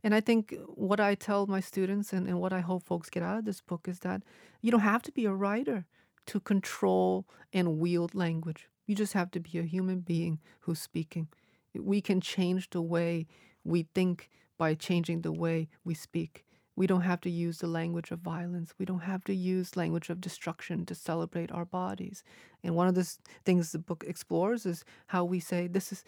And 0.04 0.14
I 0.14 0.20
think 0.20 0.56
what 0.68 1.00
I 1.00 1.16
tell 1.16 1.48
my 1.48 1.62
students 1.62 2.12
and, 2.12 2.28
and 2.28 2.42
what 2.42 2.52
I 2.52 2.60
hope 2.60 2.84
folks 2.84 3.10
get 3.10 3.24
out 3.24 3.38
of 3.38 3.46
this 3.46 3.62
book 3.62 3.88
is 3.88 4.00
that 4.00 4.24
you 4.62 4.72
don't 4.72 4.82
have 4.82 5.04
to 5.04 5.12
be 5.12 5.26
a 5.26 5.34
writer 5.34 5.86
to 6.28 6.40
control 6.40 7.26
and 7.54 7.80
wield 7.80 8.14
language. 8.14 8.68
You 8.92 8.96
just 8.96 9.14
have 9.14 9.32
to 9.32 9.40
be 9.40 9.58
a 9.58 9.64
human 9.64 10.02
being 10.02 10.42
who's 10.60 10.82
speaking. 10.82 11.30
We 11.74 12.02
can 12.02 12.20
change 12.20 12.72
the 12.72 12.82
way 12.82 13.26
we 13.64 13.84
think 13.96 14.30
by 14.58 14.74
changing 14.76 15.22
the 15.22 15.32
way 15.32 15.70
we 15.86 15.94
speak. 15.94 16.44
We 16.76 16.88
don't 16.88 17.04
have 17.04 17.22
to 17.22 17.30
use 17.30 17.60
the 17.60 17.68
language 17.68 18.12
of 18.12 18.20
violence. 18.20 18.74
We 18.78 18.84
don't 18.84 19.04
have 19.04 19.24
to 19.24 19.34
use 19.34 19.78
language 19.78 20.10
of 20.10 20.20
destruction 20.20 20.86
to 20.88 20.94
celebrate 20.94 21.54
our 21.54 21.64
bodies. 21.64 22.26
And 22.66 22.76
one 22.76 22.90
of 22.90 22.96
the 22.96 23.10
things 23.46 23.72
the 23.72 23.80
book 23.80 24.04
explores 24.06 24.66
is 24.66 24.84
how 25.08 25.24
we 25.24 25.40
say, 25.40 25.68
This 25.68 25.94
is, 25.94 26.04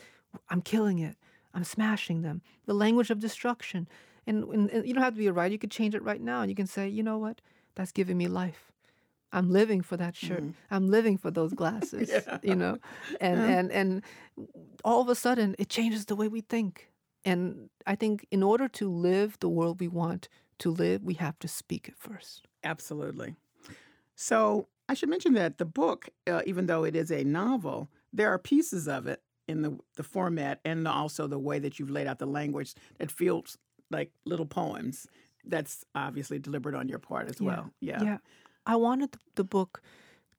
I'm 0.50 0.62
killing 0.62 1.00
it. 1.00 1.16
I'm 1.54 1.64
smashing 1.64 2.22
them. 2.22 2.42
The 2.66 2.74
language 2.74 3.12
of 3.12 3.20
destruction. 3.20 3.88
And, 4.28 4.44
and, 4.44 4.70
and 4.72 4.86
you 4.86 4.94
don't 4.94 5.04
have 5.04 5.14
to 5.14 5.20
be 5.20 5.28
a 5.28 5.32
writer. 5.32 5.54
You 5.54 5.58
could 5.58 5.72
change 5.72 5.96
it 5.96 6.04
right 6.04 6.20
now. 6.20 6.44
You 6.44 6.54
can 6.54 6.68
say, 6.68 6.90
You 6.90 7.04
know 7.04 7.18
what? 7.18 7.40
That's 7.76 7.94
giving 7.94 8.18
me 8.18 8.28
life. 8.28 8.73
I'm 9.34 9.50
living 9.52 9.82
for 9.82 9.98
that 9.98 10.16
shirt. 10.16 10.44
I'm 10.72 10.88
living 10.90 11.18
for 11.18 11.32
those 11.32 11.54
glasses. 11.62 12.10
You 12.42 12.56
know, 12.56 12.78
and 13.20 13.40
Yeah. 13.40 13.58
and 13.58 13.72
and 13.72 14.04
all 14.86 15.02
of 15.02 15.10
a 15.10 15.16
sudden 15.16 15.56
it 15.60 15.70
changes 15.70 16.06
the 16.06 16.16
way 16.16 16.28
we 16.28 16.42
think. 16.42 16.92
And 17.26 17.70
I 17.88 17.96
think 17.96 18.26
in 18.32 18.44
order 18.44 18.68
to 18.70 18.90
live 18.90 19.38
the 19.40 19.50
world 19.50 19.80
we 19.80 19.88
want 19.88 20.30
to 20.60 20.70
live, 20.72 21.04
we 21.04 21.16
have 21.16 21.38
to 21.40 21.48
speak 21.48 21.88
it 21.88 21.96
first. 21.98 22.48
Absolutely. 22.64 23.36
So 24.16 24.68
I 24.90 24.94
should 24.94 25.10
mention 25.10 25.34
that 25.34 25.58
the 25.58 25.66
book, 25.66 26.10
uh, 26.28 26.42
even 26.46 26.68
though 26.68 26.84
it 26.84 26.96
is 26.96 27.12
a 27.12 27.24
novel, 27.24 27.90
there 28.12 28.30
are 28.30 28.38
pieces 28.38 28.88
of 28.88 29.08
it 29.08 29.22
in 29.48 29.62
the 29.62 29.78
the 29.96 30.04
format 30.04 30.60
and 30.64 30.88
also 30.88 31.28
the 31.28 31.40
way 31.40 31.60
that 31.60 31.80
you've 31.80 31.90
laid 31.90 32.08
out 32.08 32.20
the 32.20 32.26
language 32.28 32.76
that 33.00 33.12
feels 33.12 33.58
like 33.90 34.12
little 34.26 34.46
poems. 34.46 35.08
That's 35.46 35.84
obviously 35.96 36.40
deliberate 36.40 36.76
on 36.76 36.88
your 36.88 37.00
part 37.00 37.28
as 37.30 37.42
well. 37.42 37.72
Yeah. 37.82 38.02
Yeah. 38.04 38.18
I 38.66 38.76
wanted 38.76 39.18
the 39.36 39.44
book 39.44 39.82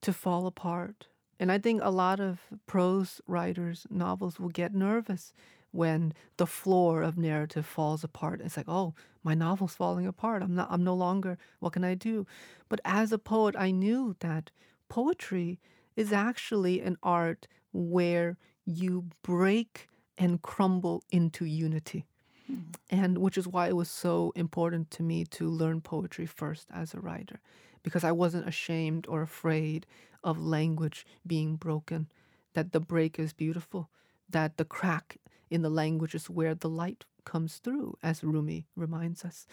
to 0.03 0.13
fall 0.13 0.47
apart. 0.47 1.09
And 1.41 1.51
I 1.51 1.59
think 1.59 1.81
a 1.83 1.91
lot 1.91 2.21
of 2.21 2.41
prose 2.67 3.21
writers, 3.27 3.87
novels 3.91 4.39
will 4.39 4.51
get 4.51 4.75
nervous 4.75 5.33
when 5.73 6.15
the 6.37 6.47
floor 6.47 7.03
of 7.03 7.19
narrative 7.19 7.67
falls 7.67 8.05
apart. 8.05 8.41
It's 8.41 8.57
like, 8.57 8.69
oh, 8.69 8.95
my 9.25 9.35
novel's 9.35 9.75
falling 9.75 10.07
apart. 10.07 10.43
I'm 10.43 10.55
not 10.55 10.69
I'm 10.71 10.85
no 10.85 10.95
longer 10.95 11.37
what 11.59 11.73
can 11.73 11.83
I 11.83 11.95
do? 11.95 12.27
But 12.69 12.81
as 12.85 13.11
a 13.11 13.19
poet, 13.19 13.57
I 13.59 13.73
knew 13.73 14.15
that 14.21 14.51
poetry 14.89 15.59
is 15.97 16.13
actually 16.13 16.81
an 16.81 16.97
art 17.03 17.49
where 17.73 18.37
you 18.65 19.07
break 19.23 19.89
and 20.17 20.41
crumble 20.43 21.03
into 21.11 21.45
unity. 21.45 22.07
Mm-hmm. 22.51 22.71
And 22.91 23.19
which 23.19 23.39
is 23.39 23.49
why 23.49 23.69
it 23.69 23.77
was 23.77 23.91
so 23.91 24.33
important 24.37 24.91
to 24.93 25.03
me 25.03 25.25
to 25.27 25.49
learn 25.49 25.81
poetry 25.81 26.27
first 26.27 26.69
as 26.73 26.95
a 26.95 27.01
writer, 27.01 27.41
because 27.85 28.03
I 28.03 28.11
wasn't 28.11 28.49
ashamed 28.49 29.07
or 29.09 29.23
afraid 29.23 29.87
of 30.25 30.41
language 30.41 31.07
being 31.25 31.55
broken, 31.55 32.09
that 32.55 32.73
the 32.73 32.81
break 32.81 33.19
is 33.19 33.33
beautiful, 33.33 33.91
that 34.29 34.57
the 34.57 34.65
crack 34.65 35.19
in 35.51 35.63
the 35.63 35.71
language 35.71 36.15
is 36.17 36.29
where 36.29 36.55
the 36.55 36.69
light 36.69 37.05
comes 37.25 37.59
through, 37.59 37.97
as 38.03 38.25
Rumi 38.25 38.67
reminds 38.75 39.25
us. 39.25 39.47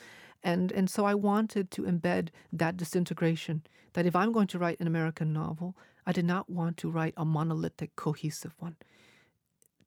And, 0.44 0.72
and 0.72 0.90
so 0.90 1.06
I 1.06 1.14
wanted 1.14 1.70
to 1.72 1.84
embed 1.84 2.30
that 2.52 2.78
disintegration, 2.78 3.64
that 3.94 4.06
if 4.06 4.16
I'm 4.16 4.32
going 4.32 4.48
to 4.48 4.58
write 4.58 4.80
an 4.80 4.88
American 4.88 5.34
novel, 5.34 5.76
I 6.06 6.12
did 6.12 6.26
not 6.26 6.50
want 6.50 6.78
to 6.78 6.90
write 6.90 7.14
a 7.18 7.26
monolithic, 7.26 7.96
cohesive 7.96 8.56
one. 8.58 8.78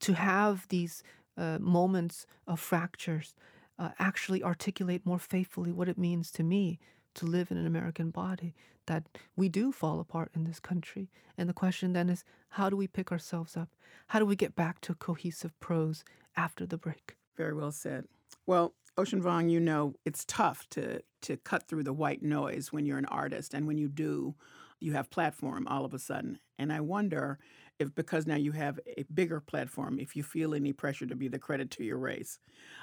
To 0.01 0.12
have 0.12 0.68
these 0.68 1.03
uh, 1.36 1.59
moments 1.61 2.26
of 2.47 2.61
fractures 2.61 3.34
uh, 3.78 3.90
actually 3.99 4.42
articulate 4.42 5.05
more 5.05 5.18
faithfully 5.18 5.72
what 5.72 5.88
it 5.88 5.99
means 5.99 6.30
to 6.32 6.45
me 6.45 6.78
to 7.14 7.26
live 7.26 7.50
in 7.50 7.56
an 7.56 7.66
American 7.66 8.10
body, 8.10 8.54
that 8.86 9.04
we 9.36 9.48
do 9.48 9.72
fall 9.72 10.00
apart 10.00 10.30
in 10.34 10.44
this 10.44 10.60
country. 10.60 11.10
And 11.38 11.48
the 11.48 11.54
question 11.54 11.92
then 11.92 12.08
is 12.08 12.24
how 12.50 12.70
do 12.70 12.76
we 12.76 12.86
pick 12.86 13.10
ourselves 13.10 13.56
up? 13.56 13.70
How 14.08 14.18
do 14.18 14.26
we 14.26 14.36
get 14.36 14.54
back 14.54 14.80
to 14.82 14.94
cohesive 14.94 15.58
prose 15.60 16.04
after 16.36 16.66
the 16.66 16.78
break? 16.78 17.16
Very 17.36 17.54
well 17.54 17.72
said. 17.72 18.04
Well, 18.46 18.74
Ocean 18.96 19.22
Vuong, 19.22 19.50
you 19.50 19.60
know 19.60 19.94
it's 20.04 20.24
tough 20.26 20.68
to 20.70 21.02
to 21.22 21.36
cut 21.38 21.66
through 21.66 21.84
the 21.84 21.92
white 21.92 22.22
noise 22.22 22.72
when 22.72 22.84
you're 22.84 22.98
an 22.98 23.06
artist, 23.06 23.54
and 23.54 23.66
when 23.66 23.78
you 23.78 23.88
do, 23.88 24.34
you 24.78 24.92
have 24.92 25.10
platform 25.10 25.66
all 25.66 25.84
of 25.84 25.94
a 25.94 25.98
sudden. 25.98 26.38
And 26.58 26.72
I 26.72 26.80
wonder 26.80 27.38
if 27.78 27.94
because 27.94 28.26
now 28.26 28.36
you 28.36 28.52
have 28.52 28.78
a 28.86 29.04
bigger 29.12 29.40
platform, 29.40 29.98
if 29.98 30.14
you 30.14 30.22
feel 30.22 30.54
any 30.54 30.72
pressure 30.72 31.06
to 31.06 31.16
be 31.16 31.28
the 31.28 31.38
credit 31.38 31.70
to 31.72 31.84
your 31.84 31.98
race, 31.98 32.38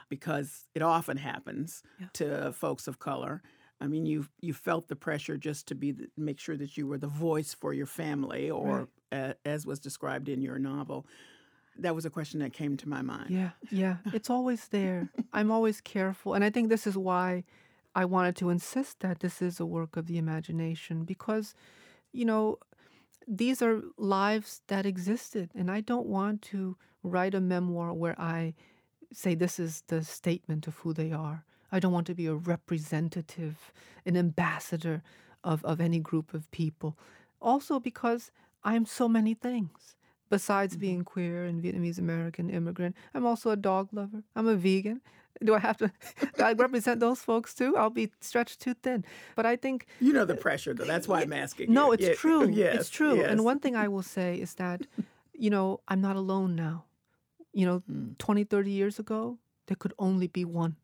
because 0.10 0.66
it 0.76 0.82
often 0.82 1.18
happens 1.18 1.84
yeah. 2.00 2.08
to 2.14 2.54
folks 2.54 2.88
of 2.88 3.00
color. 3.00 3.42
I 3.82 3.88
mean, 3.88 4.06
you 4.06 4.28
you 4.40 4.54
felt 4.54 4.88
the 4.88 4.96
pressure 4.96 5.38
just 5.38 5.68
to 5.68 5.76
be 5.76 5.92
the, 5.92 6.08
make 6.16 6.40
sure 6.40 6.56
that 6.56 6.78
you 6.78 6.86
were 6.88 7.00
the 7.00 7.08
voice 7.08 7.54
for 7.54 7.74
your 7.74 7.88
family, 7.88 8.50
or 8.50 8.88
right. 9.12 9.36
as 9.44 9.66
was 9.66 9.80
described 9.80 10.30
in 10.30 10.42
your 10.42 10.60
novel. 10.60 11.08
That 11.80 11.96
was 11.96 12.06
a 12.06 12.10
question 12.10 12.42
that 12.42 12.54
came 12.54 12.78
to 12.78 12.88
my 12.88 13.02
mind. 13.02 13.32
Yeah, 13.32 13.52
yeah, 13.72 13.98
it's 14.14 14.30
always 14.30 14.68
there. 14.68 15.10
I'm 15.34 15.52
always 15.52 15.82
careful, 15.82 16.36
and 16.36 16.44
I 16.44 16.52
think 16.52 16.70
this 16.70 16.86
is 16.86 16.96
why 16.96 17.44
I 17.96 18.06
wanted 18.06 18.36
to 18.38 18.50
insist 18.50 19.00
that 19.00 19.20
this 19.20 19.42
is 19.42 19.60
a 19.60 19.66
work 19.66 19.98
of 19.98 20.06
the 20.06 20.18
imagination 20.18 21.04
because, 21.04 21.56
you 22.14 22.24
know, 22.24 22.60
these 23.28 23.62
are 23.62 23.82
lives 23.98 24.62
that 24.68 24.86
existed, 24.86 25.50
and 25.56 25.72
I 25.72 25.82
don't 25.82 26.08
want 26.08 26.44
to 26.44 26.78
write 27.04 27.34
a 27.34 27.42
memoir 27.42 27.94
where 27.94 28.20
I 28.20 28.54
say 29.12 29.34
this 29.34 29.60
is 29.60 29.84
the 29.88 30.04
statement 30.04 30.68
of 30.68 30.76
who 30.78 30.94
they 30.94 31.12
are. 31.12 31.46
I 31.72 31.80
don't 31.80 31.94
want 31.94 32.08
to 32.08 32.16
be 32.16 32.26
a 32.26 32.34
representative, 32.34 33.72
an 34.06 34.18
ambassador 34.18 35.02
of, 35.44 35.64
of 35.64 35.80
any 35.80 36.00
group 36.00 36.34
of 36.34 36.50
people. 36.52 36.98
Also, 37.42 37.80
because 37.80 38.32
I'm 38.64 38.86
so 38.86 39.08
many 39.08 39.34
things. 39.34 39.96
Besides 40.30 40.74
mm-hmm. 40.74 40.82
being 40.82 41.04
queer 41.04 41.44
and 41.44 41.64
Vietnamese 41.64 42.00
American 42.00 42.50
immigrant, 42.50 42.96
I'm 43.14 43.26
also 43.26 43.50
a 43.50 43.56
dog 43.56 43.90
lover. 43.92 44.24
I'm 44.36 44.48
a 44.48 44.56
vegan. 44.56 45.02
Do 45.44 45.56
I 45.56 45.60
have 45.60 45.78
to 45.78 45.92
I 46.40 46.54
represent 46.54 47.00
those 47.00 47.20
folks 47.22 47.56
too? 47.56 47.76
I'll 47.76 47.90
be 47.90 48.12
stretched 48.22 48.60
too 48.62 48.76
thin. 48.76 49.04
But 49.36 49.46
I 49.46 49.56
think 49.56 49.88
You 50.00 50.14
know 50.14 50.26
the 50.26 50.36
pressure 50.36 50.74
though. 50.74 50.86
That's 50.86 51.08
why 51.08 51.22
I'm 51.22 51.34
asking. 51.34 51.74
No, 51.74 51.88
you. 51.88 51.94
it's 51.94 52.04
yeah. 52.04 52.14
true. 52.14 52.50
Yes, 52.52 52.76
it's 52.76 52.90
true. 52.90 53.18
Yes. 53.18 53.32
And 53.32 53.44
one 53.44 53.60
thing 53.60 53.76
I 53.76 53.88
will 53.88 54.04
say 54.04 54.36
is 54.36 54.56
that, 54.56 54.86
you 55.34 55.50
know, 55.50 55.82
I'm 55.88 56.02
not 56.02 56.16
alone 56.16 56.56
now. 56.56 56.86
You 57.54 57.66
know, 57.66 57.84
mm. 57.92 58.18
20, 58.18 58.44
30 58.44 58.72
years 58.72 59.00
ago, 59.00 59.38
there 59.68 59.76
could 59.76 59.94
only 59.98 60.28
be 60.28 60.46
one. 60.46 60.76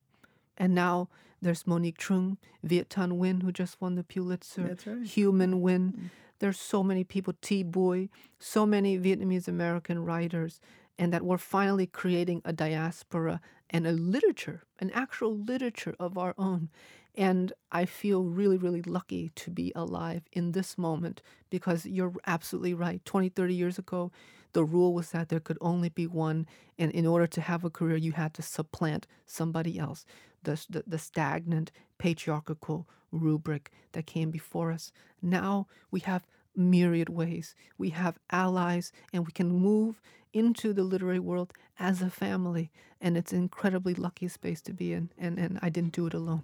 And 0.58 0.74
now 0.74 1.10
there's 1.42 1.68
Monique 1.68 1.98
Truong, 1.98 2.38
Viet 2.64 2.90
Thanh 2.90 3.12
Nguyen, 3.14 3.44
who 3.44 3.52
just 3.52 3.80
won 3.80 3.96
the 3.96 4.04
Pulitzer, 4.04 4.76
right. 4.86 5.08
Hieu 5.08 5.32
Minh 5.32 5.56
Nguyen. 5.56 5.94
Mm. 5.94 6.10
There's 6.40 6.60
so 6.60 6.84
many 6.84 7.04
people, 7.04 7.34
Thi 7.42 7.64
Bui, 7.64 8.10
so 8.40 8.66
many 8.66 8.98
Vietnamese 8.98 9.48
American 9.48 10.04
writers, 10.04 10.60
and 11.00 11.14
that 11.14 11.24
we're 11.24 11.38
finally 11.38 11.88
creating 11.88 12.42
a 12.46 12.54
diaspora 12.54 13.40
and 13.70 13.86
a 13.86 13.92
literature, 13.92 14.64
an 14.80 14.92
actual 14.92 15.36
literature 15.38 15.96
of 16.00 16.18
our 16.18 16.34
own. 16.38 16.70
And 17.16 17.52
I 17.72 17.86
feel 17.86 18.24
really, 18.24 18.58
really 18.58 18.84
lucky 18.84 19.32
to 19.36 19.50
be 19.50 19.72
alive 19.76 20.22
in 20.32 20.52
this 20.52 20.78
moment 20.78 21.22
because 21.50 21.86
you're 21.86 22.14
absolutely 22.28 22.76
right. 22.76 23.04
20, 23.06 23.30
30 23.30 23.56
years 23.56 23.80
ago, 23.80 24.12
the 24.54 24.64
rule 24.64 24.94
was 24.94 25.12
that 25.12 25.30
there 25.30 25.40
could 25.40 25.58
only 25.62 25.90
be 25.90 26.08
one. 26.08 26.48
And 26.80 26.92
in 26.92 27.06
order 27.06 27.28
to 27.28 27.42
have 27.42 27.64
a 27.64 27.70
career, 27.70 27.98
you 27.98 28.14
had 28.14 28.34
to 28.36 28.42
supplant 28.42 29.08
somebody 29.26 29.78
else. 29.78 30.06
The, 30.44 30.64
the, 30.70 30.84
the 30.88 30.98
stagnant 30.98 31.72
patriarchal 31.98 32.88
rubric 33.12 33.72
that 33.94 34.06
came 34.06 34.32
before 34.32 34.72
us. 34.72 34.92
Now 35.22 35.68
we 35.92 36.00
have 36.02 36.26
myriad 36.56 37.10
ways. 37.10 37.56
We 37.78 37.92
have 37.92 38.18
allies, 38.32 38.92
and 39.14 39.26
we 39.26 39.32
can 39.32 39.50
move 39.50 40.02
into 40.34 40.74
the 40.74 40.84
literary 40.84 41.20
world 41.20 41.54
as 41.80 42.02
a 42.02 42.10
family. 42.10 42.72
And 43.00 43.18
it's 43.18 43.32
an 43.32 43.40
incredibly 43.40 43.94
lucky 43.94 44.28
space 44.28 44.62
to 44.62 44.74
be 44.74 44.94
in. 44.94 45.12
And, 45.18 45.38
and 45.38 45.60
I 45.62 45.70
didn't 45.70 45.94
do 45.94 46.08
it 46.08 46.14
alone. 46.14 46.44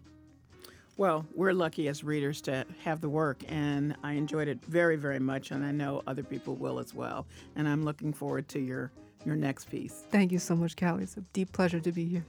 Well, 0.96 1.26
we're 1.34 1.54
lucky 1.54 1.88
as 1.88 2.04
readers 2.04 2.40
to 2.42 2.66
have 2.84 3.02
the 3.02 3.10
work, 3.10 3.44
and 3.48 3.96
I 4.04 4.14
enjoyed 4.14 4.48
it 4.48 4.64
very, 4.66 4.96
very 4.96 5.20
much, 5.20 5.50
and 5.50 5.66
I 5.66 5.72
know 5.72 6.04
other 6.06 6.22
people 6.24 6.56
will 6.56 6.80
as 6.80 6.94
well. 6.94 7.26
And 7.56 7.68
I'm 7.68 7.84
looking 7.84 8.14
forward 8.14 8.48
to 8.50 8.60
your 8.60 8.92
your 9.26 9.36
next 9.36 9.70
piece. 9.70 10.04
Thank 10.12 10.32
you 10.32 10.40
so 10.40 10.56
much, 10.56 10.76
Callie. 10.76 11.04
It's 11.04 11.18
a 11.18 11.22
deep 11.32 11.52
pleasure 11.54 11.80
to 11.80 11.92
be 11.92 12.06
here. 12.06 12.26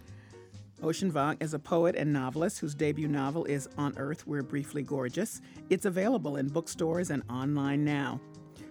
Ocean 0.82 1.10
Vuong 1.10 1.42
is 1.42 1.54
a 1.54 1.58
poet 1.58 1.94
and 1.96 2.12
novelist 2.12 2.60
whose 2.60 2.74
debut 2.74 3.08
novel 3.08 3.44
is 3.46 3.68
On 3.78 3.92
Earth 3.96 4.26
We're 4.26 4.42
Briefly 4.42 4.82
Gorgeous. 4.82 5.40
It's 5.70 5.86
available 5.86 6.36
in 6.36 6.48
bookstores 6.48 7.10
and 7.10 7.22
online 7.28 7.84
now. 7.84 8.20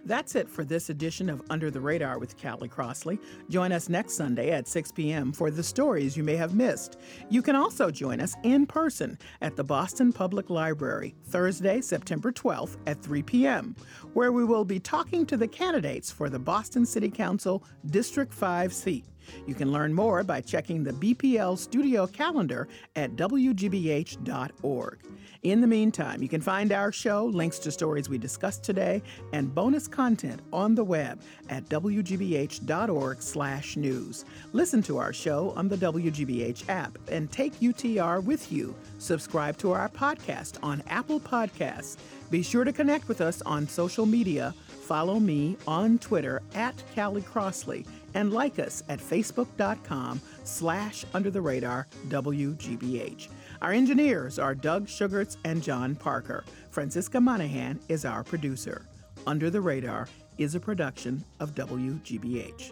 That's 0.06 0.36
it 0.36 0.50
for 0.50 0.66
this 0.66 0.90
edition 0.90 1.30
of 1.30 1.42
Under 1.50 1.72
the 1.72 1.80
Radar 1.80 2.20
with 2.20 2.42
Callie 2.42 2.68
Crossley. 2.68 3.20
Join 3.50 3.72
us 3.72 3.88
next 3.88 4.16
Sunday 4.16 4.52
at 4.52 4.68
6 4.68 4.92
p.m. 4.92 5.32
for 5.32 5.50
the 5.50 5.64
stories 5.64 6.18
you 6.18 6.24
may 6.24 6.36
have 6.36 6.54
missed. 6.54 7.00
You 7.30 7.42
can 7.42 7.56
also 7.56 7.90
join 7.90 8.20
us 8.20 8.36
in 8.44 8.66
person 8.66 9.18
at 9.42 9.56
the 9.56 9.64
Boston 9.64 10.12
Public 10.12 10.50
Library 10.50 11.16
Thursday, 11.28 11.80
September 11.80 12.34
12th 12.34 12.76
at 12.86 13.02
3 13.02 13.24
p.m., 13.24 13.78
where 14.12 14.34
we 14.34 14.44
will 14.44 14.66
be 14.66 14.80
talking 14.80 15.26
to 15.26 15.38
the 15.38 15.48
candidates 15.48 16.12
for 16.12 16.30
the 16.30 16.40
Boston 16.40 16.86
City 16.86 17.10
Council 17.10 17.64
District 17.86 18.34
5 18.34 18.74
seat. 18.74 19.06
You 19.48 19.56
can 19.56 19.72
learn 19.72 19.94
more 19.94 20.22
by 20.24 20.42
checking 20.42 20.84
the 20.84 20.92
BPL 20.92 21.58
studio 21.58 22.08
calendar 22.08 22.68
at 22.98 23.16
WGBH.org. 23.16 25.00
In 25.44 25.60
the 25.60 25.68
meantime, 25.68 26.24
you 26.24 26.30
can 26.30 26.40
find 26.40 26.72
our 26.72 26.90
show, 26.90 27.26
links 27.26 27.60
to 27.60 27.72
stories 27.72 28.08
we 28.08 28.18
discussed 28.18 28.64
today, 28.64 29.04
and 29.34 29.54
bonus 29.54 29.90
content 29.90 30.40
on 30.54 30.74
the 30.74 30.86
web 30.86 31.20
at 31.50 31.68
WGBH.org/news. 31.68 34.26
Listen 34.54 34.82
to 34.84 34.98
our 34.98 35.12
show 35.12 35.52
on 35.58 35.68
the 35.68 35.76
WGBH 35.76 36.70
app 36.70 36.98
and 37.10 37.30
take 37.30 37.60
UTR 37.60 38.24
with 38.24 38.54
you. 38.54 38.74
Subscribe 39.00 39.58
to 39.58 39.74
our 39.74 39.90
podcast 39.90 40.60
on 40.64 40.82
Apple 40.88 41.20
Podcasts. 41.20 41.98
Be 42.32 42.42
sure 42.42 42.64
to 42.64 42.72
connect 42.72 43.10
with 43.10 43.20
us 43.20 43.42
on 43.42 43.68
social 43.68 44.06
media. 44.06 44.56
Follow 44.68 45.20
me 45.20 45.58
on 45.68 46.00
Twitter 46.00 46.42
at 46.56 46.82
Callie 46.96 47.22
Crossley 47.22 47.86
and 48.14 48.32
like 48.32 48.60
us 48.60 48.82
at 48.88 49.00
facebook.com 49.00 50.22
slash 50.46 51.04
under 51.14 51.30
the 51.30 51.42
radar 51.42 51.88
WGBH. 52.08 53.28
Our 53.64 53.72
engineers 53.72 54.40
are 54.40 54.54
Doug 54.54 54.90
Sugarts 54.90 55.38
and 55.46 55.64
John 55.64 55.96
Parker. 55.96 56.44
Francisca 56.72 57.22
Monahan 57.22 57.80
is 57.88 58.04
our 58.04 58.22
producer. 58.22 58.86
Under 59.26 59.50
the 59.50 59.62
Radar 59.62 60.10
is 60.38 60.54
a 60.54 60.60
production 60.60 61.24
of 61.40 61.56
WGBH. 61.56 62.72